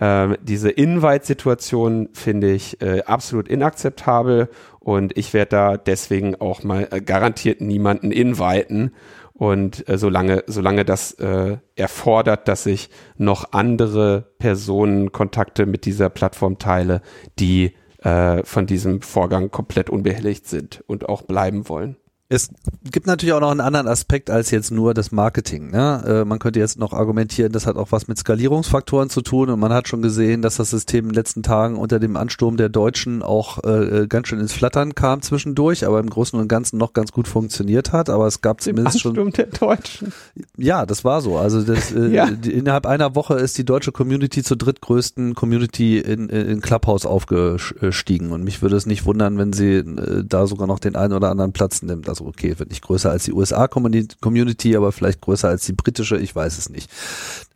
Ähm, 0.00 0.36
diese 0.42 0.70
Invite-Situation 0.70 2.10
finde 2.12 2.52
ich 2.52 2.80
äh, 2.82 3.02
absolut 3.02 3.48
inakzeptabel 3.48 4.48
und 4.78 5.16
ich 5.18 5.34
werde 5.34 5.50
da 5.50 5.76
deswegen 5.76 6.36
auch 6.36 6.62
mal 6.62 6.88
äh, 6.90 7.00
garantiert 7.00 7.60
niemanden 7.60 8.12
inviten. 8.12 8.92
Und 9.34 9.88
äh, 9.88 9.98
solange, 9.98 10.44
solange 10.46 10.84
das 10.84 11.12
äh, 11.12 11.58
erfordert, 11.76 12.48
dass 12.48 12.66
ich 12.66 12.90
noch 13.16 13.52
andere 13.52 14.32
Personen 14.38 15.12
Kontakte 15.12 15.66
mit 15.66 15.84
dieser 15.84 16.08
Plattform 16.08 16.58
teile, 16.58 17.02
die 17.38 17.74
äh, 18.02 18.42
von 18.44 18.66
diesem 18.66 19.00
Vorgang 19.00 19.50
komplett 19.50 19.90
unbehelligt 19.90 20.46
sind 20.48 20.82
und 20.86 21.08
auch 21.08 21.22
bleiben 21.22 21.68
wollen. 21.68 21.96
Es 22.30 22.50
gibt 22.84 23.06
natürlich 23.06 23.32
auch 23.32 23.40
noch 23.40 23.50
einen 23.50 23.62
anderen 23.62 23.88
Aspekt 23.88 24.28
als 24.28 24.50
jetzt 24.50 24.70
nur 24.70 24.92
das 24.92 25.12
Marketing. 25.12 25.70
Ne? 25.70 26.04
Äh, 26.06 26.24
man 26.26 26.38
könnte 26.38 26.60
jetzt 26.60 26.78
noch 26.78 26.92
argumentieren, 26.92 27.52
das 27.52 27.66
hat 27.66 27.76
auch 27.76 27.90
was 27.90 28.06
mit 28.06 28.18
Skalierungsfaktoren 28.18 29.08
zu 29.08 29.22
tun 29.22 29.48
und 29.48 29.58
man 29.58 29.72
hat 29.72 29.88
schon 29.88 30.02
gesehen, 30.02 30.42
dass 30.42 30.56
das 30.56 30.68
System 30.68 31.06
in 31.06 31.08
den 31.10 31.14
letzten 31.14 31.42
Tagen 31.42 31.76
unter 31.76 31.98
dem 31.98 32.18
Ansturm 32.18 32.58
der 32.58 32.68
Deutschen 32.68 33.22
auch 33.22 33.64
äh, 33.64 34.06
ganz 34.10 34.28
schön 34.28 34.40
ins 34.40 34.52
Flattern 34.52 34.94
kam 34.94 35.22
zwischendurch, 35.22 35.86
aber 35.86 36.00
im 36.00 36.10
Großen 36.10 36.38
und 36.38 36.48
Ganzen 36.48 36.76
noch 36.76 36.92
ganz 36.92 37.12
gut 37.12 37.28
funktioniert 37.28 37.92
hat. 37.92 38.10
Aber 38.10 38.26
es 38.26 38.42
gab 38.42 38.60
zumindest 38.60 38.96
Ansturm 38.96 39.14
schon. 39.14 39.32
der 39.32 39.46
Deutschen. 39.46 40.12
Ja, 40.58 40.84
das 40.84 41.04
war 41.04 41.22
so. 41.22 41.38
Also 41.38 41.62
das, 41.62 41.92
äh, 41.94 42.08
ja. 42.08 42.26
innerhalb 42.26 42.84
einer 42.84 43.14
Woche 43.14 43.36
ist 43.36 43.56
die 43.56 43.64
deutsche 43.64 43.90
Community 43.90 44.42
zur 44.42 44.58
drittgrößten 44.58 45.34
Community 45.34 45.98
in, 45.98 46.28
in 46.28 46.60
Clubhouse 46.60 47.06
aufgestiegen 47.06 48.32
und 48.32 48.44
mich 48.44 48.60
würde 48.60 48.76
es 48.76 48.84
nicht 48.84 49.06
wundern, 49.06 49.38
wenn 49.38 49.54
sie 49.54 49.76
äh, 49.76 50.24
da 50.26 50.46
sogar 50.46 50.66
noch 50.66 50.78
den 50.78 50.94
einen 50.94 51.14
oder 51.14 51.30
anderen 51.30 51.54
Platz 51.54 51.80
nimmt. 51.80 52.06
Also 52.06 52.17
also 52.18 52.28
okay, 52.28 52.58
wird 52.58 52.70
nicht 52.70 52.82
größer 52.82 53.10
als 53.10 53.24
die 53.24 53.32
USA-Community, 53.32 54.76
aber 54.76 54.92
vielleicht 54.92 55.20
größer 55.20 55.48
als 55.48 55.64
die 55.64 55.72
britische, 55.72 56.16
ich 56.18 56.34
weiß 56.34 56.58
es 56.58 56.68
nicht. 56.68 56.90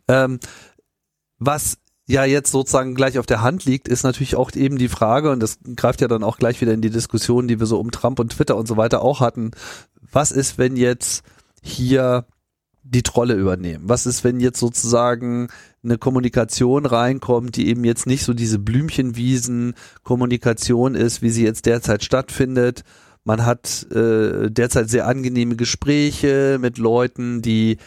Ähm, 0.07 0.39
was 1.39 1.77
ja 2.05 2.25
jetzt 2.25 2.51
sozusagen 2.51 2.95
gleich 2.95 3.17
auf 3.17 3.25
der 3.25 3.41
Hand 3.41 3.65
liegt, 3.65 3.87
ist 3.87 4.03
natürlich 4.03 4.35
auch 4.35 4.51
eben 4.53 4.77
die 4.77 4.89
Frage, 4.89 5.31
und 5.31 5.41
das 5.41 5.59
greift 5.75 6.01
ja 6.01 6.07
dann 6.07 6.23
auch 6.23 6.37
gleich 6.37 6.59
wieder 6.61 6.73
in 6.73 6.81
die 6.81 6.89
Diskussion, 6.89 7.47
die 7.47 7.59
wir 7.59 7.65
so 7.65 7.79
um 7.79 7.91
Trump 7.91 8.19
und 8.19 8.33
Twitter 8.33 8.57
und 8.57 8.67
so 8.67 8.77
weiter 8.77 9.01
auch 9.01 9.19
hatten. 9.19 9.51
Was 10.11 10.31
ist, 10.31 10.57
wenn 10.57 10.75
jetzt 10.75 11.23
hier 11.61 12.25
die 12.83 13.03
Trolle 13.03 13.35
übernehmen? 13.35 13.85
Was 13.87 14.05
ist, 14.05 14.25
wenn 14.25 14.41
jetzt 14.41 14.59
sozusagen 14.59 15.47
eine 15.81 15.97
Kommunikation 15.97 16.85
reinkommt, 16.85 17.55
die 17.55 17.67
eben 17.67 17.85
jetzt 17.85 18.05
nicht 18.05 18.23
so 18.23 18.33
diese 18.33 18.59
Blümchenwiesen 18.59 19.73
Kommunikation 20.03 20.95
ist, 20.95 21.21
wie 21.21 21.29
sie 21.29 21.43
jetzt 21.43 21.65
derzeit 21.65 22.03
stattfindet, 22.03 22.83
man 23.23 23.45
hat 23.45 23.87
äh, 23.91 24.49
derzeit 24.49 24.89
sehr 24.89 25.07
angenehme 25.07 25.55
Gespräche 25.55 26.57
mit 26.59 26.77
Leuten, 26.77 27.41
die 27.41 27.77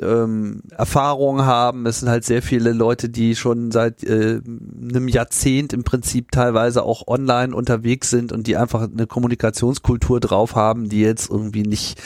ähm, 0.00 0.62
Erfahrung 0.70 1.44
haben. 1.44 1.86
Es 1.86 2.00
sind 2.00 2.08
halt 2.08 2.24
sehr 2.24 2.42
viele 2.42 2.72
Leute, 2.72 3.08
die 3.08 3.36
schon 3.36 3.70
seit 3.70 4.04
äh, 4.04 4.40
einem 4.44 5.08
Jahrzehnt 5.08 5.72
im 5.72 5.84
Prinzip 5.84 6.30
teilweise 6.32 6.82
auch 6.82 7.06
online 7.06 7.54
unterwegs 7.54 8.10
sind 8.10 8.32
und 8.32 8.46
die 8.46 8.56
einfach 8.56 8.88
eine 8.90 9.06
Kommunikationskultur 9.06 10.20
drauf 10.20 10.54
haben, 10.54 10.88
die 10.88 11.00
jetzt 11.00 11.30
irgendwie 11.30 11.62
nicht, 11.62 12.00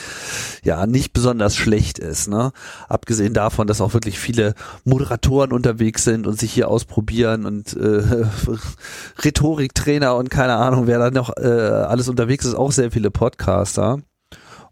ja, 0.63 0.85
nicht 0.85 1.13
besonders 1.13 1.55
schlecht 1.55 1.99
ist. 1.99 2.27
Ne? 2.27 2.51
Abgesehen 2.89 3.33
davon, 3.33 3.67
dass 3.67 3.81
auch 3.81 3.93
wirklich 3.93 4.19
viele 4.19 4.55
Moderatoren 4.83 5.51
unterwegs 5.51 6.03
sind 6.03 6.27
und 6.27 6.39
sich 6.39 6.51
hier 6.51 6.69
ausprobieren 6.69 7.45
und 7.45 7.75
äh, 7.75 8.25
Rhetoriktrainer 9.23 10.15
und 10.15 10.29
keine 10.29 10.55
Ahnung, 10.55 10.87
wer 10.87 10.99
da 10.99 11.11
noch 11.11 11.35
äh, 11.37 11.47
alles 11.47 12.09
unterwegs 12.09 12.45
ist, 12.45 12.55
auch 12.55 12.71
sehr 12.71 12.91
viele 12.91 13.11
Podcaster. 13.11 13.99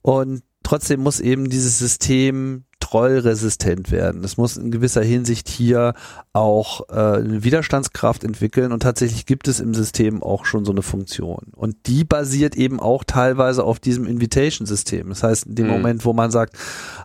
Und 0.01 0.43
trotzdem 0.63 1.01
muss 1.01 1.19
eben 1.19 1.49
dieses 1.49 1.79
System 1.79 2.65
trollresistent 2.93 3.89
werden. 3.89 4.23
Es 4.23 4.37
muss 4.37 4.55
in 4.55 4.69
gewisser 4.69 5.01
Hinsicht 5.01 5.49
hier 5.49 5.95
auch 6.31 6.89
äh, 6.89 6.93
eine 6.93 7.43
Widerstandskraft 7.43 8.23
entwickeln 8.23 8.71
und 8.71 8.83
tatsächlich 8.83 9.25
gibt 9.25 9.47
es 9.47 9.59
im 9.59 9.73
System 9.73 10.21
auch 10.21 10.45
schon 10.45 10.63
so 10.63 10.71
eine 10.71 10.83
Funktion. 10.83 11.47
Und 11.55 11.75
die 11.87 12.03
basiert 12.03 12.55
eben 12.55 12.79
auch 12.79 13.03
teilweise 13.03 13.63
auf 13.63 13.79
diesem 13.79 14.05
Invitation-System. 14.05 15.09
Das 15.09 15.23
heißt, 15.23 15.47
in 15.47 15.55
dem 15.55 15.65
mhm. 15.67 15.71
Moment, 15.71 16.05
wo 16.05 16.13
man 16.13 16.29
sagt, 16.29 16.55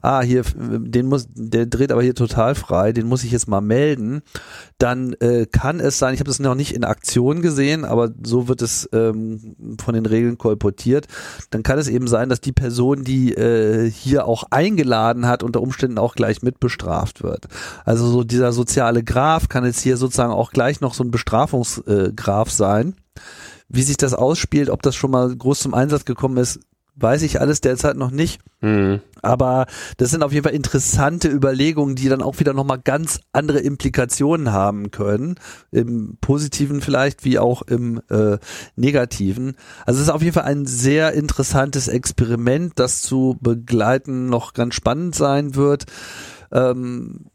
ah, 0.02 0.20
hier, 0.20 0.42
den 0.56 1.06
muss, 1.06 1.26
der 1.34 1.64
dreht 1.64 1.90
aber 1.90 2.02
hier 2.02 2.14
total 2.14 2.54
frei, 2.54 2.92
den 2.92 3.06
muss 3.06 3.24
ich 3.24 3.32
jetzt 3.32 3.48
mal 3.48 3.62
melden, 3.62 4.20
dann 4.76 5.14
äh, 5.20 5.46
kann 5.46 5.80
es 5.80 5.98
sein, 5.98 6.12
ich 6.12 6.20
habe 6.20 6.28
das 6.28 6.38
noch 6.38 6.54
nicht 6.54 6.74
in 6.74 6.84
Aktion 6.84 7.40
gesehen, 7.40 7.86
aber 7.86 8.10
so 8.22 8.46
wird 8.46 8.60
es 8.60 8.86
ähm, 8.92 9.56
von 9.82 9.94
den 9.94 10.04
Regeln 10.04 10.36
kolportiert, 10.36 11.06
dann 11.50 11.62
kann 11.62 11.78
es 11.78 11.88
eben 11.88 12.08
sein, 12.08 12.28
dass 12.28 12.42
die 12.42 12.52
Person, 12.52 13.04
die 13.04 13.32
äh, 13.32 13.90
hier 13.90 14.26
auch 14.26 14.44
eingeladen 14.50 15.26
hat, 15.26 15.42
unter 15.42 15.62
Umständen 15.62 15.77
Umständen 15.78 15.98
auch 15.98 16.16
gleich 16.16 16.42
mit 16.42 16.58
bestraft 16.58 17.22
wird. 17.22 17.46
Also 17.84 18.08
so 18.08 18.24
dieser 18.24 18.52
soziale 18.52 19.04
Graph 19.04 19.48
kann 19.48 19.64
jetzt 19.64 19.80
hier 19.80 19.96
sozusagen 19.96 20.32
auch 20.32 20.50
gleich 20.50 20.80
noch 20.80 20.92
so 20.92 21.04
ein 21.04 21.12
Bestrafungsgraph 21.12 22.50
sein. 22.50 22.96
Wie 23.68 23.82
sich 23.82 23.96
das 23.96 24.12
ausspielt, 24.12 24.70
ob 24.70 24.82
das 24.82 24.96
schon 24.96 25.12
mal 25.12 25.34
groß 25.34 25.60
zum 25.60 25.74
Einsatz 25.74 26.04
gekommen 26.04 26.38
ist, 26.38 26.58
weiß 27.00 27.22
ich 27.22 27.40
alles 27.40 27.60
derzeit 27.60 27.96
noch 27.96 28.10
nicht. 28.10 28.40
Mhm. 28.60 29.00
Aber 29.22 29.66
das 29.96 30.10
sind 30.10 30.22
auf 30.22 30.32
jeden 30.32 30.44
Fall 30.44 30.54
interessante 30.54 31.28
Überlegungen, 31.28 31.94
die 31.94 32.08
dann 32.08 32.22
auch 32.22 32.38
wieder 32.40 32.52
nochmal 32.52 32.80
ganz 32.82 33.20
andere 33.32 33.60
Implikationen 33.60 34.52
haben 34.52 34.90
können. 34.90 35.36
Im 35.70 36.18
Positiven 36.20 36.80
vielleicht 36.80 37.24
wie 37.24 37.38
auch 37.38 37.62
im 37.62 38.00
äh, 38.10 38.38
Negativen. 38.76 39.56
Also 39.86 40.00
es 40.00 40.08
ist 40.08 40.12
auf 40.12 40.22
jeden 40.22 40.34
Fall 40.34 40.44
ein 40.44 40.66
sehr 40.66 41.12
interessantes 41.12 41.88
Experiment, 41.88 42.72
das 42.76 43.00
zu 43.00 43.36
begleiten 43.40 44.26
noch 44.26 44.52
ganz 44.52 44.74
spannend 44.74 45.14
sein 45.14 45.54
wird. 45.54 45.84
Ähm, 46.52 47.26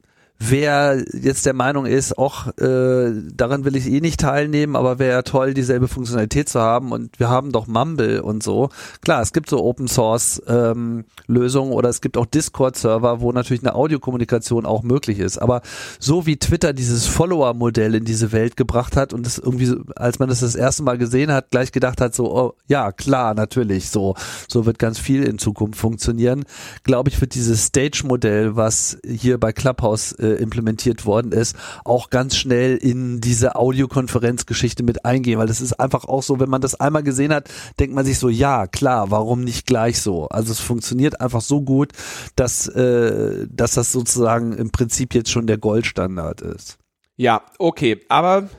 wer 0.49 1.03
jetzt 1.13 1.45
der 1.45 1.53
Meinung 1.53 1.85
ist, 1.85 2.17
auch 2.17 2.47
äh, 2.57 3.11
daran 3.33 3.65
will 3.65 3.75
ich 3.75 3.87
eh 3.87 4.01
nicht 4.01 4.19
teilnehmen, 4.19 4.75
aber 4.75 4.99
wäre 4.99 5.11
ja 5.11 5.21
toll, 5.21 5.53
dieselbe 5.53 5.87
Funktionalität 5.87 6.49
zu 6.49 6.59
haben 6.59 6.91
und 6.91 7.19
wir 7.19 7.29
haben 7.29 7.51
doch 7.51 7.67
Mumble 7.67 8.21
und 8.21 8.43
so. 8.43 8.69
Klar, 9.01 9.21
es 9.21 9.33
gibt 9.33 9.49
so 9.49 9.63
Open 9.63 9.87
Source 9.87 10.41
ähm, 10.47 11.05
Lösungen 11.27 11.71
oder 11.71 11.89
es 11.89 12.01
gibt 12.01 12.17
auch 12.17 12.25
Discord-Server, 12.25 13.21
wo 13.21 13.31
natürlich 13.31 13.63
eine 13.63 13.75
Audiokommunikation 13.75 14.65
auch 14.65 14.83
möglich 14.83 15.19
ist. 15.19 15.37
Aber 15.37 15.61
so 15.99 16.25
wie 16.25 16.37
Twitter 16.37 16.73
dieses 16.73 17.07
Follower-Modell 17.07 17.95
in 17.95 18.05
diese 18.05 18.31
Welt 18.31 18.57
gebracht 18.57 18.97
hat 18.97 19.13
und 19.13 19.25
es 19.25 19.37
irgendwie, 19.37 19.73
als 19.95 20.19
man 20.19 20.29
das 20.29 20.41
das 20.41 20.55
erste 20.55 20.83
Mal 20.83 20.97
gesehen 20.97 21.31
hat, 21.31 21.51
gleich 21.51 21.71
gedacht 21.71 22.01
hat, 22.01 22.13
so, 22.13 22.35
oh, 22.35 22.53
ja, 22.67 22.91
klar, 22.91 23.33
natürlich, 23.33 23.89
so, 23.89 24.15
so 24.47 24.65
wird 24.65 24.79
ganz 24.79 24.99
viel 24.99 25.23
in 25.23 25.37
Zukunft 25.37 25.79
funktionieren, 25.79 26.43
glaube 26.83 27.09
ich, 27.09 27.21
wird 27.21 27.35
dieses 27.35 27.65
Stage-Modell, 27.65 28.55
was 28.55 28.97
hier 29.05 29.39
bei 29.39 29.53
Clubhouse 29.53 30.13
äh, 30.13 30.32
implementiert 30.35 31.05
worden 31.05 31.31
ist, 31.31 31.55
auch 31.85 32.09
ganz 32.09 32.35
schnell 32.35 32.77
in 32.77 33.21
diese 33.21 33.55
Audiokonferenzgeschichte 33.55 34.83
mit 34.83 35.05
eingehen, 35.05 35.39
weil 35.39 35.47
das 35.47 35.61
ist 35.61 35.73
einfach 35.79 36.05
auch 36.05 36.23
so, 36.23 36.39
wenn 36.39 36.49
man 36.49 36.61
das 36.61 36.79
einmal 36.79 37.03
gesehen 37.03 37.33
hat, 37.33 37.49
denkt 37.79 37.95
man 37.95 38.05
sich 38.05 38.19
so, 38.19 38.29
ja, 38.29 38.67
klar, 38.67 39.11
warum 39.11 39.43
nicht 39.43 39.65
gleich 39.65 40.01
so? 40.01 40.27
Also 40.27 40.51
es 40.51 40.59
funktioniert 40.59 41.21
einfach 41.21 41.41
so 41.41 41.61
gut, 41.61 41.91
dass, 42.35 42.67
äh, 42.67 43.47
dass 43.49 43.73
das 43.73 43.91
sozusagen 43.91 44.53
im 44.53 44.71
Prinzip 44.71 45.13
jetzt 45.13 45.31
schon 45.31 45.47
der 45.47 45.57
Goldstandard 45.57 46.41
ist. 46.41 46.77
Ja, 47.15 47.41
okay, 47.59 48.01
aber 48.09 48.49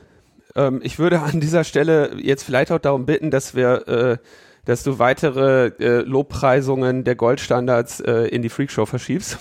ähm, 0.55 0.79
ich 0.83 0.99
würde 0.99 1.21
an 1.21 1.39
dieser 1.39 1.63
Stelle 1.63 2.17
jetzt 2.21 2.43
vielleicht 2.43 2.71
auch 2.71 2.79
darum 2.79 3.05
bitten, 3.05 3.31
dass 3.31 3.55
wir 3.55 3.87
äh, 3.87 4.17
dass 4.65 4.83
du 4.83 4.99
weitere 4.99 5.67
äh, 5.79 6.01
Lobpreisungen 6.01 7.03
der 7.03 7.15
Goldstandards 7.15 8.01
äh, 8.01 8.27
in 8.27 8.41
die 8.41 8.49
Freakshow 8.49 8.85
verschiebst. 8.85 9.37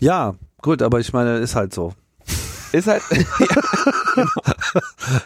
Ja, 0.00 0.36
Gut, 0.62 0.82
aber 0.82 1.00
ich 1.00 1.12
meine, 1.12 1.38
ist 1.38 1.54
halt 1.54 1.72
so. 1.72 1.92
Ist 2.72 2.86
halt, 2.86 3.02
ja, 3.10 3.46
genau. 4.14 4.30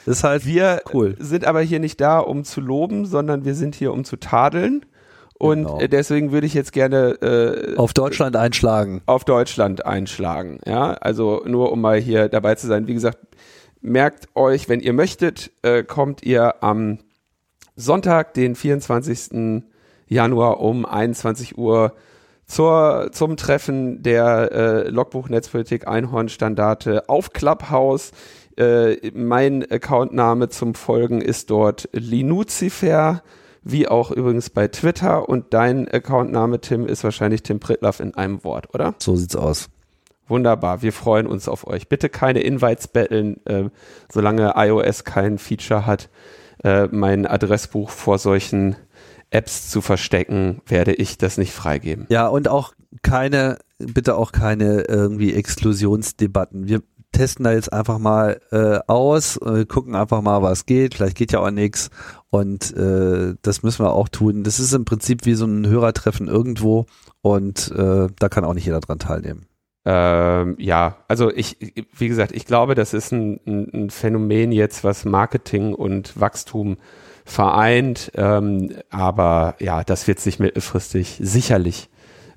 ist 0.06 0.24
halt 0.24 0.46
wir 0.46 0.82
cool. 0.92 1.16
sind 1.18 1.44
aber 1.44 1.60
hier 1.60 1.80
nicht 1.80 2.00
da, 2.00 2.18
um 2.18 2.44
zu 2.44 2.60
loben, 2.60 3.06
sondern 3.06 3.44
wir 3.44 3.54
sind 3.54 3.74
hier, 3.74 3.92
um 3.92 4.04
zu 4.04 4.16
tadeln. 4.16 4.84
Und 5.38 5.64
genau. 5.64 5.78
deswegen 5.88 6.30
würde 6.30 6.46
ich 6.46 6.54
jetzt 6.54 6.72
gerne 6.72 7.20
äh, 7.20 7.76
auf 7.76 7.92
Deutschland 7.94 8.36
einschlagen. 8.36 9.02
Auf 9.06 9.24
Deutschland 9.24 9.84
einschlagen. 9.84 10.60
Ja, 10.64 10.92
also 10.92 11.42
nur 11.44 11.72
um 11.72 11.80
mal 11.80 11.98
hier 11.98 12.28
dabei 12.28 12.54
zu 12.54 12.68
sein. 12.68 12.86
Wie 12.86 12.94
gesagt, 12.94 13.18
merkt 13.80 14.28
euch, 14.36 14.68
wenn 14.68 14.78
ihr 14.78 14.92
möchtet, 14.92 15.50
äh, 15.62 15.82
kommt 15.82 16.22
ihr 16.22 16.62
am 16.62 16.98
Sonntag, 17.74 18.34
den 18.34 18.54
24. 18.54 19.64
Januar 20.06 20.60
um 20.60 20.86
21 20.86 21.58
Uhr 21.58 21.92
zur, 22.52 23.08
zum 23.12 23.38
Treffen 23.38 24.02
der 24.02 24.52
äh, 24.52 24.88
Logbuch 24.88 25.30
Netzpolitik 25.30 25.88
Einhornstandarte 25.88 27.08
auf 27.08 27.32
Clubhouse. 27.32 28.12
Äh, 28.58 29.10
mein 29.14 29.64
Accountname 29.70 30.50
zum 30.50 30.74
Folgen 30.74 31.22
ist 31.22 31.48
dort 31.48 31.88
Linuzifer, 31.92 33.22
wie 33.62 33.88
auch 33.88 34.10
übrigens 34.10 34.50
bei 34.50 34.68
Twitter. 34.68 35.30
Und 35.30 35.54
dein 35.54 35.88
Accountname, 35.88 36.60
Tim, 36.60 36.84
ist 36.84 37.04
wahrscheinlich 37.04 37.42
Tim 37.42 37.58
Pritlaff 37.58 38.00
in 38.00 38.14
einem 38.14 38.44
Wort, 38.44 38.74
oder? 38.74 38.94
So 38.98 39.16
sieht's 39.16 39.34
aus. 39.36 39.70
Wunderbar, 40.28 40.82
wir 40.82 40.92
freuen 40.92 41.26
uns 41.26 41.48
auf 41.48 41.66
euch. 41.66 41.88
Bitte 41.88 42.10
keine 42.10 42.40
Invites 42.40 42.86
betteln, 42.86 43.40
äh, 43.46 43.70
solange 44.12 44.52
iOS 44.56 45.04
kein 45.04 45.38
Feature 45.38 45.86
hat, 45.86 46.10
äh, 46.64 46.86
mein 46.90 47.26
Adressbuch 47.26 47.88
vor 47.88 48.18
solchen 48.18 48.76
Apps 49.32 49.70
zu 49.70 49.80
verstecken, 49.80 50.60
werde 50.66 50.92
ich 50.94 51.18
das 51.18 51.38
nicht 51.38 51.52
freigeben. 51.52 52.06
Ja, 52.10 52.28
und 52.28 52.48
auch 52.48 52.74
keine, 53.02 53.58
bitte 53.78 54.16
auch 54.16 54.32
keine 54.32 54.82
irgendwie 54.82 55.34
Exklusionsdebatten. 55.34 56.68
Wir 56.68 56.82
testen 57.12 57.44
da 57.44 57.52
jetzt 57.52 57.72
einfach 57.72 57.98
mal 57.98 58.40
äh, 58.50 58.78
aus, 58.86 59.36
äh, 59.36 59.66
gucken 59.66 59.94
einfach 59.94 60.22
mal, 60.22 60.42
was 60.42 60.66
geht. 60.66 60.94
Vielleicht 60.94 61.16
geht 61.16 61.32
ja 61.32 61.40
auch 61.40 61.50
nichts. 61.50 61.90
Und 62.30 62.74
äh, 62.76 63.34
das 63.42 63.62
müssen 63.62 63.84
wir 63.84 63.92
auch 63.92 64.08
tun. 64.08 64.44
Das 64.44 64.58
ist 64.58 64.72
im 64.72 64.84
Prinzip 64.84 65.26
wie 65.26 65.34
so 65.34 65.44
ein 65.44 65.66
Hörertreffen 65.66 66.28
irgendwo 66.28 66.86
und 67.20 67.70
äh, 67.72 68.08
da 68.18 68.28
kann 68.28 68.44
auch 68.44 68.54
nicht 68.54 68.64
jeder 68.64 68.80
dran 68.80 68.98
teilnehmen. 68.98 69.46
Ähm, 69.84 70.56
ja, 70.58 70.98
also 71.08 71.30
ich, 71.30 71.56
wie 71.96 72.08
gesagt, 72.08 72.32
ich 72.32 72.46
glaube, 72.46 72.74
das 72.74 72.94
ist 72.94 73.12
ein, 73.12 73.40
ein, 73.46 73.90
Phänomen 73.90 74.52
jetzt, 74.52 74.84
was 74.84 75.04
Marketing 75.04 75.74
und 75.74 76.18
Wachstum 76.20 76.76
vereint. 77.24 78.12
Ähm, 78.14 78.70
aber 78.90 79.56
ja, 79.58 79.82
das 79.82 80.06
wird 80.06 80.20
sich 80.20 80.38
mittelfristig 80.38 81.18
sicherlich 81.20 81.88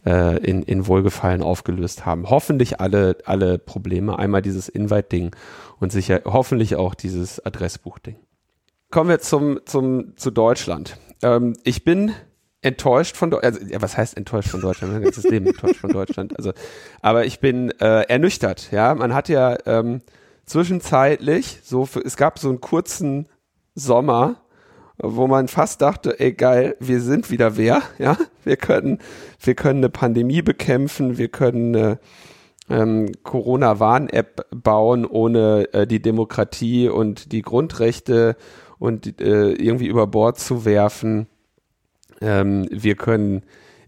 äh, 0.05 0.37
in, 0.37 0.63
in 0.63 0.87
Wohlgefallen 0.87 1.43
aufgelöst 1.43 2.05
haben. 2.05 2.29
Hoffentlich 2.29 2.79
alle, 2.79 3.17
alle 3.25 3.59
Probleme. 3.59 4.17
Einmal 4.17 4.41
dieses 4.41 4.67
Invite-Ding 4.67 5.35
und 5.79 5.91
sicher 5.91 6.21
hoffentlich 6.25 6.75
auch 6.75 6.95
dieses 6.95 7.45
Adressbuch-Ding. 7.45 8.15
Kommen 8.89 9.09
wir 9.09 9.19
zum, 9.19 9.59
zum, 9.65 10.15
zu 10.17 10.31
Deutschland. 10.31 10.97
Ähm, 11.21 11.53
ich 11.63 11.83
bin 11.83 12.13
enttäuscht 12.65 13.15
von 13.15 13.29
Deutschland, 13.29 13.61
also, 13.61 13.81
was 13.81 13.95
heißt 13.95 14.17
enttäuscht 14.17 14.49
von 14.49 14.61
Deutschland? 14.61 14.91
Mein 14.93 15.03
ganzes 15.03 15.23
Leben 15.23 15.45
enttäuscht 15.45 15.79
von 15.79 15.91
Deutschland. 15.91 16.35
Also, 16.37 16.51
aber 17.01 17.25
ich 17.25 17.39
bin 17.39 17.69
äh, 17.79 18.01
ernüchtert. 18.07 18.71
Ja, 18.71 18.95
man 18.95 19.13
hat 19.13 19.29
ja 19.29 19.55
ähm, 19.65 20.01
zwischenzeitlich 20.45 21.59
so, 21.63 21.85
für, 21.85 21.99
es 22.01 22.17
gab 22.17 22.39
so 22.39 22.49
einen 22.49 22.61
kurzen 22.61 23.27
Sommer, 23.75 24.37
wo 24.97 25.27
man 25.27 25.47
fast 25.47 25.81
dachte, 25.81 26.19
ey 26.19 26.33
geil, 26.33 26.75
wir 26.79 27.01
sind 27.01 27.29
wieder 27.29 27.57
wer, 27.57 27.83
ja, 27.99 28.17
wir 28.43 28.57
können, 28.57 28.99
wir 29.41 29.53
können 29.53 29.79
eine 29.79 29.89
Pandemie 29.89 30.41
bekämpfen, 30.41 31.17
wir 31.17 31.27
können 31.27 31.75
eine 31.75 31.99
ähm, 32.69 33.11
Corona-Warn-App 33.23 34.47
bauen, 34.51 35.05
ohne 35.05 35.71
äh, 35.73 35.85
die 35.85 36.01
Demokratie 36.01 36.89
und 36.89 37.31
die 37.31 37.41
Grundrechte 37.41 38.37
und 38.79 39.21
äh, 39.21 39.51
irgendwie 39.51 39.87
über 39.87 40.07
Bord 40.07 40.39
zu 40.39 40.65
werfen. 40.65 41.27
Ähm, 42.21 42.67
wir 42.71 42.95
können 42.95 43.43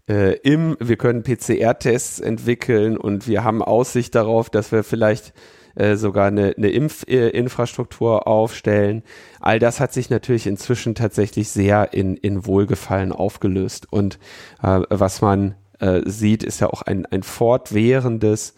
äh, 0.08 0.36
im, 0.38 0.76
wir 0.80 0.96
können 0.96 1.22
PCR-Tests 1.22 2.20
entwickeln 2.20 2.96
und 2.96 3.28
wir 3.28 3.44
haben 3.44 3.62
Aussicht 3.62 4.14
darauf, 4.14 4.50
dass 4.50 4.72
wir 4.72 4.82
vielleicht 4.82 5.34
äh, 5.74 5.96
sogar 5.96 6.26
eine, 6.26 6.54
eine 6.56 6.70
Impfinfrastruktur 6.70 8.26
aufstellen. 8.26 9.02
All 9.40 9.58
das 9.58 9.80
hat 9.80 9.92
sich 9.92 10.10
natürlich 10.10 10.46
inzwischen 10.46 10.94
tatsächlich 10.94 11.50
sehr 11.50 11.92
in, 11.92 12.16
in 12.16 12.46
Wohlgefallen 12.46 13.12
aufgelöst. 13.12 13.86
Und 13.90 14.18
äh, 14.62 14.80
was 14.88 15.20
man 15.20 15.54
äh, 15.78 16.00
sieht, 16.04 16.42
ist 16.42 16.60
ja 16.60 16.68
auch 16.68 16.82
ein, 16.82 17.06
ein 17.06 17.22
fortwährendes 17.22 18.54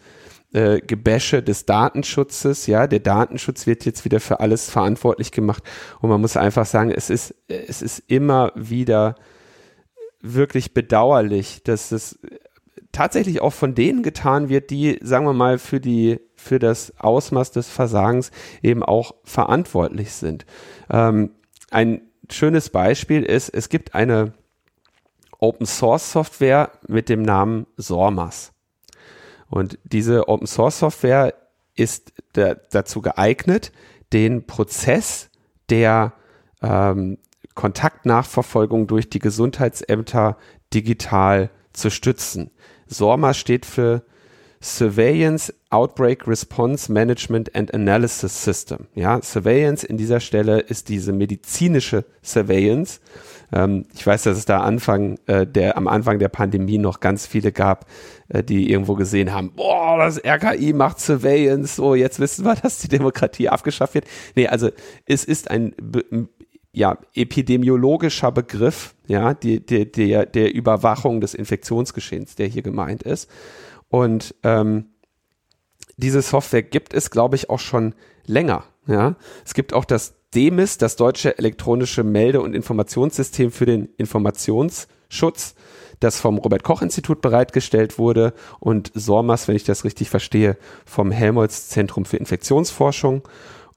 äh, 0.53 0.79
Gebäsche 0.79 1.43
des 1.43 1.65
Datenschutzes. 1.65 2.65
Ja, 2.67 2.87
der 2.87 2.99
Datenschutz 2.99 3.67
wird 3.67 3.85
jetzt 3.85 4.03
wieder 4.03 4.19
für 4.19 4.39
alles 4.39 4.69
verantwortlich 4.69 5.31
gemacht 5.31 5.63
und 6.01 6.09
man 6.09 6.19
muss 6.19 6.37
einfach 6.37 6.65
sagen, 6.65 6.91
es 6.91 7.09
ist, 7.09 7.35
es 7.47 7.81
ist 7.81 8.03
immer 8.07 8.51
wieder 8.55 9.15
wirklich 10.21 10.73
bedauerlich, 10.73 11.63
dass 11.63 11.91
es 11.91 12.19
tatsächlich 12.91 13.41
auch 13.41 13.53
von 13.53 13.75
denen 13.75 14.03
getan 14.03 14.49
wird, 14.49 14.69
die, 14.69 14.99
sagen 15.01 15.25
wir 15.25 15.33
mal, 15.33 15.57
für 15.57 15.79
die, 15.79 16.19
für 16.35 16.59
das 16.59 16.93
Ausmaß 16.99 17.51
des 17.51 17.69
Versagens 17.69 18.31
eben 18.61 18.83
auch 18.83 19.15
verantwortlich 19.23 20.11
sind. 20.13 20.45
Ähm, 20.89 21.31
ein 21.69 22.01
schönes 22.29 22.69
Beispiel 22.69 23.23
ist, 23.23 23.49
es 23.49 23.69
gibt 23.69 23.95
eine 23.95 24.33
Open 25.39 25.65
Source 25.65 26.11
Software 26.11 26.71
mit 26.87 27.09
dem 27.09 27.21
Namen 27.21 27.65
SORMAS. 27.77 28.53
Und 29.49 29.79
diese 29.83 30.27
Open 30.27 30.47
Source 30.47 30.79
Software 30.79 31.33
ist 31.75 32.13
da, 32.33 32.55
dazu 32.55 33.01
geeignet, 33.01 33.71
den 34.13 34.45
Prozess 34.45 35.29
der 35.69 36.13
ähm, 36.61 37.17
Kontaktnachverfolgung 37.61 38.87
durch 38.87 39.07
die 39.11 39.19
Gesundheitsämter 39.19 40.37
digital 40.73 41.51
zu 41.73 41.91
stützen. 41.91 42.49
SORMA 42.87 43.35
steht 43.35 43.67
für 43.67 44.01
Surveillance 44.63 45.53
Outbreak 45.69 46.27
Response 46.27 46.91
Management 46.91 47.55
and 47.55 47.71
Analysis 47.71 48.43
System. 48.43 48.87
Ja, 48.95 49.21
Surveillance 49.21 49.85
in 49.85 49.97
dieser 49.97 50.19
Stelle 50.19 50.59
ist 50.59 50.89
diese 50.89 51.13
medizinische 51.13 52.05
Surveillance. 52.23 52.99
Ähm, 53.53 53.85
ich 53.93 54.07
weiß, 54.07 54.23
dass 54.23 54.39
es 54.39 54.45
da 54.45 54.61
Anfang 54.61 55.19
äh, 55.27 55.45
der 55.45 55.77
am 55.77 55.87
Anfang 55.87 56.17
der 56.17 56.29
Pandemie 56.29 56.79
noch 56.79 56.99
ganz 56.99 57.27
viele 57.27 57.51
gab, 57.51 57.85
äh, 58.29 58.43
die 58.43 58.71
irgendwo 58.71 58.95
gesehen 58.95 59.33
haben, 59.33 59.51
boah, 59.51 59.99
das 59.99 60.17
RKI 60.17 60.73
macht 60.73 60.99
Surveillance, 60.99 61.75
so 61.75 61.93
jetzt 61.93 62.19
wissen 62.19 62.43
wir, 62.43 62.55
dass 62.63 62.79
die 62.79 62.87
Demokratie 62.87 63.49
abgeschafft 63.49 63.93
wird. 63.93 64.05
Nee, 64.35 64.47
also 64.47 64.69
es 65.05 65.23
ist 65.23 65.51
ein 65.51 65.75
ja, 66.73 66.97
epidemiologischer 67.13 68.31
Begriff, 68.31 68.95
ja, 69.07 69.33
die, 69.33 69.65
die, 69.65 69.91
der, 69.91 70.25
der 70.25 70.53
Überwachung 70.53 71.19
des 71.19 71.33
Infektionsgeschehens, 71.33 72.35
der 72.35 72.47
hier 72.47 72.61
gemeint 72.61 73.03
ist. 73.03 73.29
Und 73.89 74.35
ähm, 74.43 74.85
diese 75.97 76.21
Software 76.21 76.63
gibt 76.63 76.93
es, 76.93 77.11
glaube 77.11 77.35
ich, 77.35 77.49
auch 77.49 77.59
schon 77.59 77.93
länger. 78.25 78.63
Ja, 78.87 79.15
es 79.45 79.53
gibt 79.53 79.73
auch 79.73 79.85
das 79.85 80.15
DEMIS, 80.33 80.77
das 80.77 80.95
deutsche 80.95 81.37
elektronische 81.37 82.03
Melde- 82.03 82.41
und 82.41 82.55
Informationssystem 82.55 83.51
für 83.51 83.65
den 83.65 83.89
Informationsschutz, 83.97 85.55
das 85.99 86.19
vom 86.19 86.37
Robert 86.37 86.63
Koch 86.63 86.81
Institut 86.81 87.21
bereitgestellt 87.21 87.99
wurde 87.99 88.33
und 88.59 88.91
SORMAS, 88.95 89.47
wenn 89.47 89.55
ich 89.55 89.65
das 89.65 89.83
richtig 89.83 90.09
verstehe, 90.09 90.57
vom 90.85 91.11
Helmholtz 91.11 91.67
Zentrum 91.67 92.05
für 92.05 92.17
Infektionsforschung. 92.17 93.27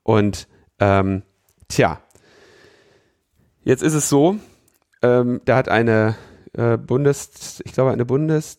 Und 0.04 0.48
ähm, 0.78 1.22
tja, 1.68 2.00
Jetzt 3.64 3.82
ist 3.82 3.94
es 3.94 4.10
so, 4.10 4.36
ähm, 5.02 5.40
da 5.46 5.56
hat 5.56 5.70
eine 5.70 6.16
äh, 6.52 6.76
Bundes, 6.76 7.62
ich 7.64 7.72
glaube 7.72 7.92
eine 7.92 8.04
Bundes, 8.04 8.58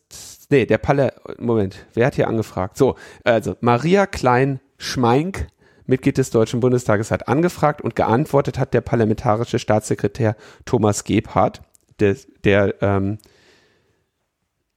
nee, 0.50 0.66
der 0.66 0.80
Palle, 0.80 1.14
Moment, 1.38 1.86
wer 1.94 2.08
hat 2.08 2.16
hier 2.16 2.28
angefragt? 2.28 2.76
So, 2.76 2.96
also 3.24 3.56
Maria 3.62 4.08
Klein-Schmeink, 4.08 5.48
Mitglied 5.86 6.18
des 6.18 6.32
Deutschen 6.32 6.60
Bundestages, 6.60 7.12
hat 7.12 7.28
angefragt 7.28 7.82
und 7.82 7.96
geantwortet 7.96 8.58
hat 8.58 8.74
der 8.74 8.82
parlamentarische 8.82 9.60
Staatssekretär 9.60 10.36
Thomas 10.66 11.04
Gebhardt, 11.04 11.62
der, 12.00 12.16
der 12.44 12.74
ähm, 12.82 13.20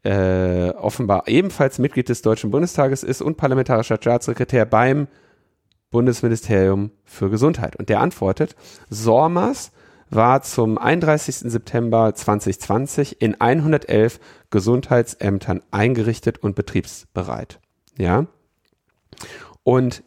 äh, 0.02 0.70
offenbar 0.72 1.26
ebenfalls 1.26 1.78
Mitglied 1.78 2.10
des 2.10 2.20
Deutschen 2.20 2.50
Bundestages 2.50 3.02
ist 3.02 3.22
und 3.22 3.38
parlamentarischer 3.38 3.96
Staatssekretär 3.96 4.66
beim 4.66 5.08
Bundesministerium 5.90 6.90
für 7.04 7.30
Gesundheit. 7.30 7.76
Und 7.76 7.88
der 7.88 8.00
antwortet, 8.00 8.54
SORMAS 8.90 9.72
war 10.10 10.42
zum 10.42 10.78
31. 10.78 11.50
September 11.50 12.14
2020 12.14 13.20
in 13.20 13.40
111 13.40 14.20
Gesundheitsämtern 14.50 15.62
eingerichtet 15.70 16.38
und 16.38 16.54
betriebsbereit. 16.54 17.60
Ja. 17.96 18.26
Und 19.62 20.02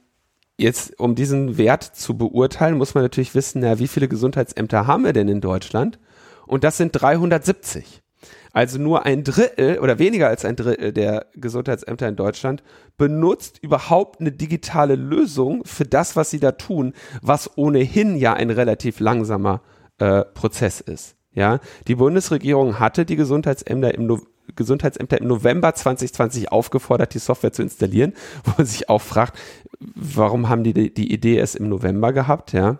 jetzt, 0.57 0.99
um 0.99 1.15
diesen 1.15 1.57
Wert 1.57 1.83
zu 1.83 2.17
beurteilen, 2.17 2.77
muss 2.77 2.95
man 2.95 3.03
natürlich 3.03 3.35
wissen, 3.35 3.63
ja, 3.63 3.79
wie 3.79 3.87
viele 3.87 4.07
Gesundheitsämter 4.07 4.87
haben 4.87 5.03
wir 5.03 5.13
denn 5.13 5.27
in 5.27 5.41
Deutschland? 5.41 5.99
Und 6.47 6.63
das 6.63 6.77
sind 6.77 6.91
370. 6.91 8.01
Also 8.53 8.79
nur 8.79 9.05
ein 9.05 9.23
Drittel 9.23 9.79
oder 9.79 9.97
weniger 9.97 10.27
als 10.27 10.43
ein 10.43 10.57
Drittel 10.57 10.91
der 10.91 11.27
Gesundheitsämter 11.35 12.09
in 12.09 12.17
Deutschland 12.17 12.63
benutzt 12.97 13.59
überhaupt 13.61 14.19
eine 14.19 14.31
digitale 14.31 14.95
Lösung 14.95 15.63
für 15.63 15.85
das, 15.85 16.15
was 16.15 16.29
sie 16.31 16.39
da 16.39 16.51
tun, 16.51 16.93
was 17.21 17.57
ohnehin 17.57 18.17
ja 18.17 18.33
ein 18.33 18.49
relativ 18.49 18.99
langsamer 18.99 19.61
äh, 20.01 20.25
Prozess 20.25 20.81
ist. 20.81 21.15
Ja, 21.33 21.59
die 21.87 21.95
Bundesregierung 21.95 22.79
hatte 22.79 23.05
die 23.05 23.15
Gesundheitsämter 23.15 23.93
im, 23.93 24.07
no 24.07 24.19
Gesundheitsämter 24.55 25.21
im 25.21 25.27
November 25.27 25.73
2020 25.73 26.51
aufgefordert, 26.51 27.13
die 27.13 27.19
Software 27.19 27.53
zu 27.53 27.61
installieren, 27.61 28.13
wo 28.43 28.53
man 28.57 28.65
sich 28.65 28.89
auch 28.89 29.01
fragt, 29.01 29.37
warum 29.79 30.49
haben 30.49 30.63
die 30.63 30.93
die 30.93 31.13
Idee 31.13 31.35
erst 31.35 31.55
im 31.55 31.69
November 31.69 32.11
gehabt, 32.11 32.51
ja? 32.51 32.79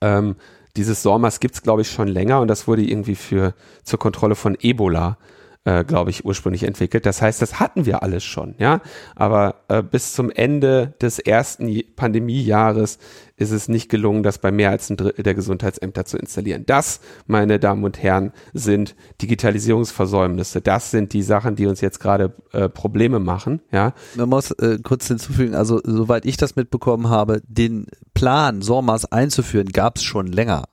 Ähm, 0.00 0.36
dieses 0.76 1.02
SORMAS 1.02 1.40
gibt 1.40 1.56
es, 1.56 1.62
glaube 1.62 1.82
ich, 1.82 1.90
schon 1.90 2.06
länger 2.06 2.40
und 2.40 2.48
das 2.48 2.68
wurde 2.68 2.82
irgendwie 2.82 3.16
für 3.16 3.54
zur 3.82 3.98
Kontrolle 3.98 4.36
von 4.36 4.56
Ebola 4.60 5.18
glaube 5.64 6.10
ich, 6.10 6.24
ursprünglich 6.24 6.62
entwickelt. 6.62 7.04
Das 7.04 7.20
heißt, 7.20 7.42
das 7.42 7.60
hatten 7.60 7.84
wir 7.84 8.02
alles 8.02 8.24
schon, 8.24 8.54
ja. 8.58 8.80
Aber 9.14 9.56
äh, 9.68 9.82
bis 9.82 10.14
zum 10.14 10.30
Ende 10.30 10.94
des 11.02 11.18
ersten 11.18 11.82
Pandemiejahres 11.96 12.98
ist 13.36 13.50
es 13.50 13.68
nicht 13.68 13.90
gelungen, 13.90 14.22
das 14.22 14.38
bei 14.38 14.50
mehr 14.52 14.70
als 14.70 14.88
ein 14.88 14.96
Drittel 14.96 15.22
der 15.22 15.34
Gesundheitsämter 15.34 16.06
zu 16.06 16.16
installieren. 16.16 16.64
Das, 16.66 17.00
meine 17.26 17.58
Damen 17.58 17.84
und 17.84 18.02
Herren, 18.02 18.32
sind 18.54 18.96
Digitalisierungsversäumnisse. 19.20 20.62
Das 20.62 20.90
sind 20.90 21.12
die 21.12 21.22
Sachen, 21.22 21.56
die 21.56 21.66
uns 21.66 21.82
jetzt 21.82 22.00
gerade 22.00 22.34
äh, 22.52 22.70
Probleme 22.70 23.18
machen, 23.18 23.60
ja. 23.70 23.92
Man 24.16 24.30
muss 24.30 24.52
äh, 24.52 24.78
kurz 24.82 25.08
hinzufügen, 25.08 25.54
also 25.54 25.78
soweit 25.84 26.24
ich 26.24 26.38
das 26.38 26.56
mitbekommen 26.56 27.10
habe, 27.10 27.42
den 27.46 27.86
Plan, 28.14 28.62
SORMAS 28.62 29.12
einzuführen, 29.12 29.68
gab 29.68 29.96
es 29.96 30.04
schon 30.04 30.26
länger. 30.26 30.64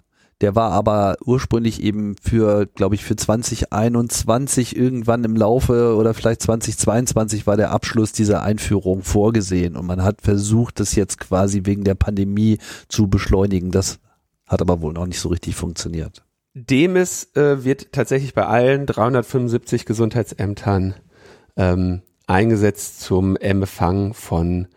Der 0.41 0.55
war 0.55 0.71
aber 0.71 1.17
ursprünglich 1.25 1.81
eben 1.81 2.15
für, 2.21 2.67
glaube 2.67 2.93
ich, 2.93 3.03
für 3.03 3.15
2021 3.15 4.77
irgendwann 4.77 5.23
im 5.23 5.35
Laufe 5.35 5.95
oder 5.95 6.13
vielleicht 6.13 6.43
2022 6.43 7.47
war 7.47 7.57
der 7.57 7.71
Abschluss 7.71 8.11
dieser 8.11 8.43
Einführung 8.43 9.01
vorgesehen 9.01 9.75
und 9.75 9.87
man 9.87 10.03
hat 10.03 10.21
versucht, 10.21 10.79
das 10.79 10.93
jetzt 10.93 11.19
quasi 11.19 11.61
wegen 11.65 11.83
der 11.83 11.95
Pandemie 11.95 12.59
zu 12.87 13.07
beschleunigen. 13.07 13.71
Das 13.71 13.99
hat 14.45 14.61
aber 14.61 14.81
wohl 14.81 14.93
noch 14.93 15.07
nicht 15.07 15.19
so 15.19 15.29
richtig 15.29 15.55
funktioniert. 15.55 16.23
Demis 16.53 17.35
äh, 17.35 17.63
wird 17.63 17.91
tatsächlich 17.91 18.35
bei 18.35 18.45
allen 18.45 18.85
375 18.85 19.85
Gesundheitsämtern 19.85 20.93
ähm, 21.55 22.01
eingesetzt 22.27 23.01
zum 23.01 23.37
Empfang 23.37 24.13
von 24.13 24.67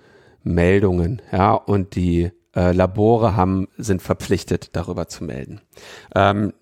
Meldungen, 0.42 1.20
ja, 1.32 1.52
und 1.52 1.94
die 1.96 2.32
äh, 2.54 2.72
Labore 2.72 3.36
haben, 3.36 3.68
sind 3.76 4.02
verpflichtet, 4.02 4.70
darüber 4.74 5.08
zu 5.08 5.24
melden. 5.24 5.60
Ähm, 6.14 6.52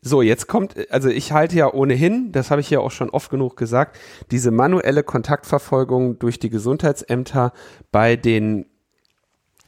so, 0.00 0.22
jetzt 0.22 0.46
kommt, 0.46 0.74
also 0.92 1.08
ich 1.08 1.32
halte 1.32 1.56
ja 1.56 1.72
ohnehin, 1.72 2.30
das 2.30 2.50
habe 2.50 2.60
ich 2.60 2.70
ja 2.70 2.78
auch 2.80 2.92
schon 2.92 3.10
oft 3.10 3.30
genug 3.30 3.56
gesagt, 3.56 3.98
diese 4.30 4.50
manuelle 4.50 5.02
Kontaktverfolgung 5.02 6.18
durch 6.18 6.38
die 6.38 6.50
Gesundheitsämter 6.50 7.52
bei 7.90 8.16
den 8.16 8.66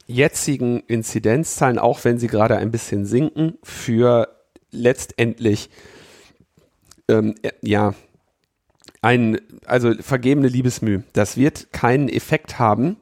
jetzigen 0.07 0.79
Inzidenzzahlen, 0.81 1.79
auch 1.79 2.03
wenn 2.03 2.17
sie 2.17 2.27
gerade 2.27 2.57
ein 2.57 2.71
bisschen 2.71 3.05
sinken, 3.05 3.57
für 3.63 4.29
letztendlich 4.71 5.69
ähm, 7.09 7.35
ja 7.61 7.93
ein 9.01 9.39
also 9.65 9.93
vergebene 9.99 10.47
Liebesmüh. 10.47 11.01
Das 11.13 11.35
wird 11.37 11.73
keinen 11.73 12.07
Effekt 12.07 12.59
haben, 12.59 12.97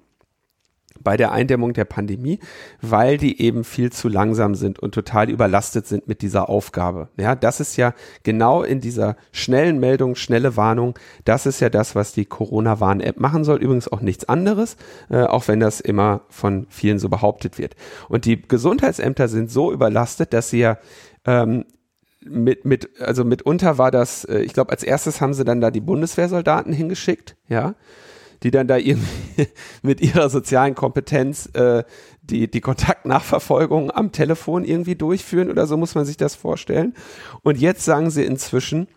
bei 1.02 1.18
der 1.18 1.32
Eindämmung 1.32 1.74
der 1.74 1.86
Pandemie, 1.86 2.40
weil 2.82 3.18
die 3.18 3.42
eben 3.42 3.64
viel 3.64 3.92
zu 3.92 4.08
langsam 4.08 4.56
sind 4.56 4.80
und 4.80 4.94
total 4.94 5.30
überlastet 5.30 5.88
sind 5.88 6.08
mit 6.08 6.22
dieser 6.22 6.50
Aufgabe. 6.50 7.10
Ja, 7.18 7.36
das 7.36 7.60
ist 7.60 7.78
ja 7.78 7.94
genau 8.24 8.64
in 8.64 8.82
dieser 8.82 9.16
schnellen 9.32 9.80
Meldung, 9.80 10.16
schnelle 10.16 10.58
Warnung, 10.58 10.98
das 11.26 11.46
ist 11.46 11.60
ja 11.60 11.70
das, 11.70 11.96
was 11.96 12.14
die 12.14 12.26
Corona-Warn-App 12.26 13.20
machen 13.20 13.44
soll. 13.44 13.62
Übrigens 13.62 13.88
auch 13.88 14.02
nichts 14.02 14.28
anderes, 14.28 14.78
äh, 15.10 15.24
auch 15.24 15.48
wenn 15.48 15.60
das 15.60 15.80
immer 15.80 16.22
von 16.30 16.68
vielen 16.70 17.00
so 17.00 17.10
behauptet 17.10 17.58
wird. 17.58 17.76
Und 18.08 18.26
die 18.26 18.42
Gesundheitsämter 18.42 19.28
sind 19.28 19.52
so 19.52 19.72
überlastet, 19.72 20.34
dass 20.34 20.50
sie 20.50 20.60
ja 20.60 20.78
ähm, 21.26 21.66
mit, 22.22 22.66
mit, 22.66 23.00
also 23.02 23.24
mitunter 23.24 23.78
war 23.78 23.92
das, 23.92 24.26
äh, 24.26 24.40
ich 24.40 24.54
glaube, 24.54 24.72
als 24.72 24.84
erstes 24.84 25.22
haben 25.22 25.34
sie 25.34 25.46
dann 25.46 25.62
da 25.62 25.72
die 25.72 25.82
Bundeswehrsoldaten 25.82 26.74
hingeschickt, 26.74 27.36
ja 27.48 27.76
die 28.44 28.52
dann 28.52 28.68
da 28.68 28.78
irgendwie 28.78 29.48
mit 29.82 30.02
ihrer 30.02 30.30
sozialen 30.30 30.76
Kompetenz 30.76 31.48
äh, 31.54 31.84
die, 32.22 32.50
die 32.50 32.62
Kontaktnachverfolgung 32.62 33.92
am 33.92 34.12
Telefon 34.12 34.64
irgendwie 34.64 34.96
durchführen 34.96 35.50
oder 35.50 35.68
so 35.68 35.78
muss 35.78 35.96
man 35.96 36.06
sich 36.06 36.18
das 36.18 36.36
vorstellen. 36.36 36.94
Und 37.42 37.58
jetzt 37.58 37.84
sagen 37.84 38.10
sie 38.10 38.24
inzwischen, 38.24 38.88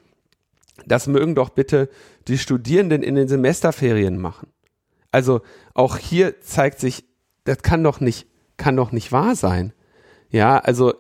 das 0.87 1.07
mögen 1.07 1.35
doch 1.35 1.51
bitte 1.51 1.89
die 2.29 2.39
Studierenden 2.39 3.03
in 3.03 3.15
den 3.15 3.29
Semesterferien 3.29 4.19
machen. 4.19 4.49
Also 5.11 5.43
auch 5.75 5.99
hier 5.99 6.41
zeigt 6.41 6.81
sich, 6.81 7.05
das 7.45 7.59
kann 7.59 7.83
doch 7.83 8.01
nicht, 8.01 8.27
kann 8.57 8.77
doch 8.77 8.93
nicht 8.93 9.13
wahr 9.13 9.35
sein. 9.35 9.73
Ja, 10.31 10.59
also 10.59 10.95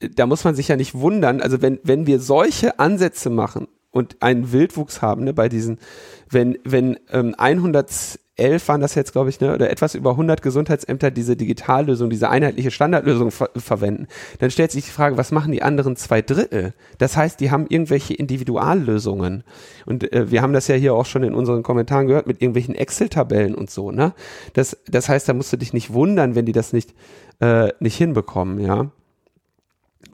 da 0.00 0.26
muss 0.26 0.44
man 0.44 0.54
sich 0.54 0.68
ja 0.68 0.76
nicht 0.76 0.94
wundern. 0.94 1.40
Also 1.40 1.62
wenn, 1.62 1.78
wenn 1.82 2.06
wir 2.06 2.20
solche 2.20 2.78
Ansätze 2.78 3.30
machen 3.30 3.68
und 3.96 4.16
einen 4.20 4.52
Wildwuchs 4.52 5.00
haben, 5.00 5.24
ne, 5.24 5.32
bei 5.32 5.48
diesen, 5.48 5.78
wenn, 6.30 6.58
wenn 6.64 6.98
ähm, 7.10 7.34
111 7.38 8.18
waren 8.68 8.82
das 8.82 8.94
jetzt, 8.94 9.12
glaube 9.12 9.30
ich, 9.30 9.40
ne, 9.40 9.54
oder 9.54 9.70
etwas 9.70 9.94
über 9.94 10.10
100 10.10 10.42
Gesundheitsämter 10.42 11.10
diese 11.10 11.34
Digitallösung, 11.34 12.10
diese 12.10 12.28
einheitliche 12.28 12.70
Standardlösung 12.70 13.30
ver 13.30 13.48
verwenden, 13.56 14.06
dann 14.38 14.50
stellt 14.50 14.70
sich 14.70 14.84
die 14.84 14.90
Frage, 14.90 15.16
was 15.16 15.32
machen 15.32 15.50
die 15.50 15.62
anderen 15.62 15.96
zwei 15.96 16.20
Drittel? 16.20 16.74
Das 16.98 17.16
heißt, 17.16 17.40
die 17.40 17.50
haben 17.50 17.66
irgendwelche 17.70 18.12
Individuallösungen. 18.12 19.42
Und 19.86 20.12
äh, 20.12 20.30
wir 20.30 20.42
haben 20.42 20.52
das 20.52 20.68
ja 20.68 20.74
hier 20.74 20.94
auch 20.94 21.06
schon 21.06 21.22
in 21.22 21.34
unseren 21.34 21.62
Kommentaren 21.62 22.06
gehört 22.06 22.26
mit 22.26 22.42
irgendwelchen 22.42 22.74
Excel-Tabellen 22.74 23.54
und 23.54 23.70
so, 23.70 23.90
ne? 23.90 24.12
Das, 24.52 24.76
das 24.86 25.08
heißt, 25.08 25.26
da 25.26 25.32
musst 25.32 25.52
du 25.54 25.56
dich 25.56 25.72
nicht 25.72 25.94
wundern, 25.94 26.34
wenn 26.34 26.44
die 26.44 26.52
das 26.52 26.74
nicht, 26.74 26.94
äh, 27.40 27.72
nicht 27.80 27.96
hinbekommen, 27.96 28.60
ja. 28.60 28.90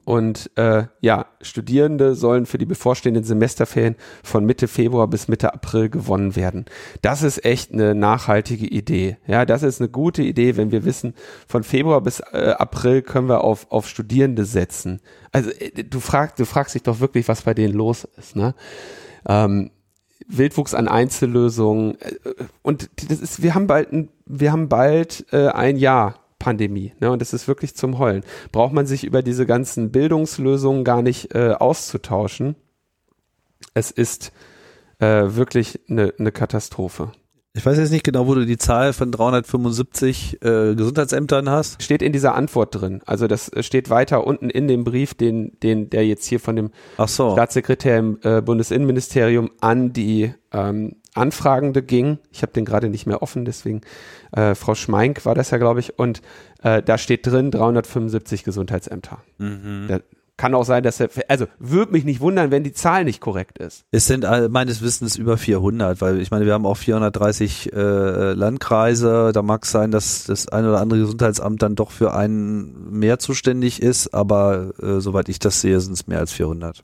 Und 0.04 0.50
äh, 0.56 0.84
ja, 1.00 1.26
Studierende 1.40 2.14
sollen 2.14 2.46
für 2.46 2.58
die 2.58 2.66
bevorstehenden 2.66 3.22
Semesterferien 3.22 3.94
von 4.24 4.44
Mitte 4.44 4.66
Februar 4.66 5.06
bis 5.06 5.28
Mitte 5.28 5.54
April 5.54 5.90
gewonnen 5.90 6.34
werden. 6.34 6.64
Das 7.02 7.22
ist 7.22 7.44
echt 7.44 7.72
eine 7.72 7.94
nachhaltige 7.94 8.66
Idee. 8.66 9.18
Ja, 9.26 9.44
das 9.46 9.62
ist 9.62 9.80
eine 9.80 9.90
gute 9.90 10.22
Idee, 10.22 10.56
wenn 10.56 10.72
wir 10.72 10.84
wissen, 10.84 11.14
von 11.46 11.62
Februar 11.62 12.00
bis 12.00 12.20
äh, 12.32 12.54
April 12.58 13.02
können 13.02 13.28
wir 13.28 13.44
auf, 13.44 13.70
auf 13.70 13.88
Studierende 13.88 14.44
setzen. 14.44 15.00
Also 15.30 15.50
äh, 15.50 15.84
du 15.84 16.00
fragst, 16.00 16.38
du 16.40 16.46
fragst 16.46 16.74
dich 16.74 16.82
doch 16.82 16.98
wirklich, 16.98 17.28
was 17.28 17.42
bei 17.42 17.54
denen 17.54 17.74
los 17.74 18.08
ist. 18.16 18.34
Ne? 18.34 18.54
Ähm, 19.28 19.70
Wildwuchs 20.26 20.74
an 20.74 20.88
Einzellösungen 20.88 22.00
äh, 22.00 22.14
und 22.62 22.90
das 23.08 23.20
ist, 23.20 23.42
wir 23.42 23.54
haben 23.54 23.66
bald, 23.66 23.88
wir 24.26 24.52
haben 24.52 24.68
bald 24.68 25.26
äh, 25.32 25.48
ein 25.48 25.76
Jahr 25.76 26.21
Pandemie. 26.42 26.92
Ne? 26.98 27.12
Und 27.12 27.22
es 27.22 27.32
ist 27.32 27.46
wirklich 27.46 27.76
zum 27.76 28.00
Heulen. 28.00 28.24
Braucht 28.50 28.72
man 28.72 28.84
sich 28.84 29.04
über 29.04 29.22
diese 29.22 29.46
ganzen 29.46 29.92
Bildungslösungen 29.92 30.82
gar 30.82 31.00
nicht 31.00 31.36
äh, 31.36 31.52
auszutauschen. 31.52 32.56
Es 33.74 33.92
ist 33.92 34.32
äh, 34.98 35.06
wirklich 35.36 35.78
eine 35.88 36.12
ne 36.18 36.32
Katastrophe. 36.32 37.12
Ich 37.54 37.64
weiß 37.64 37.78
jetzt 37.78 37.92
nicht 37.92 38.02
genau, 38.02 38.26
wo 38.26 38.34
du 38.34 38.44
die 38.44 38.58
Zahl 38.58 38.92
von 38.92 39.12
375 39.12 40.42
äh, 40.42 40.74
Gesundheitsämtern 40.74 41.48
hast. 41.48 41.80
Steht 41.80 42.02
in 42.02 42.12
dieser 42.12 42.34
Antwort 42.34 42.74
drin. 42.74 43.02
Also 43.06 43.28
das 43.28 43.52
steht 43.60 43.88
weiter 43.88 44.26
unten 44.26 44.50
in 44.50 44.66
dem 44.66 44.82
Brief, 44.82 45.14
den, 45.14 45.60
den 45.62 45.90
der 45.90 46.04
jetzt 46.04 46.26
hier 46.26 46.40
von 46.40 46.56
dem 46.56 46.70
so. 47.06 47.32
Staatssekretär 47.32 47.98
im 47.98 48.18
äh, 48.22 48.40
Bundesinnenministerium 48.40 49.50
an 49.60 49.92
die 49.92 50.34
ähm, 50.50 50.96
Anfragende 51.14 51.82
ging. 51.82 52.18
Ich 52.30 52.42
habe 52.42 52.52
den 52.52 52.64
gerade 52.64 52.88
nicht 52.88 53.06
mehr 53.06 53.22
offen, 53.22 53.44
deswegen 53.44 53.82
äh, 54.32 54.54
Frau 54.54 54.74
Schmeink 54.74 55.24
war 55.26 55.34
das 55.34 55.50
ja, 55.50 55.58
glaube 55.58 55.80
ich. 55.80 55.98
Und 55.98 56.22
äh, 56.62 56.82
da 56.82 56.98
steht 56.98 57.26
drin 57.26 57.50
375 57.50 58.44
Gesundheitsämter. 58.44 59.18
Mhm. 59.38 59.86
Da, 59.88 60.00
kann 60.42 60.54
auch 60.54 60.64
sein, 60.64 60.82
dass 60.82 60.98
er, 60.98 61.08
also 61.28 61.46
würde 61.58 61.92
mich 61.92 62.04
nicht 62.04 62.20
wundern, 62.20 62.50
wenn 62.50 62.64
die 62.64 62.72
Zahl 62.72 63.04
nicht 63.04 63.20
korrekt 63.20 63.58
ist. 63.58 63.84
Es 63.92 64.06
sind 64.06 64.26
meines 64.50 64.82
Wissens 64.82 65.16
über 65.16 65.36
400, 65.36 66.00
weil 66.00 66.20
ich 66.20 66.32
meine, 66.32 66.46
wir 66.46 66.54
haben 66.54 66.66
auch 66.66 66.76
430 66.76 67.72
äh, 67.72 68.32
Landkreise. 68.32 69.30
Da 69.32 69.42
mag 69.42 69.62
es 69.62 69.70
sein, 69.70 69.92
dass 69.92 70.24
das 70.24 70.48
ein 70.48 70.66
oder 70.66 70.80
andere 70.80 70.98
Gesundheitsamt 70.98 71.62
dann 71.62 71.76
doch 71.76 71.92
für 71.92 72.14
einen 72.14 72.90
mehr 72.90 73.20
zuständig 73.20 73.82
ist, 73.82 74.14
aber 74.14 74.72
äh, 74.82 75.00
soweit 75.00 75.28
ich 75.28 75.38
das 75.38 75.60
sehe, 75.60 75.78
sind 75.80 75.92
es 75.92 76.08
mehr 76.08 76.18
als 76.18 76.32
400. 76.32 76.82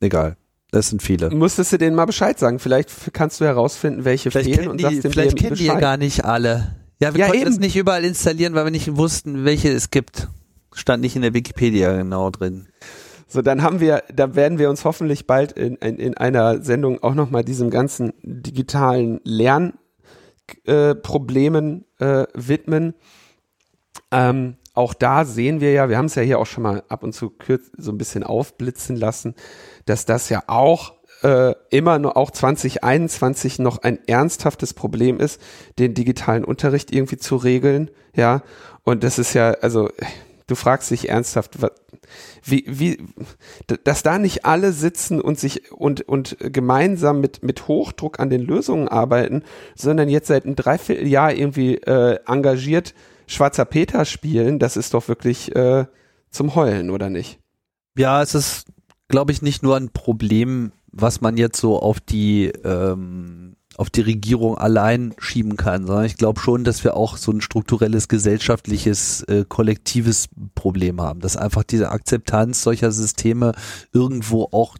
Egal. 0.00 0.36
Das 0.70 0.90
sind 0.90 1.02
viele. 1.02 1.30
Musstest 1.30 1.72
du 1.72 1.78
denen 1.78 1.96
mal 1.96 2.04
Bescheid 2.04 2.38
sagen? 2.38 2.58
Vielleicht 2.58 3.14
kannst 3.14 3.40
du 3.40 3.46
herausfinden, 3.46 4.04
welche 4.04 4.30
vielleicht 4.30 4.54
fehlen 4.54 4.68
und 4.68 4.78
die, 4.78 4.82
sagst 4.82 5.08
Vielleicht 5.08 5.36
kennen 5.36 5.50
Bescheid. 5.50 5.58
die 5.58 5.66
ja 5.66 5.80
gar 5.80 5.96
nicht 5.96 6.24
alle. 6.24 6.76
Ja, 7.00 7.14
wir 7.14 7.20
ja, 7.20 7.26
konnten 7.26 7.42
eben. 7.42 7.50
es 7.50 7.58
nicht 7.58 7.76
überall 7.76 8.04
installieren, 8.04 8.54
weil 8.54 8.64
wir 8.64 8.70
nicht 8.70 8.96
wussten, 8.96 9.44
welche 9.44 9.70
es 9.70 9.90
gibt. 9.90 10.28
Stand 10.74 11.02
nicht 11.02 11.16
in 11.16 11.22
der 11.22 11.32
Wikipedia 11.32 11.96
genau 11.96 12.30
drin. 12.30 12.68
So, 13.26 13.40
dann 13.42 13.62
haben 13.62 13.80
wir, 13.80 14.02
da 14.14 14.34
werden 14.34 14.58
wir 14.58 14.68
uns 14.70 14.84
hoffentlich 14.84 15.26
bald 15.26 15.52
in, 15.52 15.76
in, 15.76 15.96
in 15.96 16.16
einer 16.16 16.62
Sendung 16.62 17.02
auch 17.02 17.14
nochmal 17.14 17.44
diesem 17.44 17.70
ganzen 17.70 18.12
digitalen 18.22 19.20
Lernproblemen 19.24 21.84
äh, 22.00 22.22
äh, 22.22 22.26
widmen. 22.34 22.94
Ähm, 24.10 24.56
auch 24.78 24.94
da 24.94 25.24
sehen 25.24 25.60
wir 25.60 25.72
ja, 25.72 25.88
wir 25.88 25.98
haben 25.98 26.06
es 26.06 26.14
ja 26.14 26.22
hier 26.22 26.38
auch 26.38 26.46
schon 26.46 26.62
mal 26.62 26.84
ab 26.88 27.02
und 27.02 27.12
zu 27.12 27.30
kürz, 27.30 27.68
so 27.76 27.90
ein 27.90 27.98
bisschen 27.98 28.22
aufblitzen 28.22 28.94
lassen, 28.94 29.34
dass 29.86 30.06
das 30.06 30.28
ja 30.28 30.44
auch 30.46 30.94
äh, 31.24 31.54
immer 31.70 31.98
nur 31.98 32.16
auch 32.16 32.30
2021 32.30 33.58
noch 33.58 33.82
ein 33.82 33.98
ernsthaftes 34.06 34.74
Problem 34.74 35.18
ist, 35.18 35.40
den 35.80 35.94
digitalen 35.94 36.44
Unterricht 36.44 36.92
irgendwie 36.92 37.16
zu 37.16 37.34
regeln, 37.34 37.90
ja. 38.14 38.42
Und 38.84 39.02
das 39.02 39.18
ist 39.18 39.34
ja, 39.34 39.50
also 39.50 39.90
du 40.46 40.54
fragst 40.54 40.92
dich 40.92 41.08
ernsthaft, 41.08 41.58
wie, 42.44 42.64
wie, 42.68 42.98
dass 43.82 44.04
da 44.04 44.20
nicht 44.20 44.44
alle 44.46 44.70
sitzen 44.70 45.20
und 45.20 45.40
sich 45.40 45.72
und, 45.72 46.02
und 46.02 46.36
gemeinsam 46.38 47.20
mit, 47.20 47.42
mit 47.42 47.66
Hochdruck 47.66 48.20
an 48.20 48.30
den 48.30 48.42
Lösungen 48.42 48.86
arbeiten, 48.86 49.42
sondern 49.74 50.08
jetzt 50.08 50.28
seit 50.28 50.44
einem 50.44 50.54
Dreivierteljahr 50.54 51.34
irgendwie 51.34 51.78
äh, 51.78 52.20
engagiert 52.28 52.94
Schwarzer 53.28 53.64
Peter 53.64 54.04
spielen, 54.04 54.58
das 54.58 54.76
ist 54.76 54.94
doch 54.94 55.08
wirklich 55.08 55.54
äh, 55.54 55.86
zum 56.30 56.54
Heulen, 56.54 56.90
oder 56.90 57.10
nicht? 57.10 57.38
Ja, 57.96 58.22
es 58.22 58.34
ist, 58.34 58.66
glaube 59.08 59.32
ich, 59.32 59.42
nicht 59.42 59.62
nur 59.62 59.76
ein 59.76 59.90
Problem, 59.90 60.72
was 60.90 61.20
man 61.20 61.36
jetzt 61.36 61.60
so 61.60 61.80
auf 61.80 62.00
die 62.00 62.46
ähm, 62.64 63.56
auf 63.76 63.90
die 63.90 64.00
Regierung 64.00 64.58
allein 64.58 65.14
schieben 65.18 65.56
kann, 65.56 65.86
sondern 65.86 66.04
ich 66.04 66.16
glaube 66.16 66.40
schon, 66.40 66.64
dass 66.64 66.82
wir 66.82 66.96
auch 66.96 67.16
so 67.16 67.30
ein 67.30 67.40
strukturelles 67.40 68.08
gesellschaftliches 68.08 69.22
äh, 69.22 69.44
kollektives 69.48 70.28
Problem 70.56 71.00
haben, 71.00 71.20
dass 71.20 71.36
einfach 71.36 71.62
diese 71.62 71.92
Akzeptanz 71.92 72.62
solcher 72.62 72.90
Systeme 72.90 73.52
irgendwo 73.92 74.48
auch 74.50 74.76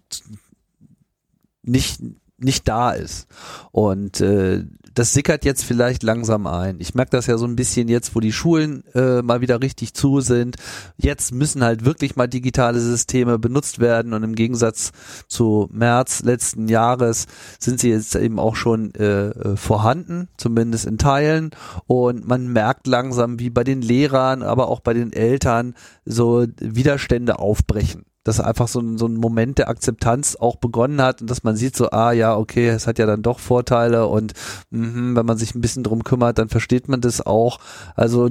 nicht 1.63 2.01
nicht 2.39 2.69
da 2.69 2.91
ist. 2.91 3.29
Und 3.73 4.21
äh, 4.21 4.65
das 4.99 5.13
sickert 5.13 5.45
jetzt 5.45 5.65
vielleicht 5.65 6.03
langsam 6.03 6.49
ein. 6.49 6.81
Ich 6.81 6.93
merke 6.97 7.13
das 7.13 7.29
ja 7.29 7.39
so 7.39 7.47
ein 7.47 7.55
bisschen 7.55 7.87
jetzt, 7.87 8.17
wo 8.17 8.21
die 8.21 8.33
Schulen 8.33 8.83
äh, 8.95 9.23
mal 9.23 9.41
wieder 9.41 9.63
richtig 9.63 9.95
zu 9.95 10.21
sind. 10.21 10.57
Jetzt 10.97 11.33
müssen 11.33 11.63
halt 11.63 11.85
wirklich 11.85 12.17
mal 12.17 12.27
digitale 12.27 12.81
Systeme 12.81 13.39
benutzt 13.39 13.79
werden 13.79 14.13
und 14.13 14.25
im 14.25 14.35
Gegensatz 14.35 14.91
zu 15.29 15.69
März 15.71 16.25
letzten 16.25 16.67
Jahres 16.67 17.27
sind 17.61 17.79
sie 17.79 17.91
jetzt 17.91 18.17
eben 18.17 18.41
auch 18.41 18.57
schon 18.57 18.93
äh, 18.97 19.29
äh 19.29 19.57
vorhanden, 19.57 20.29
zumindest 20.37 20.87
in 20.87 20.99
Teilen. 20.99 21.51
Und 21.87 22.27
man 22.27 22.49
merkt 22.49 22.89
langsam, 22.89 23.39
wie 23.39 23.51
bei 23.51 23.63
den 23.63 23.83
Lehrern, 23.83 24.43
aber 24.43 24.67
auch 24.67 24.81
bei 24.81 24.95
den 24.95 25.13
Eltern 25.13 25.75
so 26.05 26.45
Widerstände 26.59 27.39
aufbrechen 27.39 28.08
dass 28.25 28.41
einfach 28.41 28.69
so 28.69 28.81
ein, 28.81 28.99
so 28.99 29.07
ein 29.07 29.15
Moment 29.15 29.59
der 29.59 29.69
Akzeptanz 29.69 30.37
auch 30.37 30.57
begonnen 30.57 31.01
hat 31.01 31.21
und 31.21 31.31
dass 31.31 31.45
man 31.45 31.57
sieht 31.57 31.77
so, 31.77 31.91
ah 31.91 32.13
ja, 32.13 32.37
okay, 32.37 32.69
es 32.69 32.87
hat 32.87 32.99
ja 32.99 33.07
dann 33.07 33.23
doch 33.23 33.39
Vorteile 33.39 34.07
und 34.07 34.33
mh, 34.71 35.17
wenn 35.17 35.27
man 35.27 35.39
sich 35.39 35.55
ein 35.55 35.61
bisschen 35.61 35.85
drum 35.85 36.05
kümmert, 36.05 36.39
dann 36.39 36.49
versteht 36.49 36.89
man 36.89 37.01
das 37.01 37.25
auch. 37.25 37.59
Also 37.95 38.31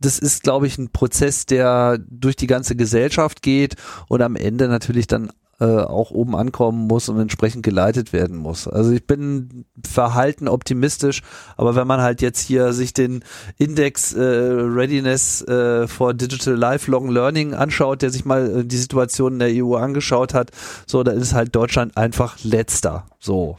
das 0.00 0.18
ist, 0.18 0.42
glaube 0.42 0.66
ich, 0.66 0.78
ein 0.78 0.90
Prozess, 0.90 1.46
der 1.46 1.98
durch 2.08 2.36
die 2.36 2.46
ganze 2.46 2.74
Gesellschaft 2.74 3.42
geht 3.42 3.76
und 4.08 4.22
am 4.22 4.36
Ende 4.36 4.68
natürlich 4.68 5.06
dann 5.06 5.30
äh, 5.60 5.64
auch 5.64 6.10
oben 6.10 6.34
ankommen 6.34 6.86
muss 6.86 7.08
und 7.08 7.20
entsprechend 7.20 7.62
geleitet 7.62 8.12
werden 8.12 8.36
muss. 8.36 8.66
Also 8.66 8.92
ich 8.92 9.06
bin 9.06 9.66
verhalten 9.86 10.48
optimistisch, 10.48 11.22
aber 11.56 11.74
wenn 11.76 11.86
man 11.86 12.00
halt 12.00 12.22
jetzt 12.22 12.40
hier 12.40 12.72
sich 12.72 12.94
den 12.94 13.22
Index 13.58 14.12
äh, 14.14 14.20
Readiness 14.22 15.42
äh, 15.42 15.86
for 15.86 16.14
Digital 16.14 16.54
Lifelong 16.54 17.10
Learning 17.10 17.54
anschaut, 17.54 18.02
der 18.02 18.10
sich 18.10 18.24
mal 18.24 18.60
äh, 18.60 18.64
die 18.64 18.78
Situation 18.78 19.34
in 19.34 19.38
der 19.38 19.64
EU 19.64 19.74
angeschaut 19.74 20.34
hat, 20.34 20.50
so, 20.86 21.02
da 21.02 21.12
ist 21.12 21.34
halt 21.34 21.54
Deutschland 21.54 21.96
einfach 21.96 22.38
letzter. 22.42 23.06
So. 23.18 23.58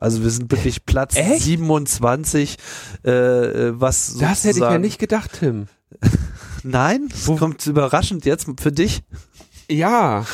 Also 0.00 0.22
wir 0.22 0.30
sind 0.30 0.50
wirklich 0.50 0.86
Platz 0.86 1.16
Echt? 1.16 1.42
27, 1.42 2.56
äh, 3.02 3.10
was 3.10 4.16
Das 4.18 4.44
hätte 4.44 4.58
ich 4.58 4.64
ja 4.64 4.78
nicht 4.78 4.98
gedacht, 4.98 5.30
Tim. 5.40 5.66
Nein, 6.62 7.08
das 7.10 7.26
kommt 7.38 7.66
überraschend 7.66 8.24
jetzt 8.24 8.48
für 8.60 8.72
dich. 8.72 9.02
Ja. 9.70 10.24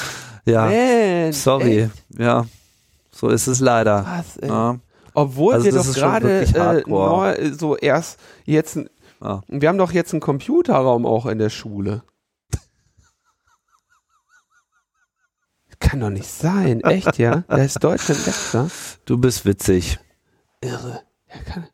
Ja, 0.45 0.66
Man, 0.66 1.32
sorry. 1.32 1.78
Ey. 1.78 1.90
Ja, 2.18 2.47
so 3.11 3.28
ist 3.28 3.47
es 3.47 3.61
leider. 3.61 4.24
Ey. 4.40 4.49
Ja. 4.49 4.78
Obwohl 5.14 5.55
also 5.55 5.66
wir 5.66 5.72
doch 5.72 5.95
gerade 5.95 6.42
äh, 6.42 7.53
so 7.53 7.76
erst 7.76 8.18
jetzt, 8.45 8.78
ja. 9.22 9.42
wir 9.47 9.68
haben 9.68 9.78
doch 9.78 9.92
jetzt 9.92 10.12
einen 10.12 10.20
Computerraum 10.20 11.07
auch 11.07 11.26
in 11.26 11.38
der 11.38 11.51
Schule. 11.51 12.03
Kann 15.78 16.01
doch 16.01 16.11
nicht 16.11 16.26
sein, 16.26 16.80
echt, 16.80 17.18
ja? 17.18 17.45
Da 17.47 17.57
ist 17.57 17.82
Deutschland 17.84 18.26
letzter. 18.26 18.68
Du 19.05 19.18
bist 19.18 19.45
witzig. 19.45 19.99
Irre. 20.61 21.03
Ja, 21.28 21.42
kann, 21.42 21.66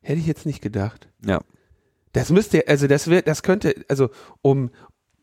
hätte 0.00 0.20
ich 0.20 0.26
jetzt 0.26 0.46
nicht 0.46 0.60
gedacht. 0.60 1.08
Ja. 1.24 1.40
Das 2.12 2.30
müsste, 2.30 2.68
also 2.68 2.86
das 2.86 3.08
wird, 3.08 3.26
das 3.26 3.42
könnte, 3.42 3.74
also 3.88 4.10
um 4.42 4.70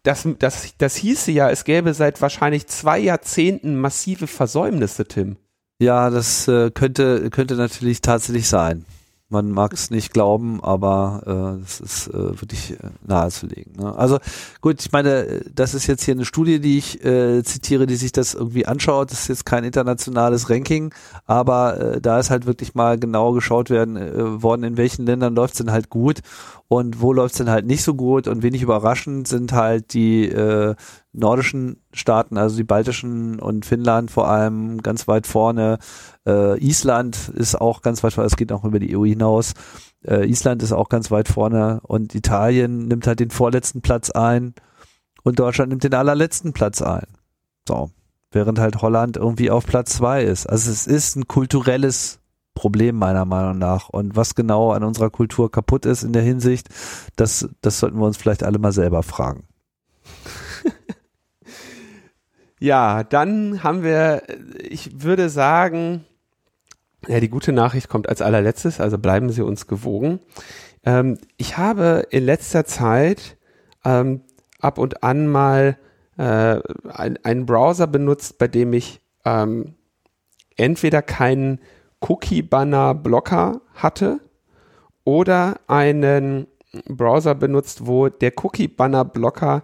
das, 0.03 0.27
das, 0.39 0.73
das 0.77 0.95
hieße 0.95 1.31
ja, 1.31 1.49
es 1.49 1.63
gäbe 1.63 1.93
seit 1.93 2.21
wahrscheinlich 2.21 2.67
zwei 2.67 2.99
Jahrzehnten 2.99 3.79
massive 3.79 4.27
Versäumnisse, 4.27 5.05
Tim. 5.05 5.37
Ja, 5.79 6.09
das 6.09 6.47
äh, 6.47 6.71
könnte, 6.71 7.29
könnte 7.29 7.55
natürlich 7.55 8.01
tatsächlich 8.01 8.47
sein. 8.47 8.85
Man 9.29 9.49
mag 9.49 9.71
es 9.71 9.91
nicht 9.91 10.13
glauben, 10.13 10.61
aber 10.61 11.55
äh, 11.57 11.61
das 11.61 11.79
ist 11.79 12.07
äh, 12.09 12.41
wirklich 12.41 12.71
äh, 12.71 12.89
nahezulegen. 13.07 13.73
Ne? 13.77 13.97
Also 13.97 14.19
gut, 14.59 14.81
ich 14.81 14.91
meine, 14.91 15.41
das 15.55 15.73
ist 15.73 15.87
jetzt 15.87 16.03
hier 16.03 16.15
eine 16.15 16.25
Studie, 16.25 16.59
die 16.59 16.77
ich 16.77 17.03
äh, 17.05 17.41
zitiere, 17.41 17.87
die 17.87 17.95
sich 17.95 18.11
das 18.11 18.33
irgendwie 18.33 18.65
anschaut. 18.65 19.11
Das 19.11 19.21
ist 19.21 19.27
jetzt 19.29 19.45
kein 19.45 19.63
internationales 19.63 20.49
Ranking, 20.49 20.93
aber 21.27 21.79
äh, 21.79 22.01
da 22.01 22.19
ist 22.19 22.29
halt 22.29 22.45
wirklich 22.45 22.75
mal 22.75 22.99
genau 22.99 23.31
geschaut 23.31 23.69
werden 23.69 23.95
äh, 23.95 24.43
worden, 24.43 24.63
in 24.63 24.75
welchen 24.75 25.05
Ländern 25.05 25.33
läuft 25.33 25.53
es 25.53 25.59
denn 25.59 25.71
halt 25.71 25.89
gut 25.89 26.19
und 26.71 27.01
wo 27.01 27.11
läuft 27.11 27.33
es 27.33 27.39
denn 27.39 27.49
halt 27.49 27.65
nicht 27.65 27.83
so 27.83 27.95
gut 27.95 28.29
und 28.29 28.43
wenig 28.43 28.61
überraschend 28.61 29.27
sind 29.27 29.51
halt 29.51 29.93
die 29.93 30.29
äh, 30.29 30.73
nordischen 31.11 31.81
Staaten, 31.91 32.37
also 32.37 32.55
die 32.55 32.63
baltischen 32.63 33.41
und 33.41 33.65
Finnland 33.65 34.09
vor 34.09 34.29
allem 34.29 34.81
ganz 34.81 35.05
weit 35.05 35.27
vorne. 35.27 35.79
Äh, 36.25 36.57
Island 36.65 37.27
ist 37.35 37.59
auch 37.59 37.81
ganz 37.81 38.05
weit 38.05 38.13
vorne, 38.13 38.27
es 38.27 38.37
geht 38.37 38.53
auch 38.53 38.63
über 38.63 38.79
die 38.79 38.95
EU 38.95 39.03
hinaus. 39.03 39.51
Äh, 40.07 40.29
Island 40.29 40.63
ist 40.63 40.71
auch 40.71 40.87
ganz 40.87 41.11
weit 41.11 41.27
vorne 41.27 41.81
und 41.83 42.15
Italien 42.15 42.87
nimmt 42.87 43.05
halt 43.05 43.19
den 43.19 43.31
vorletzten 43.31 43.81
Platz 43.81 44.09
ein 44.09 44.53
und 45.23 45.39
Deutschland 45.39 45.71
nimmt 45.71 45.83
den 45.83 45.93
allerletzten 45.93 46.53
Platz 46.53 46.81
ein. 46.81 47.07
So. 47.67 47.91
Während 48.31 48.59
halt 48.59 48.81
Holland 48.81 49.17
irgendwie 49.17 49.51
auf 49.51 49.65
Platz 49.65 49.97
zwei 49.97 50.23
ist. 50.23 50.45
Also 50.49 50.71
es 50.71 50.87
ist 50.87 51.17
ein 51.17 51.27
kulturelles 51.27 52.20
Problem 52.61 52.95
meiner 52.95 53.25
Meinung 53.25 53.57
nach. 53.57 53.89
Und 53.89 54.15
was 54.15 54.35
genau 54.35 54.71
an 54.71 54.83
unserer 54.83 55.09
Kultur 55.09 55.51
kaputt 55.51 55.87
ist 55.87 56.03
in 56.03 56.13
der 56.13 56.21
Hinsicht, 56.21 56.69
das, 57.15 57.49
das 57.61 57.79
sollten 57.79 57.97
wir 57.97 58.05
uns 58.05 58.17
vielleicht 58.17 58.43
alle 58.43 58.59
mal 58.59 58.71
selber 58.71 59.01
fragen. 59.01 59.45
ja, 62.59 63.03
dann 63.03 63.63
haben 63.63 63.81
wir, 63.81 64.21
ich 64.59 65.01
würde 65.01 65.29
sagen, 65.31 66.05
ja, 67.07 67.19
die 67.19 67.29
gute 67.29 67.51
Nachricht 67.51 67.89
kommt 67.89 68.07
als 68.07 68.21
allerletztes, 68.21 68.79
also 68.79 68.99
bleiben 68.99 69.31
Sie 69.31 69.41
uns 69.41 69.65
gewogen. 69.65 70.19
Ähm, 70.85 71.17
ich 71.37 71.57
habe 71.57 72.05
in 72.11 72.23
letzter 72.23 72.63
Zeit 72.65 73.37
ähm, 73.83 74.21
ab 74.59 74.77
und 74.77 75.01
an 75.03 75.27
mal 75.27 75.79
äh, 76.19 76.59
ein, 76.93 77.17
einen 77.23 77.47
Browser 77.47 77.87
benutzt, 77.87 78.37
bei 78.37 78.47
dem 78.47 78.71
ich 78.73 79.01
ähm, 79.25 79.73
entweder 80.57 81.01
keinen 81.01 81.59
Cookie-Banner-Blocker 82.01 83.61
hatte 83.73 84.19
oder 85.03 85.59
einen 85.67 86.47
Browser 86.87 87.35
benutzt, 87.35 87.85
wo 87.85 88.09
der 88.09 88.33
Cookie-Banner-Blocker 88.37 89.63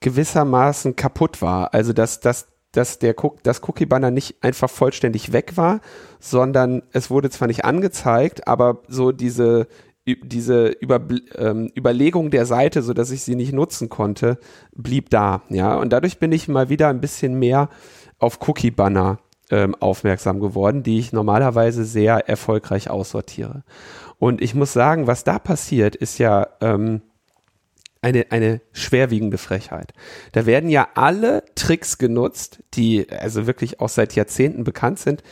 gewissermaßen 0.00 0.96
kaputt 0.96 1.42
war. 1.42 1.72
Also 1.74 1.92
dass, 1.92 2.20
dass, 2.20 2.48
dass 2.72 2.98
der 2.98 3.14
das 3.42 3.62
Cookie-Banner 3.66 4.10
nicht 4.10 4.42
einfach 4.42 4.70
vollständig 4.70 5.32
weg 5.32 5.56
war, 5.56 5.80
sondern 6.20 6.82
es 6.92 7.10
wurde 7.10 7.30
zwar 7.30 7.48
nicht 7.48 7.64
angezeigt, 7.64 8.46
aber 8.46 8.82
so 8.88 9.12
diese 9.12 9.66
diese 10.06 10.68
Über, 10.68 11.00
ähm, 11.34 11.68
Überlegung 11.76 12.30
der 12.30 12.46
Seite, 12.46 12.82
so 12.82 12.94
dass 12.94 13.10
ich 13.10 13.22
sie 13.22 13.34
nicht 13.34 13.52
nutzen 13.52 13.88
konnte, 13.88 14.38
blieb 14.72 15.10
da. 15.10 15.42
Ja, 15.48 15.76
und 15.76 15.92
dadurch 15.92 16.20
bin 16.20 16.30
ich 16.30 16.46
mal 16.46 16.68
wieder 16.68 16.88
ein 16.88 17.00
bisschen 17.00 17.40
mehr 17.40 17.68
auf 18.20 18.38
Cookie-Banner 18.46 19.18
ähm, 19.50 19.74
aufmerksam 19.76 20.40
geworden, 20.40 20.82
die 20.82 20.98
ich 20.98 21.12
normalerweise 21.12 21.84
sehr 21.84 22.28
erfolgreich 22.28 22.90
aussortiere. 22.90 23.62
Und 24.18 24.40
ich 24.40 24.54
muss 24.54 24.72
sagen, 24.72 25.06
was 25.06 25.24
da 25.24 25.38
passiert, 25.38 25.94
ist 25.94 26.18
ja 26.18 26.48
ähm, 26.60 27.02
eine, 28.00 28.26
eine 28.30 28.60
schwerwiegende 28.72 29.38
Frechheit. 29.38 29.92
Da 30.32 30.46
werden 30.46 30.70
ja 30.70 30.88
alle 30.94 31.44
Tricks 31.54 31.98
genutzt, 31.98 32.62
die 32.74 33.10
also 33.10 33.46
wirklich 33.46 33.80
auch 33.80 33.88
seit 33.88 34.14
Jahrzehnten 34.14 34.64
bekannt 34.64 34.98
sind, 34.98 35.22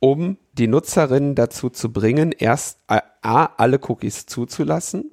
um 0.00 0.36
die 0.52 0.66
Nutzerinnen 0.66 1.34
dazu 1.34 1.70
zu 1.70 1.92
bringen, 1.92 2.32
erst 2.32 2.78
A, 2.88 3.44
alle 3.56 3.80
Cookies 3.88 4.26
zuzulassen 4.26 5.12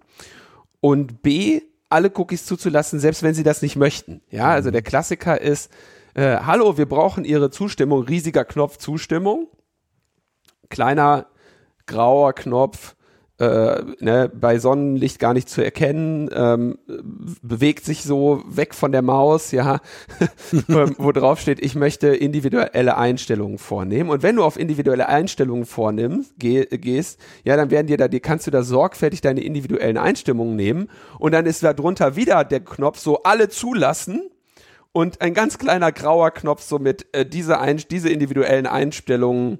und 0.82 1.22
B, 1.22 1.62
alle 1.90 2.12
Cookies 2.16 2.46
zuzulassen, 2.46 3.00
selbst 3.00 3.24
wenn 3.24 3.34
sie 3.34 3.44
das 3.44 3.62
nicht 3.62 3.76
möchten. 3.76 4.22
Ja, 4.30 4.50
also 4.50 4.72
der 4.72 4.82
Klassiker 4.82 5.40
ist, 5.40 5.72
äh, 6.14 6.38
hallo, 6.38 6.78
wir 6.78 6.88
brauchen 6.88 7.26
Ihre 7.26 7.50
Zustimmung, 7.52 8.04
riesiger 8.04 8.46
Knopf 8.46 8.78
Zustimmung, 8.78 9.48
kleiner 10.70 11.28
grauer 11.86 12.34
Knopf, 12.34 12.96
äh, 13.42 13.84
ne, 14.00 14.32
bei 14.34 14.60
Sonnenlicht 14.60 15.18
gar 15.18 15.34
nicht 15.34 15.50
zu 15.50 15.64
erkennen, 15.64 16.30
ähm, 16.32 16.78
bewegt 17.42 17.84
sich 17.86 18.04
so 18.04 18.44
weg 18.48 18.76
von 18.76 18.92
der 18.92 19.02
Maus, 19.02 19.52
ja, 19.52 19.80
ähm, 20.70 20.96
wo 21.00 21.12
drauf 21.12 21.40
steht, 21.40 21.60
ich 21.60 21.74
möchte 21.74 22.10
individuelle 22.10 22.98
Einstellungen 22.98 23.58
vornehmen. 23.58 24.12
Und 24.12 24.22
wenn 24.22 24.36
du 24.36 24.44
auf 24.44 24.60
individuelle 24.60 25.10
Einstellungen 25.10 25.66
vornimmst, 25.66 26.36
geh, 26.38 26.66
gehst, 26.66 27.20
ja, 27.44 27.56
dann 27.58 27.72
werden 27.72 27.88
dir 27.88 27.98
da, 27.98 28.08
die 28.08 28.20
kannst 28.20 28.46
du 28.46 28.52
da 28.52 28.62
sorgfältig 28.62 29.22
deine 29.22 29.42
individuellen 29.42 29.98
Einstellungen 29.98 30.56
nehmen. 30.56 30.88
Und 31.18 31.32
dann 31.32 31.48
ist 31.48 31.64
da 31.64 31.74
drunter 31.74 32.16
wieder 32.16 32.44
der 32.44 32.60
Knopf 32.60 33.00
so 33.00 33.24
alle 33.24 33.50
zulassen 33.50 34.30
und 34.94 35.22
ein 35.22 35.34
ganz 35.34 35.58
kleiner 35.58 35.92
grauer 35.92 36.32
Knopf 36.32 36.64
so 36.64 36.80
mit 36.80 37.08
äh, 37.14 37.26
diese, 37.26 37.60
ein, 37.60 37.82
diese 37.90 38.10
individuellen 38.10 38.68
Einstellungen 38.68 39.60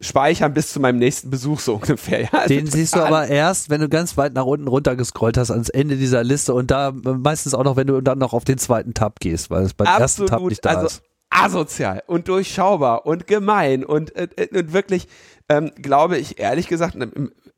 speichern 0.00 0.52
bis 0.52 0.72
zu 0.72 0.80
meinem 0.80 0.98
nächsten 0.98 1.30
Besuch 1.30 1.60
so 1.60 1.74
ungefähr. 1.80 2.22
Ja, 2.22 2.28
also 2.32 2.48
Den 2.48 2.66
siehst 2.66 2.96
du 2.96 3.00
aber 3.00 3.28
erst, 3.28 3.70
wenn 3.70 3.80
du 3.80 3.88
ganz 3.88 4.16
weit 4.16 4.34
nach 4.34 4.44
unten 4.44 4.68
runter 4.68 4.96
gescrollt 4.96 5.38
hast 5.38 5.50
ans 5.50 5.68
Ende 5.68 5.96
dieser 5.96 6.24
Liste 6.24 6.54
und 6.54 6.70
da 6.70 6.92
meistens 6.92 7.54
auch 7.54 7.64
noch, 7.64 7.76
wenn 7.76 7.86
du 7.86 8.00
dann 8.00 8.18
noch 8.18 8.32
auf 8.32 8.44
den 8.44 8.58
zweiten 8.58 8.94
Tab 8.94 9.20
gehst, 9.20 9.50
weil 9.50 9.62
es 9.62 9.74
beim 9.74 9.86
Absolut, 9.86 10.02
ersten 10.02 10.26
Tab 10.26 10.48
nicht 10.48 10.64
da 10.64 10.70
also 10.70 10.86
ist. 10.86 11.02
Asozial 11.30 12.02
und 12.06 12.28
durchschaubar 12.28 13.06
und 13.06 13.26
gemein 13.26 13.84
und, 13.84 14.14
äh, 14.16 14.28
äh, 14.36 14.58
und 14.58 14.72
wirklich, 14.74 15.08
ähm, 15.48 15.70
glaube 15.76 16.18
ich 16.18 16.38
ehrlich 16.38 16.68
gesagt, 16.68 16.96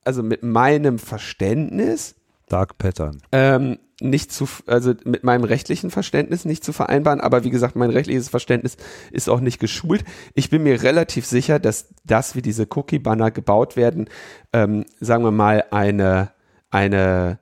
also 0.04 0.22
mit 0.22 0.44
meinem 0.44 0.98
Verständnis 0.98 2.14
Dark 2.48 2.78
Pattern. 2.78 3.20
Ähm, 3.32 3.78
nicht 4.04 4.32
zu, 4.32 4.46
also 4.66 4.94
mit 5.04 5.24
meinem 5.24 5.44
rechtlichen 5.44 5.90
Verständnis 5.90 6.44
nicht 6.44 6.64
zu 6.64 6.72
vereinbaren, 6.72 7.20
aber 7.20 7.44
wie 7.44 7.50
gesagt, 7.50 7.74
mein 7.76 7.90
rechtliches 7.90 8.28
Verständnis 8.28 8.76
ist 9.10 9.28
auch 9.28 9.40
nicht 9.40 9.58
geschult. 9.58 10.04
Ich 10.34 10.50
bin 10.50 10.62
mir 10.62 10.82
relativ 10.82 11.26
sicher, 11.26 11.58
dass 11.58 11.88
das, 12.04 12.34
wie 12.34 12.42
diese 12.42 12.66
Cookie-Banner 12.70 13.30
gebaut 13.30 13.76
werden, 13.76 14.08
ähm, 14.52 14.84
sagen 15.00 15.24
wir 15.24 15.30
mal, 15.30 15.64
eine, 15.70 16.30
eine 16.70 17.38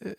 äh, 0.00 0.14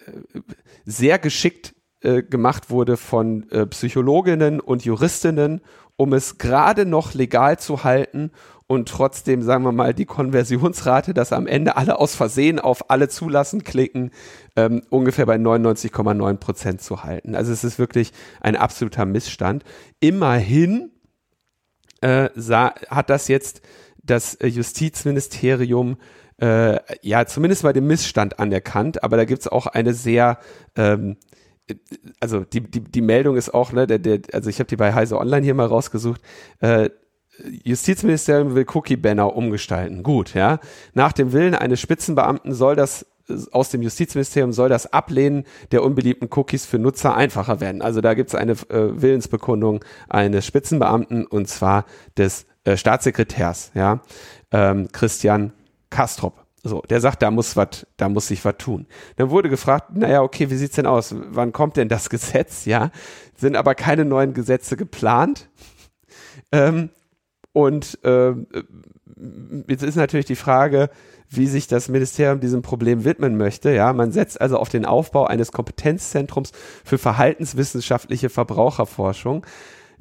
sehr 0.85 1.19
geschickt 1.19 1.75
äh, 2.01 2.23
gemacht 2.23 2.69
wurde 2.69 2.97
von 2.97 3.49
äh, 3.51 3.65
Psychologinnen 3.67 4.59
und 4.59 4.83
Juristinnen, 4.83 5.61
um 5.95 6.13
es 6.13 6.37
gerade 6.37 6.85
noch 6.85 7.13
legal 7.13 7.59
zu 7.59 7.83
halten 7.83 8.31
und 8.74 8.89
trotzdem, 8.89 9.41
sagen 9.41 9.63
wir 9.63 9.71
mal, 9.71 9.93
die 9.93 10.05
Konversionsrate, 10.05 11.13
dass 11.13 11.32
am 11.32 11.47
Ende 11.47 11.78
alle 11.78 11.99
aus 11.99 12.15
Versehen 12.15 12.59
auf 12.59 12.89
alle 12.89 13.09
zulassen 13.09 13.63
klicken, 13.63 14.11
ähm, 14.55 14.82
ungefähr 14.89 15.26
bei 15.26 15.36
99,9 15.36 16.38
Prozent 16.38 16.82
zu 16.82 17.03
halten. 17.03 17.36
Also 17.36 17.51
es 17.51 17.63
ist 17.63 17.80
wirklich 17.80 18.11
ein 18.41 18.55
absoluter 18.55 19.05
Missstand. 19.05 19.63
Immerhin 19.99 20.91
äh, 22.01 22.30
sah, 22.36 22.74
hat 22.89 23.09
das 23.09 23.28
jetzt 23.28 23.61
das 24.03 24.38
Justizministerium 24.41 25.97
äh, 26.41 26.80
ja 27.01 27.26
zumindest 27.26 27.63
bei 27.63 27.74
dem 27.74 27.88
Missstand 27.88 28.39
anerkannt, 28.39 29.03
aber 29.03 29.17
da 29.17 29.26
gibt 29.26 29.41
es 29.41 29.47
auch 29.47 29.67
eine 29.67 29.93
sehr 29.93 30.39
ähm, 30.76 31.17
also 32.19 32.41
die, 32.41 32.61
die, 32.61 32.82
die 32.82 33.01
Meldung 33.01 33.38
ist 33.38 33.53
auch, 33.53 33.71
ne, 33.71 33.88
der, 33.88 33.99
der, 33.99 34.19
also 34.34 34.49
ich 34.49 34.59
habe 34.59 34.67
die 34.67 34.76
bei 34.76 34.93
Heise 34.93 35.17
Online 35.17 35.43
hier 35.43 35.53
mal 35.53 35.65
rausgesucht, 35.65 36.21
äh, 36.59 36.89
Justizministerium 37.63 38.55
will 38.55 38.65
Cookie-Banner 38.71 39.36
umgestalten. 39.36 40.03
Gut, 40.03 40.34
ja. 40.34 40.59
Nach 40.93 41.13
dem 41.13 41.31
Willen 41.31 41.55
eines 41.55 41.79
Spitzenbeamten 41.81 42.53
soll 42.53 42.75
das 42.75 43.05
aus 43.51 43.69
dem 43.69 43.81
Justizministerium 43.81 44.51
soll 44.51 44.69
das 44.69 44.91
Ablehnen 44.91 45.45
der 45.71 45.84
unbeliebten 45.84 46.27
Cookies 46.31 46.65
für 46.65 46.77
Nutzer 46.77 47.15
einfacher 47.15 47.61
werden. 47.61 47.81
Also 47.81 48.01
da 48.01 48.15
gibt 48.15 48.29
es 48.29 48.36
eine 48.36 48.51
äh, 48.51 49.01
Willensbekundung 49.01 49.84
eines 50.09 50.45
Spitzenbeamten 50.45 51.25
und 51.25 51.47
zwar 51.47 51.86
des 52.17 52.45
äh, 52.65 52.75
Staatssekretärs, 52.75 53.71
ja, 53.75 54.01
ähm, 54.51 54.89
Christian 54.91 55.53
Kastrop. 55.89 56.43
So, 56.65 56.81
der 56.81 57.01
sagt, 57.01 57.21
da 57.21 57.29
muss 57.29 57.57
was, 57.57 57.86
da 57.97 58.07
muss 58.07 58.27
sich 58.27 58.43
was 58.45 58.55
tun. 58.57 58.88
Dann 59.17 59.29
wurde 59.29 59.49
gefragt, 59.49 59.95
naja, 59.95 60.21
okay, 60.21 60.49
wie 60.49 60.55
sieht's 60.55 60.75
denn 60.75 60.86
aus? 60.86 61.13
Wann 61.13 61.51
kommt 61.51 61.75
denn 61.75 61.89
das 61.89 62.09
Gesetz? 62.09 62.65
Ja, 62.65 62.91
sind 63.36 63.55
aber 63.55 63.75
keine 63.75 64.05
neuen 64.05 64.34
Gesetze 64.34 64.77
geplant. 64.77 65.49
Ähm, 66.51 66.89
und 67.53 67.99
äh, 68.03 68.33
jetzt 69.67 69.83
ist 69.83 69.95
natürlich 69.95 70.25
die 70.25 70.35
Frage, 70.35 70.89
wie 71.29 71.47
sich 71.47 71.67
das 71.67 71.87
Ministerium 71.87 72.39
diesem 72.39 72.61
Problem 72.61 73.05
widmen 73.05 73.37
möchte. 73.37 73.71
Ja, 73.71 73.93
man 73.93 74.11
setzt 74.11 74.41
also 74.41 74.57
auf 74.57 74.69
den 74.69 74.85
Aufbau 74.85 75.25
eines 75.25 75.51
Kompetenzzentrums 75.51 76.51
für 76.83 76.97
verhaltenswissenschaftliche 76.97 78.29
Verbraucherforschung. 78.29 79.45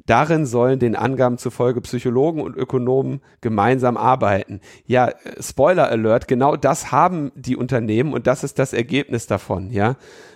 Darin 0.05 0.45
sollen 0.45 0.79
den 0.79 0.97
Angaben 0.97 1.37
zufolge 1.37 1.79
Psychologen 1.79 2.41
und 2.41 2.57
Ökonomen 2.57 3.21
gemeinsam 3.39 3.95
arbeiten. 3.95 4.59
Ja, 4.85 5.11
Spoiler 5.39 5.87
Alert, 5.87 6.27
genau 6.27 6.57
das 6.57 6.91
haben 6.91 7.31
die 7.35 7.55
Unternehmen 7.55 8.11
und 8.11 8.27
das 8.27 8.43
ist 8.43 8.59
das 8.59 8.73
Ergebnis 8.73 9.27
davon, 9.27 9.69
ja. 9.69 9.95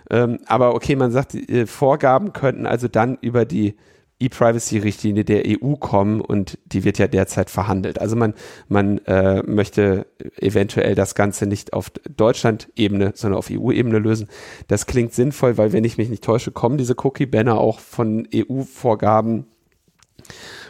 Ähm, 0.09 0.39
aber 0.45 0.73
okay, 0.73 0.95
man 0.95 1.11
sagt, 1.11 1.35
äh, 1.35 1.67
Vorgaben 1.67 2.31
könnten 2.31 2.65
also 2.65 2.87
dann 2.87 3.17
über 3.19 3.43
die 3.43 3.75
E-Privacy-Richtlinie 4.19 5.23
der 5.23 5.43
EU 5.45 5.75
kommen 5.75 6.21
und 6.21 6.57
die 6.65 6.83
wird 6.83 6.97
ja 6.97 7.07
derzeit 7.07 7.49
verhandelt. 7.49 7.99
Also 7.99 8.15
man, 8.15 8.33
man 8.67 8.97
äh, 9.05 9.43
möchte 9.43 10.07
eventuell 10.37 10.95
das 10.95 11.13
Ganze 11.13 11.45
nicht 11.45 11.73
auf 11.73 11.91
Deutschland-Ebene, 12.15 13.11
sondern 13.15 13.37
auf 13.37 13.49
EU-Ebene 13.51 13.99
lösen. 13.99 14.27
Das 14.67 14.87
klingt 14.87 15.13
sinnvoll, 15.13 15.57
weil 15.57 15.71
wenn 15.71 15.83
ich 15.83 15.97
mich 15.97 16.09
nicht 16.09 16.23
täusche, 16.23 16.51
kommen 16.51 16.77
diese 16.77 16.95
Cookie-Banner 16.97 17.57
auch 17.59 17.79
von 17.79 18.27
EU-Vorgaben. 18.33 19.45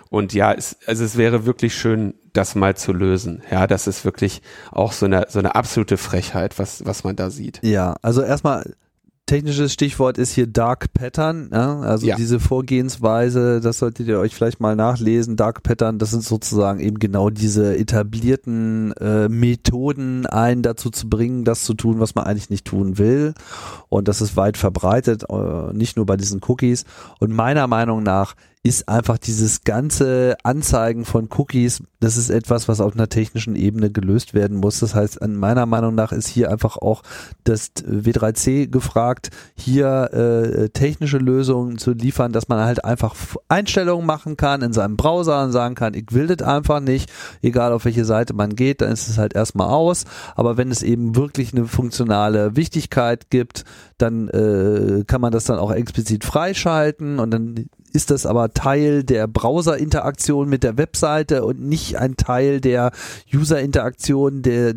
Und 0.10 0.34
ja, 0.34 0.54
es, 0.54 0.78
also 0.86 1.04
es 1.04 1.18
wäre 1.18 1.46
wirklich 1.46 1.74
schön, 1.74 2.16
das 2.34 2.56
mal 2.56 2.76
zu 2.76 2.94
lösen. 2.94 3.44
Ja, 3.50 3.68
das 3.68 3.88
ist 3.88 4.06
wirklich 4.06 4.42
auch 4.72 4.92
so 4.92 5.06
eine, 5.06 5.26
so 5.30 5.40
eine 5.40 5.56
absolute 5.56 5.98
Frechheit, 5.98 6.60
was, 6.60 6.86
was 6.86 7.04
man 7.04 7.16
da 7.16 7.30
sieht. 7.30 7.60
Ja, 7.64 7.96
also 8.02 8.22
erstmal 8.22 8.76
technisches 9.28 9.74
Stichwort 9.74 10.18
ist 10.18 10.32
hier 10.32 10.48
Dark 10.48 10.94
Pattern, 10.94 11.50
ja? 11.54 11.82
also 11.82 12.08
ja. 12.08 12.16
diese 12.16 12.40
Vorgehensweise, 12.40 13.62
das 13.62 13.78
solltet 13.78 14.08
ihr 14.08 14.20
euch 14.20 14.34
vielleicht 14.34 14.60
mal 14.60 14.76
nachlesen. 14.76 15.36
Dark 15.36 15.62
Pattern, 15.62 16.00
das 16.00 16.12
sind 16.12 16.24
sozusagen 16.24 16.80
eben 16.80 16.98
genau 16.98 17.30
diese 17.30 17.78
etablierten 17.78 18.94
äh, 18.94 19.30
Methoden, 19.30 20.26
einen 20.26 20.64
dazu 20.64 20.90
zu 20.90 21.10
bringen, 21.10 21.44
das 21.44 21.64
zu 21.64 21.76
tun, 21.76 22.00
was 22.00 22.16
man 22.16 22.26
eigentlich 22.26 22.50
nicht 22.50 22.66
tun 22.66 22.98
will. 22.98 23.34
Und 23.90 24.08
das 24.08 24.22
ist 24.22 24.36
weit 24.36 24.58
verbreitet, 24.58 25.26
äh, 25.30 25.74
nicht 25.74 25.98
nur 25.98 26.06
bei 26.06 26.18
diesen 26.18 26.42
Cookies. 26.48 26.86
Und 27.20 27.32
meiner 27.32 27.68
Meinung 27.68 28.02
nach 28.02 28.36
ist 28.64 28.90
einfach 28.90 29.18
dieses 29.18 29.64
ganze 29.64 30.36
Anzeigen 30.44 31.06
von 31.06 31.30
Cookies, 31.38 31.82
das 32.00 32.18
ist 32.18 32.30
etwas, 32.30 32.68
was 32.68 32.82
auf 32.82 32.94
einer 32.94 33.10
technischen 33.10 33.56
Ebene 33.56 33.92
gelöst 33.92 34.34
werden 34.34 34.58
muss. 34.58 34.80
Das 34.80 34.94
heißt, 34.94 35.22
an 35.22 35.36
meiner 35.36 35.66
Meinung 35.66 35.96
nach 35.96 36.12
ist 36.12 36.28
hier 36.28 36.52
einfach 36.52 36.78
auch 36.78 37.02
das 37.44 37.72
W3C 37.76 38.68
gefragt, 38.68 39.32
hier 39.56 40.14
äh, 40.14 40.70
technische 40.70 41.18
Lösungen 41.18 41.78
zu 41.78 41.94
liefern, 41.94 42.34
dass 42.34 42.50
man 42.50 42.60
halt 42.60 42.86
einfach 42.86 43.16
Einstellungen 43.48 44.06
machen 44.06 44.38
kann 44.38 44.62
in 44.62 44.74
seinem 44.74 44.98
Browser 44.98 45.44
und 45.44 45.52
sagen 45.52 45.76
kann, 45.76 45.96
ich 45.96 46.12
will 46.12 46.28
das 46.28 46.48
einfach 46.48 46.82
nicht, 46.82 47.12
egal 47.42 47.74
auf 47.74 47.86
welche 47.86 48.06
Seite 48.06 48.34
man 48.34 48.56
geht, 48.56 48.82
dann 48.82 48.92
ist 48.92 49.08
es 49.08 49.18
halt 49.18 49.34
erstmal 49.34 49.70
aus. 49.70 50.06
Aber 50.36 50.58
wenn 50.58 50.70
es 50.70 50.84
eben 50.84 51.16
wirklich 51.16 51.54
eine 51.54 51.66
funktionale 51.66 52.56
Wichtigkeit 52.56 53.30
gibt, 53.32 53.64
dann 53.98 54.28
äh, 54.30 55.04
kann 55.08 55.22
man 55.22 55.32
das 55.32 55.46
dann 55.46 55.58
auch 55.58 55.72
explizit 55.72 56.24
freischalten 56.24 57.18
und 57.18 57.32
dann 57.32 57.70
ist 57.98 58.12
das 58.12 58.28
aber 58.28 58.54
Teil 58.54 59.04
der 59.04 59.26
Browser-Interaktion 59.26 60.48
mit 60.48 60.64
der 60.64 60.78
Webseite 60.78 61.44
und 61.44 61.60
nicht 61.60 61.98
ein 61.98 62.16
Teil 62.16 62.62
der 62.62 62.92
User-Interaktion 63.34 64.44
der, 64.44 64.76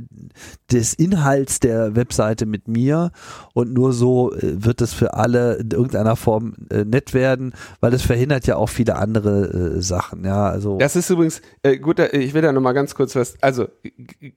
des 0.73 0.95
Inhalts 0.95 1.61
der 1.61 1.95
Webseite 1.97 2.47
mit 2.47 2.67
mir. 2.67 3.13
Und 3.53 3.75
nur 3.75 3.93
so 3.93 4.33
äh, 4.33 4.65
wird 4.65 4.81
es 4.81 4.95
für 4.95 5.13
alle 5.13 5.57
in 5.57 5.71
irgendeiner 5.71 6.17
Form 6.17 6.55
äh, 6.71 6.87
nett 6.87 7.13
werden, 7.13 7.53
weil 7.81 7.93
es 7.93 8.01
verhindert 8.01 8.47
ja 8.47 8.57
auch 8.57 8.71
viele 8.71 8.97
andere 8.97 9.77
äh, 9.77 9.83
Sachen. 9.83 10.25
Ja, 10.25 10.49
also. 10.49 10.79
Das 10.79 10.97
ist 10.97 11.11
übrigens, 11.11 11.43
äh, 11.63 11.77
gut, 11.77 11.99
ich 11.99 12.33
will 12.33 12.41
da 12.41 12.53
nochmal 12.53 12.73
ganz 12.73 12.95
kurz 12.95 13.15
was, 13.17 13.35
also 13.43 13.69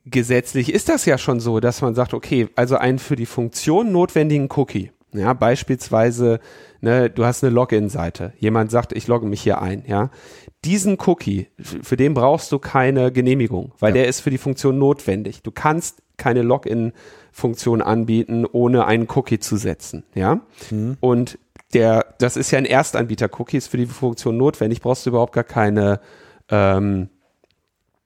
gesetzlich 0.04 0.74
ist 0.74 0.90
das 0.90 1.06
ja 1.06 1.18
schon 1.18 1.40
so, 1.40 1.62
dass 1.62 1.82
man 1.82 1.96
sagt, 1.96 2.14
okay, 2.14 2.50
also 2.58 2.76
einen 2.76 3.00
für 3.00 3.16
die 3.16 3.28
Funktion 3.28 3.94
notwendigen 3.94 4.50
Cookie. 4.52 4.92
Ja, 5.14 5.32
beispielsweise 5.34 6.40
ne, 6.84 7.10
du 7.10 7.26
hast 7.26 7.44
eine 7.44 7.54
Login-Seite. 7.54 8.34
Jemand 8.38 8.70
sagt, 8.70 8.92
ich 8.94 9.08
logge 9.08 9.26
mich 9.26 9.42
hier 9.42 9.62
ein, 9.62 9.84
ja. 9.88 10.12
Diesen 10.66 10.98
Cookie, 11.06 11.48
für 11.58 11.98
den 11.98 12.14
brauchst 12.14 12.52
du 12.52 12.60
keine 12.60 13.12
Genehmigung, 13.12 13.74
weil 13.80 13.96
ja. 13.96 14.02
der 14.02 14.08
ist 14.08 14.20
für 14.20 14.30
die 14.30 14.38
Funktion 14.38 14.78
notwendig. 14.78 15.42
Du 15.42 15.52
kannst 15.52 16.04
keine 16.18 16.42
Login-Funktion 16.42 17.82
anbieten, 17.82 18.46
ohne 18.46 18.86
einen 18.86 19.08
Cookie 19.16 19.40
zu 19.40 19.56
setzen, 19.58 20.04
ja. 20.14 20.42
Mhm. 20.70 20.98
Und 21.00 21.40
der, 21.74 22.14
das 22.20 22.38
ist 22.38 22.52
ja 22.52 22.60
ein 22.60 22.66
Erstanbieter-Cookie, 22.66 23.58
ist 23.58 23.68
für 23.68 23.78
die 23.78 23.88
Funktion 23.88 24.38
notwendig, 24.38 24.82
brauchst 24.82 25.06
du 25.06 25.10
überhaupt 25.10 25.34
gar 25.34 25.44
keine, 25.46 26.02
ähm, 26.50 27.10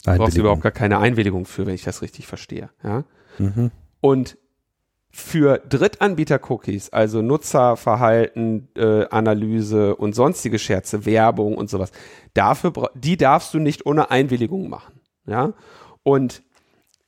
brauchst 0.05 0.37
du 0.37 0.41
überhaupt 0.41 0.61
gar 0.61 0.71
keine 0.71 0.99
Einwilligung 0.99 1.45
für, 1.45 1.65
wenn 1.65 1.75
ich 1.75 1.83
das 1.83 2.01
richtig 2.01 2.27
verstehe, 2.27 2.69
ja. 2.83 3.03
Mhm. 3.39 3.71
Und 4.01 4.37
für 5.17 5.57
Drittanbieter-Cookies, 5.67 6.89
also 6.91 7.23
Nutzerverhalten, 7.23 8.67
äh, 8.75 9.07
Analyse 9.09 9.95
und 9.95 10.13
sonstige 10.13 10.59
Scherze, 10.59 11.05
Werbung 11.05 11.57
und 11.57 11.71
sowas, 11.71 11.91
dafür, 12.35 12.91
die 12.93 13.17
darfst 13.17 13.51
du 13.55 13.59
nicht 13.59 13.87
ohne 13.87 14.11
Einwilligung 14.11 14.69
machen. 14.69 15.01
Ja? 15.25 15.53
Und 16.03 16.43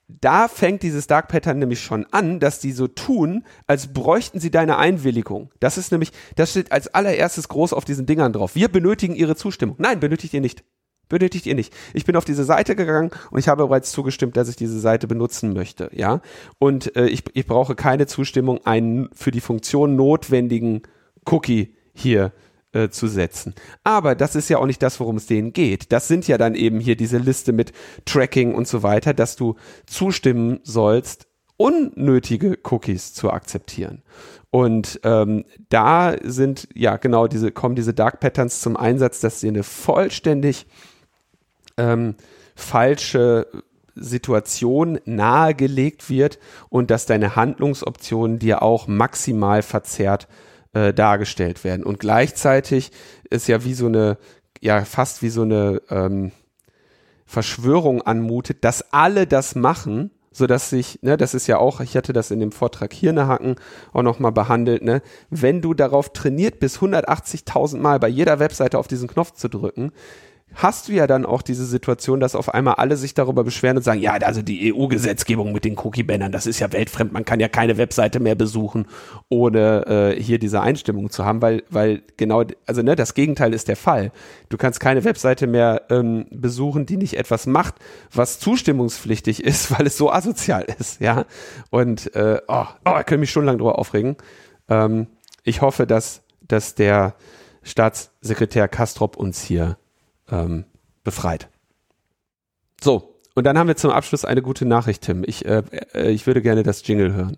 da 0.08 0.48
fängt 0.48 0.82
dieses 0.82 1.06
Dark 1.06 1.28
Pattern 1.28 1.60
nämlich 1.60 1.82
schon 1.82 2.08
an, 2.10 2.40
dass 2.40 2.60
die 2.60 2.72
so 2.72 2.88
tun, 2.88 3.46
als 3.68 3.94
bräuchten 3.94 4.40
sie 4.40 4.50
deine 4.50 4.80
Einwilligung. 4.80 5.52
Das 5.60 5.78
ist 5.78 5.92
nämlich, 5.92 6.12
das 6.36 6.50
steht 6.50 6.72
als 6.72 6.88
allererstes 6.88 7.48
groß 7.48 7.74
auf 7.74 7.86
diesen 7.86 8.08
Dingern 8.08 8.34
drauf. 8.34 8.56
Wir 8.56 8.70
benötigen 8.70 9.16
ihre 9.16 9.36
Zustimmung. 9.36 9.76
Nein, 9.78 10.00
benötigt 10.00 10.34
ihr 10.34 10.42
nicht. 10.42 10.64
Benötigt 11.10 11.46
ihr 11.48 11.56
nicht. 11.56 11.74
Ich 11.94 12.06
bin 12.06 12.16
auf 12.16 12.26
diese 12.26 12.44
Seite 12.44 12.76
gegangen 12.76 13.10
und 13.32 13.40
ich 13.40 13.48
habe 13.48 13.68
bereits 13.68 13.92
zugestimmt, 13.92 14.38
dass 14.38 14.48
ich 14.48 14.56
diese 14.56 14.80
Seite 14.80 15.08
benutzen 15.08 15.54
möchte, 15.54 15.90
ja. 15.92 16.22
Und 16.60 16.96
äh, 16.96 17.08
ich, 17.08 17.24
ich 17.34 17.48
brauche 17.48 17.76
keine 17.76 18.06
Zustimmung, 18.06 18.66
einen 18.66 19.10
für 19.14 19.32
die 19.32 19.42
Funktion 19.42 19.96
notwendigen 19.96 20.84
Cookie 21.26 21.76
hier 21.94 22.32
äh, 22.72 22.90
zu 22.90 23.08
setzen. 23.08 23.56
Aber 23.84 24.14
das 24.14 24.36
ist 24.36 24.50
ja 24.50 24.60
auch 24.60 24.68
nicht 24.68 24.84
das, 24.84 25.00
worum 25.00 25.18
es 25.18 25.26
denen 25.26 25.54
geht. 25.54 25.92
Das 25.92 26.08
sind 26.08 26.28
ja 26.28 26.38
dann 26.38 26.54
eben 26.54 26.80
hier 26.80 26.96
diese 26.96 27.18
Liste 27.18 27.52
mit 27.52 27.74
Tracking 28.06 28.54
und 28.54 28.68
so 28.68 28.84
weiter, 28.84 29.16
dass 29.16 29.36
du 29.36 29.56
zustimmen 29.88 30.60
sollst, 30.64 31.26
unnötige 31.58 32.60
Cookies 32.70 33.14
zu 33.14 33.32
akzeptieren. 33.32 34.04
Und 34.52 35.00
ähm, 35.04 35.46
da 35.70 36.16
sind 36.24 36.70
ja 36.74 36.98
genau 36.98 37.28
diese 37.28 37.52
kommen 37.52 37.76
diese 37.76 37.94
Dark 37.94 38.20
Patterns 38.20 38.62
zum 38.62 38.78
Einsatz, 38.78 39.20
dass 39.20 39.40
sie 39.40 39.48
eine 39.48 39.64
vollständig 39.64 40.68
ähm, 41.80 42.16
falsche 42.56 43.48
Situation 43.96 45.00
nahegelegt 45.06 46.10
wird 46.10 46.40
und 46.70 46.92
dass 46.92 47.06
deine 47.06 47.36
Handlungsoptionen 47.36 48.40
dir 48.40 48.62
auch 48.62 48.88
maximal 48.88 49.62
verzerrt 49.62 50.28
äh, 50.74 50.94
dargestellt 50.94 51.64
werden. 51.64 51.84
Und 51.84 52.00
gleichzeitig 52.00 52.92
ist 53.30 53.48
ja 53.48 53.64
wie 53.64 53.74
so 53.74 53.88
eine, 53.88 54.18
ja 54.62 54.86
fast 54.86 55.22
wie 55.22 55.30
so 55.30 55.42
eine 55.42 55.82
ähm, 55.90 56.32
Verschwörung 57.26 58.02
anmutet, 58.02 58.64
dass 58.64 58.94
alle 58.94 59.28
das 59.28 59.56
machen, 59.56 60.12
so 60.32 60.48
dass 60.48 60.70
sich, 60.70 61.00
ne, 61.02 61.18
das 61.18 61.34
ist 61.34 61.48
ja 61.48 61.58
auch, 61.58 61.80
ich 61.82 61.96
hatte 61.98 62.14
das 62.14 62.32
in 62.32 62.40
dem 62.40 62.52
Vortrag 62.52 62.94
hier 62.94 63.14
ne 63.14 63.28
Hacken 63.28 63.56
auch 63.94 64.04
nochmal 64.04 64.32
behandelt, 64.32 64.84
ne, 64.84 65.02
wenn 65.30 65.62
du 65.62 65.74
darauf 65.74 66.14
trainiert 66.14 66.60
bist, 66.60 66.78
180.000 66.78 67.78
Mal 67.78 68.00
bei 68.00 68.08
jeder 68.08 68.40
Webseite 68.40 68.78
auf 68.78 68.88
diesen 68.88 69.08
Knopf 69.08 69.34
zu 69.34 69.48
drücken, 69.48 69.92
hast 70.56 70.88
du 70.88 70.94
ja 70.94 71.08
dann 71.08 71.26
auch 71.26 71.42
diese 71.42 71.66
Situation, 71.66 72.20
dass 72.20 72.36
auf 72.36 72.54
einmal 72.54 72.76
alle 72.76 72.98
sich 72.98 73.14
darüber 73.14 73.44
beschweren 73.44 73.78
und 73.78 73.84
sagen, 73.84 74.02
ja, 74.02 74.14
also 74.14 74.42
die 74.42 74.74
EU-Gesetzgebung 74.74 75.52
mit 75.52 75.64
den 75.64 75.78
Cookie-Bannern, 75.78 76.32
das 76.32 76.46
ist 76.48 76.60
ja 76.60 76.72
weltfremd, 76.72 77.14
man 77.14 77.26
kann 77.26 77.40
ja 77.40 77.48
keine 77.48 77.78
Webseite 77.78 78.20
mehr 78.20 78.36
besuchen, 78.36 78.88
ohne 79.30 80.16
äh, 80.18 80.22
hier 80.22 80.40
diese 80.40 80.62
Einstimmung 80.62 81.10
zu 81.10 81.26
haben, 81.26 81.42
weil, 81.42 81.64
weil 81.70 82.02
genau, 82.18 82.44
also 82.66 82.82
ne, 82.82 82.96
das 82.96 83.14
Gegenteil 83.14 83.54
ist 83.54 83.68
der 83.68 83.76
Fall. 83.76 84.12
Du 84.50 84.58
kannst 84.58 84.80
keine 84.80 85.04
Webseite 85.04 85.48
mehr 85.48 85.84
ähm, 85.90 86.26
besuchen, 86.32 86.86
die 86.86 86.98
nicht 86.98 87.18
etwas 87.18 87.46
macht, 87.46 87.76
was 88.12 88.40
zustimmungspflichtig 88.40 89.44
ist, 89.44 89.78
weil 89.78 89.88
es 89.88 89.98
so 89.98 90.12
asozial 90.12 90.66
ist, 90.80 91.00
ja. 91.00 91.26
Und 91.70 92.16
äh, 92.16 92.42
oh, 92.48 92.66
oh, 92.86 92.98
ich 93.00 93.06
könnte 93.06 93.18
mich 93.18 93.32
schon 93.32 93.46
lange 93.46 93.60
drüber 93.60 93.78
aufregen. 93.78 94.18
Ähm, 94.68 95.08
ich 95.44 95.62
hoffe, 95.62 95.86
dass, 95.88 96.22
dass 96.48 96.76
der 96.76 97.16
Staatssekretär 97.64 98.68
Kastrop 98.68 99.16
uns 99.16 99.42
hier 99.44 99.78
ähm, 100.32 100.66
befreit. 101.04 101.50
So, 102.82 103.20
und 103.36 103.44
dann 103.46 103.58
haben 103.58 103.68
wir 103.68 103.78
zum 103.78 103.92
Abschluss 103.92 104.26
eine 104.26 104.42
gute 104.42 104.66
Nachricht, 104.66 105.04
Tim. 105.04 105.24
Ich, 105.26 105.46
äh, 105.46 105.64
äh, 105.94 106.12
ich 106.12 106.28
würde 106.28 106.42
gerne 106.42 106.64
das 106.64 106.86
Jingle 106.86 107.14
hören. 107.14 107.38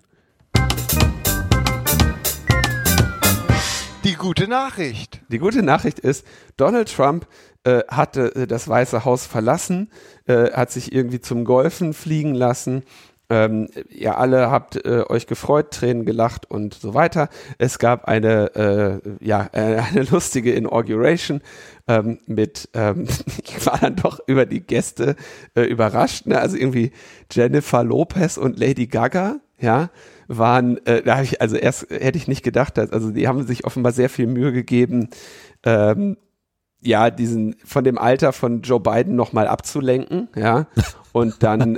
Die 4.03 4.15
gute 4.15 4.47
Nachricht. 4.47 5.21
Die 5.29 5.37
gute 5.37 5.61
Nachricht 5.61 5.99
ist, 5.99 6.25
Donald 6.57 6.91
Trump 6.91 7.27
äh, 7.63 7.83
hatte 7.87 8.35
äh, 8.35 8.47
das 8.47 8.67
Weiße 8.67 9.05
Haus 9.05 9.27
verlassen, 9.27 9.91
äh, 10.25 10.51
hat 10.51 10.71
sich 10.71 10.91
irgendwie 10.91 11.21
zum 11.21 11.45
Golfen 11.45 11.93
fliegen 11.93 12.33
lassen 12.33 12.83
ähm, 13.31 13.67
ihr 13.87 14.17
alle 14.17 14.51
habt 14.51 14.85
äh, 14.85 15.05
euch 15.07 15.25
gefreut, 15.25 15.71
Tränen 15.71 16.05
gelacht 16.05 16.51
und 16.51 16.73
so 16.73 16.93
weiter. 16.93 17.29
Es 17.57 17.79
gab 17.79 18.05
eine, 18.05 18.53
äh, 18.55 19.25
ja, 19.25 19.49
äh, 19.53 19.77
eine 19.91 20.03
lustige 20.03 20.51
Inauguration 20.51 21.41
ähm, 21.87 22.19
mit, 22.27 22.69
ähm, 22.73 23.07
ich 23.43 23.65
war 23.65 23.79
dann 23.79 23.95
doch 23.95 24.19
über 24.27 24.45
die 24.45 24.59
Gäste 24.59 25.15
äh, 25.55 25.61
überrascht, 25.61 26.27
ne? 26.27 26.39
also 26.39 26.57
irgendwie 26.57 26.91
Jennifer 27.31 27.85
Lopez 27.85 28.37
und 28.37 28.59
Lady 28.59 28.87
Gaga, 28.87 29.39
ja, 29.59 29.91
waren, 30.27 30.85
äh, 30.85 31.01
da 31.01 31.15
habe 31.15 31.23
ich, 31.23 31.41
also 31.41 31.55
erst 31.55 31.89
hätte 31.89 32.17
ich 32.17 32.27
nicht 32.27 32.43
gedacht, 32.43 32.77
dass, 32.77 32.91
also 32.91 33.11
die 33.11 33.29
haben 33.29 33.47
sich 33.47 33.63
offenbar 33.63 33.93
sehr 33.93 34.09
viel 34.09 34.27
Mühe 34.27 34.51
gegeben, 34.51 35.09
ähm, 35.63 36.17
ja, 36.81 37.09
diesen 37.09 37.55
von 37.63 37.83
dem 37.83 37.97
Alter 37.97 38.33
von 38.33 38.61
Joe 38.61 38.79
Biden 38.79 39.15
nochmal 39.15 39.47
abzulenken, 39.47 40.29
ja. 40.35 40.67
Und 41.13 41.43
dann, 41.43 41.77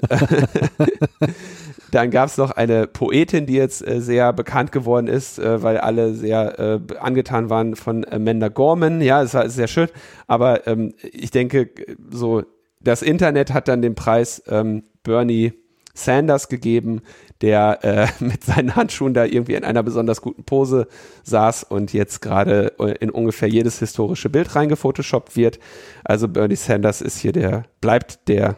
dann 1.92 2.12
gab 2.12 2.30
es 2.30 2.38
noch 2.38 2.52
eine 2.52 2.88
Poetin, 2.88 3.46
die 3.46 3.54
jetzt 3.54 3.86
äh, 3.86 4.00
sehr 4.00 4.32
bekannt 4.32 4.72
geworden 4.72 5.08
ist, 5.08 5.40
äh, 5.40 5.64
weil 5.64 5.78
alle 5.78 6.14
sehr 6.14 6.60
äh, 6.60 6.80
angetan 7.00 7.50
waren 7.50 7.76
von 7.76 8.06
Amanda 8.10 8.50
Gorman. 8.50 9.02
Ja, 9.02 9.24
es 9.24 9.34
war 9.34 9.50
sehr 9.50 9.68
schön. 9.68 9.90
Aber 10.28 10.68
ähm, 10.68 10.94
ich 11.02 11.32
denke, 11.32 11.70
so 12.12 12.44
das 12.80 13.02
Internet 13.02 13.54
hat 13.54 13.68
dann 13.68 13.82
den 13.82 13.96
Preis 13.96 14.44
ähm, 14.48 14.84
Bernie 15.04 15.54
Sanders 15.94 16.50
gegeben, 16.50 17.02
der 17.44 17.84
äh, 17.84 18.08
mit 18.24 18.44
seinen 18.44 18.76
Handschuhen 18.76 19.14
da 19.14 19.26
irgendwie 19.26 19.54
in 19.54 19.66
einer 19.66 19.84
besonders 19.84 20.22
guten 20.22 20.46
Pose 20.46 20.88
saß 21.24 21.66
und 21.66 21.94
jetzt 21.94 22.22
gerade 22.22 22.74
äh, 22.80 22.96
in 23.00 23.12
ungefähr 23.12 23.50
jedes 23.50 23.80
historische 23.80 24.30
Bild 24.30 24.56
reingefotoshoppt 24.56 25.36
wird. 25.36 25.60
Also 26.06 26.30
Bernie 26.30 26.56
Sanders 26.56 27.02
ist 27.02 27.20
hier 27.20 27.34
der, 27.34 27.66
bleibt 27.82 28.30
der, 28.30 28.58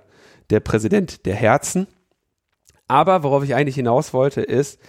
der 0.51 0.59
Präsident 0.59 1.25
der 1.25 1.33
Herzen. 1.33 1.88
Aber 2.88 3.23
worauf 3.23 3.43
ich 3.43 3.55
eigentlich 3.55 3.75
hinaus 3.75 4.13
wollte, 4.13 4.41
ist, 4.41 4.79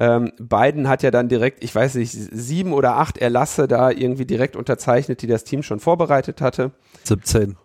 ähm, 0.00 0.32
Biden 0.38 0.88
hat 0.88 1.02
ja 1.02 1.10
dann 1.10 1.28
direkt, 1.28 1.62
ich 1.62 1.74
weiß 1.74 1.96
nicht, 1.96 2.12
sieben 2.12 2.72
oder 2.72 2.96
acht 2.96 3.18
Erlasse 3.18 3.68
da 3.68 3.90
irgendwie 3.90 4.24
direkt 4.24 4.56
unterzeichnet, 4.56 5.20
die 5.20 5.26
das 5.26 5.44
Team 5.44 5.62
schon 5.62 5.80
vorbereitet 5.80 6.40
hatte. 6.40 6.72
17. 7.04 7.56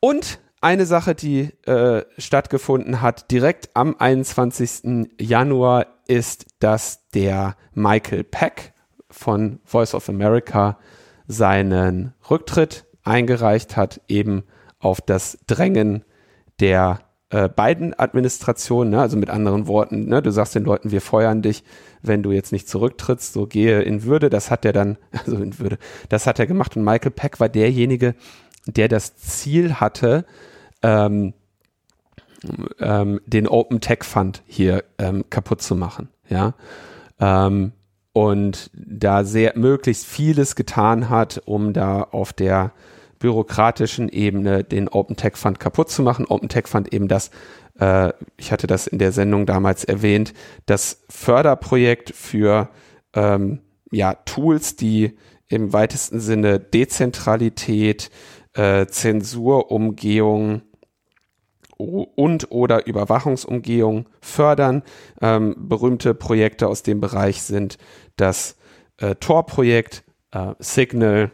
Und 0.00 0.38
eine 0.64 0.86
Sache, 0.86 1.14
die 1.14 1.50
äh, 1.66 2.04
stattgefunden 2.16 3.02
hat, 3.02 3.30
direkt 3.30 3.68
am 3.74 3.96
21. 3.98 5.10
Januar, 5.20 5.86
ist, 6.06 6.46
dass 6.58 7.08
der 7.10 7.56
Michael 7.74 8.24
Peck 8.24 8.72
von 9.10 9.60
Voice 9.64 9.94
of 9.94 10.08
America 10.08 10.78
seinen 11.26 12.14
Rücktritt 12.30 12.86
eingereicht 13.02 13.76
hat, 13.76 14.00
eben 14.08 14.44
auf 14.78 15.00
das 15.00 15.38
Drängen 15.46 16.04
der 16.60 17.00
äh, 17.30 17.48
Biden-Administration, 17.48 18.90
ne? 18.90 19.00
also 19.00 19.16
mit 19.16 19.30
anderen 19.30 19.66
Worten, 19.66 20.06
ne? 20.06 20.22
du 20.22 20.30
sagst 20.30 20.54
den 20.54 20.64
Leuten, 20.64 20.90
wir 20.90 21.00
feuern 21.00 21.42
dich, 21.42 21.64
wenn 22.02 22.22
du 22.22 22.32
jetzt 22.32 22.52
nicht 22.52 22.68
zurücktrittst, 22.68 23.32
so 23.32 23.46
gehe 23.46 23.82
in 23.82 24.04
Würde, 24.04 24.30
das 24.30 24.50
hat 24.50 24.64
er 24.64 24.72
dann, 24.72 24.98
also 25.12 25.36
in 25.36 25.58
Würde, 25.58 25.78
das 26.08 26.26
hat 26.26 26.38
er 26.38 26.46
gemacht 26.46 26.76
und 26.76 26.84
Michael 26.84 27.12
Peck 27.12 27.40
war 27.40 27.48
derjenige, 27.48 28.14
der 28.66 28.88
das 28.88 29.16
Ziel 29.16 29.74
hatte, 29.74 30.24
ähm, 30.84 31.32
ähm, 32.78 33.20
den 33.26 33.48
Open 33.48 33.80
Tech 33.80 34.04
Fund 34.04 34.42
hier 34.46 34.84
ähm, 34.98 35.24
kaputt 35.30 35.62
zu 35.62 35.74
machen, 35.74 36.10
ja. 36.28 36.54
Ähm, 37.18 37.72
und 38.12 38.70
da 38.74 39.24
sehr 39.24 39.58
möglichst 39.58 40.06
vieles 40.06 40.54
getan 40.54 41.08
hat, 41.08 41.42
um 41.46 41.72
da 41.72 42.02
auf 42.02 42.32
der 42.32 42.72
bürokratischen 43.18 44.08
Ebene 44.08 44.62
den 44.62 44.88
Open 44.88 45.16
Tech 45.16 45.36
Fund 45.36 45.58
kaputt 45.58 45.90
zu 45.90 46.02
machen. 46.02 46.26
Open 46.26 46.48
Tech 46.48 46.68
Fund 46.68 46.92
eben 46.92 47.08
das, 47.08 47.30
äh, 47.80 48.12
ich 48.36 48.52
hatte 48.52 48.66
das 48.66 48.86
in 48.86 48.98
der 48.98 49.10
Sendung 49.10 49.46
damals 49.46 49.82
erwähnt, 49.82 50.32
das 50.66 51.02
Förderprojekt 51.08 52.14
für 52.14 52.68
ähm, 53.14 53.62
ja, 53.90 54.14
Tools, 54.26 54.76
die 54.76 55.16
im 55.48 55.72
weitesten 55.72 56.20
Sinne 56.20 56.60
Dezentralität, 56.60 58.10
äh, 58.52 58.86
Zensurumgehung, 58.86 60.62
und 61.76 62.50
oder 62.50 62.86
Überwachungsumgehung 62.86 64.06
fördern. 64.20 64.82
Ähm, 65.20 65.54
berühmte 65.58 66.14
Projekte 66.14 66.68
aus 66.68 66.82
dem 66.82 67.00
Bereich 67.00 67.42
sind 67.42 67.78
das 68.16 68.56
äh, 68.98 69.14
Tor-Projekt, 69.16 70.04
äh, 70.30 70.54
Signal, 70.58 71.30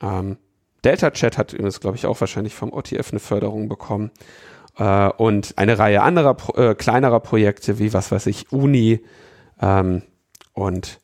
ähm, 0.00 0.38
Delta 0.84 1.12
Chat 1.12 1.38
hat 1.38 1.52
übrigens, 1.52 1.80
glaube 1.80 1.96
ich, 1.96 2.06
auch 2.06 2.20
wahrscheinlich 2.20 2.54
vom 2.54 2.72
OTF 2.72 3.12
eine 3.12 3.20
Förderung 3.20 3.68
bekommen. 3.68 4.10
Äh, 4.76 5.08
und 5.10 5.54
eine 5.56 5.78
Reihe 5.78 6.02
anderer 6.02 6.36
äh, 6.56 6.74
kleinerer 6.74 7.20
Projekte 7.20 7.78
wie, 7.78 7.92
was 7.92 8.10
weiß 8.10 8.26
ich, 8.26 8.52
Uni 8.52 9.04
ähm, 9.60 10.02
und 10.54 10.98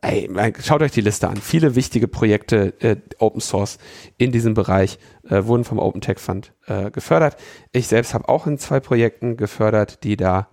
ey, 0.00 0.30
schaut 0.62 0.82
euch 0.82 0.92
die 0.92 1.00
Liste 1.00 1.28
an. 1.28 1.36
Viele 1.36 1.74
wichtige 1.74 2.08
Projekte 2.08 2.74
äh, 2.80 2.96
Open 3.18 3.40
Source 3.40 3.78
in 4.16 4.32
diesem 4.32 4.54
Bereich 4.54 4.98
äh, 5.28 5.44
wurden 5.44 5.64
vom 5.64 5.78
Open 5.78 6.00
Tech 6.00 6.18
Fund 6.18 6.52
äh, 6.66 6.90
gefördert. 6.90 7.36
Ich 7.72 7.88
selbst 7.88 8.14
habe 8.14 8.28
auch 8.28 8.46
in 8.46 8.58
zwei 8.58 8.80
Projekten 8.80 9.36
gefördert, 9.36 10.04
die 10.04 10.16
da 10.16 10.48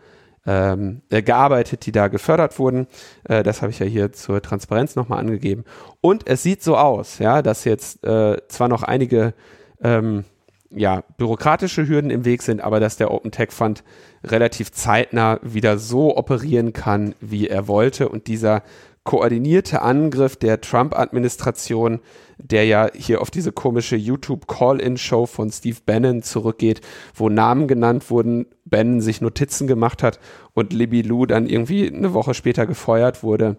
ähm, 0.46 1.02
äh, 1.10 1.22
gearbeitet, 1.22 1.86
die 1.86 1.92
da 1.92 2.08
gefördert 2.08 2.60
wurden. 2.60 2.88
Äh, 3.24 3.44
das 3.44 3.62
habe 3.62 3.72
ich 3.72 3.80
ja 3.80 3.86
hier 3.86 4.12
zur 4.12 4.42
Transparenz 4.42 4.96
nochmal 4.96 5.20
angegeben. 5.20 5.64
Und 6.02 6.28
es 6.28 6.44
sieht 6.44 6.64
so 6.64 6.78
aus, 6.78 7.20
ja, 7.20 7.42
dass 7.42 7.64
jetzt 7.64 8.04
äh, 8.04 8.38
zwar 8.48 8.68
noch 8.68 8.84
einige 8.84 9.34
ähm, 9.82 10.26
ja, 10.70 11.04
bürokratische 11.18 11.88
Hürden 11.88 12.12
im 12.12 12.26
Weg 12.26 12.42
sind, 12.42 12.62
aber 12.62 12.80
dass 12.80 12.98
der 12.98 13.12
Open 13.12 13.32
Tech 13.32 13.52
Fund 13.52 13.84
relativ 14.24 14.72
zeitnah 14.72 15.40
wieder 15.42 15.78
so 15.78 16.18
operieren 16.18 16.74
kann, 16.74 17.16
wie 17.22 17.48
er 17.48 17.68
wollte 17.68 18.10
und 18.10 18.28
dieser 18.28 18.64
koordinierte 19.06 19.84
Angriff 19.84 20.36
der 20.36 20.60
Trump-Administration, 20.60 22.02
der 22.38 22.66
ja 22.66 22.90
hier 22.94 23.22
auf 23.22 23.32
diese 23.32 23.54
komische 23.54 23.96
YouTube-Call-In-Show 23.96 25.28
von 25.28 25.52
Steve 25.52 25.78
Bannon 25.86 26.24
zurückgeht, 26.24 26.82
wo 27.14 27.30
Namen 27.30 27.68
genannt 27.68 28.10
wurden, 28.10 28.48
Bannon 28.66 29.00
sich 29.00 29.22
Notizen 29.22 29.68
gemacht 29.68 30.04
hat 30.04 30.20
und 30.54 30.74
Libby 30.74 31.04
Lou 31.04 31.26
dann 31.26 31.48
irgendwie 31.48 31.88
eine 31.88 32.14
Woche 32.14 32.34
später 32.34 32.66
gefeuert 32.66 33.24
wurde. 33.24 33.58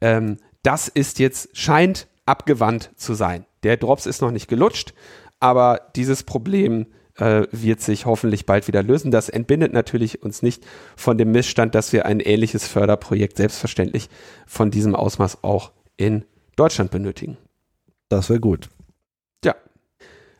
Ähm, 0.00 0.38
das 0.62 0.88
ist 0.88 1.18
jetzt, 1.18 1.56
scheint 1.56 2.06
abgewandt 2.24 2.92
zu 2.96 3.14
sein. 3.14 3.44
Der 3.64 3.76
Drops 3.76 4.06
ist 4.06 4.22
noch 4.22 4.30
nicht 4.30 4.48
gelutscht, 4.48 4.94
aber 5.40 5.90
dieses 5.96 6.22
Problem 6.22 6.86
äh, 7.18 7.46
wird 7.50 7.80
sich 7.80 8.06
hoffentlich 8.06 8.46
bald 8.46 8.68
wieder 8.68 8.82
lösen. 8.82 9.10
Das 9.10 9.28
entbindet 9.28 9.72
natürlich 9.72 10.22
uns 10.22 10.42
nicht 10.42 10.64
von 10.96 11.18
dem 11.18 11.32
Missstand, 11.32 11.74
dass 11.74 11.92
wir 11.92 12.06
ein 12.06 12.20
ähnliches 12.20 12.66
Förderprojekt 12.66 13.36
selbstverständlich 13.36 14.08
von 14.46 14.70
diesem 14.70 14.94
Ausmaß 14.94 15.42
auch 15.42 15.72
in 15.96 16.24
Deutschland 16.56 16.90
benötigen. 16.90 17.36
Das 18.08 18.28
wäre 18.28 18.40
gut. 18.40 18.68
Ja. 19.44 19.54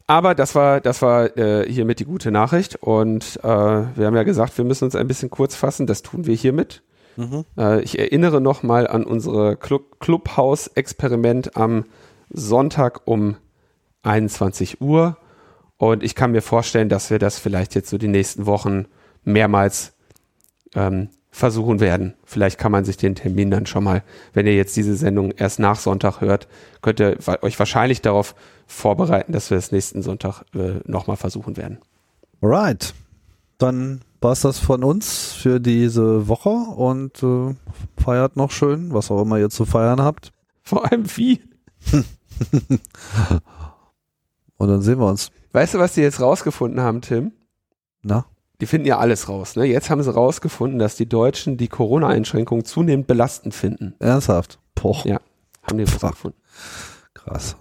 Aber 0.06 0.34
das 0.34 0.54
war, 0.54 0.80
das 0.80 1.02
war 1.02 1.36
äh, 1.36 1.70
hiermit 1.70 2.00
die 2.00 2.04
gute 2.04 2.30
Nachricht. 2.30 2.76
Und 2.76 3.38
äh, 3.42 3.46
wir 3.46 4.06
haben 4.06 4.16
ja 4.16 4.22
gesagt, 4.22 4.56
wir 4.58 4.64
müssen 4.64 4.84
uns 4.84 4.96
ein 4.96 5.08
bisschen 5.08 5.30
kurz 5.30 5.54
fassen. 5.54 5.86
Das 5.86 6.02
tun 6.02 6.26
wir 6.26 6.34
hiermit. 6.34 6.82
Mhm. 7.16 7.44
Äh, 7.58 7.82
ich 7.82 7.98
erinnere 7.98 8.40
nochmal 8.40 8.86
an 8.86 9.04
unsere 9.04 9.56
Club 9.56 10.00
Clubhouse-Experiment 10.00 11.56
am 11.56 11.84
Sonntag 12.30 13.02
um 13.06 13.36
21 14.02 14.80
Uhr. 14.80 15.16
Und 15.82 16.04
ich 16.04 16.14
kann 16.14 16.30
mir 16.30 16.42
vorstellen, 16.42 16.88
dass 16.88 17.10
wir 17.10 17.18
das 17.18 17.40
vielleicht 17.40 17.74
jetzt 17.74 17.90
so 17.90 17.98
die 17.98 18.06
nächsten 18.06 18.46
Wochen 18.46 18.84
mehrmals 19.24 19.94
ähm, 20.76 21.08
versuchen 21.32 21.80
werden. 21.80 22.14
Vielleicht 22.24 22.56
kann 22.56 22.70
man 22.70 22.84
sich 22.84 22.98
den 22.98 23.16
Termin 23.16 23.50
dann 23.50 23.66
schon 23.66 23.82
mal, 23.82 24.04
wenn 24.32 24.46
ihr 24.46 24.54
jetzt 24.54 24.76
diese 24.76 24.94
Sendung 24.94 25.32
erst 25.32 25.58
nach 25.58 25.80
Sonntag 25.80 26.20
hört, 26.20 26.46
könnt 26.82 27.00
ihr 27.00 27.18
euch 27.40 27.58
wahrscheinlich 27.58 28.00
darauf 28.00 28.36
vorbereiten, 28.68 29.32
dass 29.32 29.50
wir 29.50 29.56
das 29.56 29.72
nächsten 29.72 30.04
Sonntag 30.04 30.44
äh, 30.54 30.74
nochmal 30.86 31.16
versuchen 31.16 31.56
werden. 31.56 31.78
Alright. 32.40 32.94
Dann 33.58 34.02
war 34.20 34.30
es 34.30 34.42
das 34.42 34.60
von 34.60 34.84
uns 34.84 35.32
für 35.32 35.58
diese 35.58 36.28
Woche 36.28 36.50
und 36.50 37.24
äh, 37.24 37.56
feiert 38.00 38.36
noch 38.36 38.52
schön, 38.52 38.94
was 38.94 39.10
auch 39.10 39.22
immer 39.22 39.40
ihr 39.40 39.50
zu 39.50 39.64
feiern 39.64 40.00
habt. 40.00 40.32
Vor 40.62 40.88
allem 40.88 41.06
wie. 41.16 41.40
und 44.58 44.68
dann 44.68 44.80
sehen 44.80 45.00
wir 45.00 45.08
uns. 45.08 45.32
Weißt 45.52 45.74
du, 45.74 45.78
was 45.78 45.94
die 45.94 46.00
jetzt 46.00 46.20
rausgefunden 46.20 46.80
haben, 46.80 47.00
Tim? 47.02 47.32
Na? 48.02 48.26
Die 48.60 48.66
finden 48.66 48.86
ja 48.86 48.98
alles 48.98 49.28
raus. 49.28 49.56
Ne? 49.56 49.64
Jetzt 49.64 49.90
haben 49.90 50.02
sie 50.02 50.14
rausgefunden, 50.14 50.78
dass 50.78 50.96
die 50.96 51.08
Deutschen 51.08 51.56
die 51.56 51.68
Corona-Einschränkungen 51.68 52.64
zunehmend 52.64 53.06
belastend 53.06 53.54
finden. 53.54 53.94
Ernsthaft? 53.98 54.58
Boah. 54.74 55.04
Ja, 55.04 55.20
haben 55.62 55.78
die 55.78 55.84
rausgefunden. 55.84 56.40
Krass. 57.14 57.56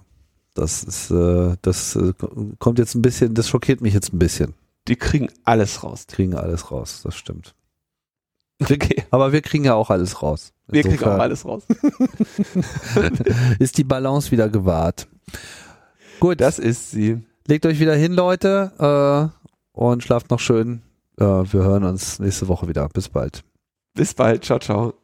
Das 0.54 0.84
ist, 0.84 1.10
äh, 1.10 1.56
das 1.62 1.96
äh, 1.96 2.12
kommt 2.58 2.78
jetzt 2.78 2.94
ein 2.94 3.02
bisschen, 3.02 3.34
das 3.34 3.48
schockiert 3.48 3.80
mich 3.80 3.94
jetzt 3.94 4.12
ein 4.12 4.18
bisschen. 4.18 4.54
Die 4.88 4.96
kriegen 4.96 5.28
alles 5.44 5.82
raus. 5.82 6.06
Kriegen 6.06 6.34
alles 6.34 6.70
raus, 6.70 7.00
das 7.04 7.14
stimmt. 7.14 7.54
Okay. 8.60 9.04
Aber 9.10 9.32
wir 9.32 9.42
kriegen 9.42 9.64
ja 9.64 9.74
auch 9.74 9.90
alles 9.90 10.22
raus. 10.22 10.52
Insofern 10.68 10.90
wir 10.90 10.98
kriegen 10.98 11.10
auch 11.10 11.18
alles 11.18 11.44
raus. 11.44 11.64
ist 13.58 13.78
die 13.78 13.84
Balance 13.84 14.30
wieder 14.30 14.48
gewahrt. 14.48 15.08
Gut. 16.20 16.40
Das 16.40 16.58
ist 16.58 16.90
sie. 16.90 17.22
Legt 17.46 17.66
euch 17.66 17.80
wieder 17.80 17.94
hin, 17.94 18.12
Leute, 18.12 19.32
äh, 19.74 19.78
und 19.78 20.02
schlaft 20.02 20.30
noch 20.30 20.40
schön. 20.40 20.82
Äh, 21.18 21.24
wir 21.24 21.62
hören 21.62 21.84
uns 21.84 22.18
nächste 22.18 22.48
Woche 22.48 22.68
wieder. 22.68 22.88
Bis 22.88 23.08
bald. 23.08 23.42
Bis 23.94 24.14
bald. 24.14 24.44
Ciao, 24.44 24.58
ciao. 24.58 24.94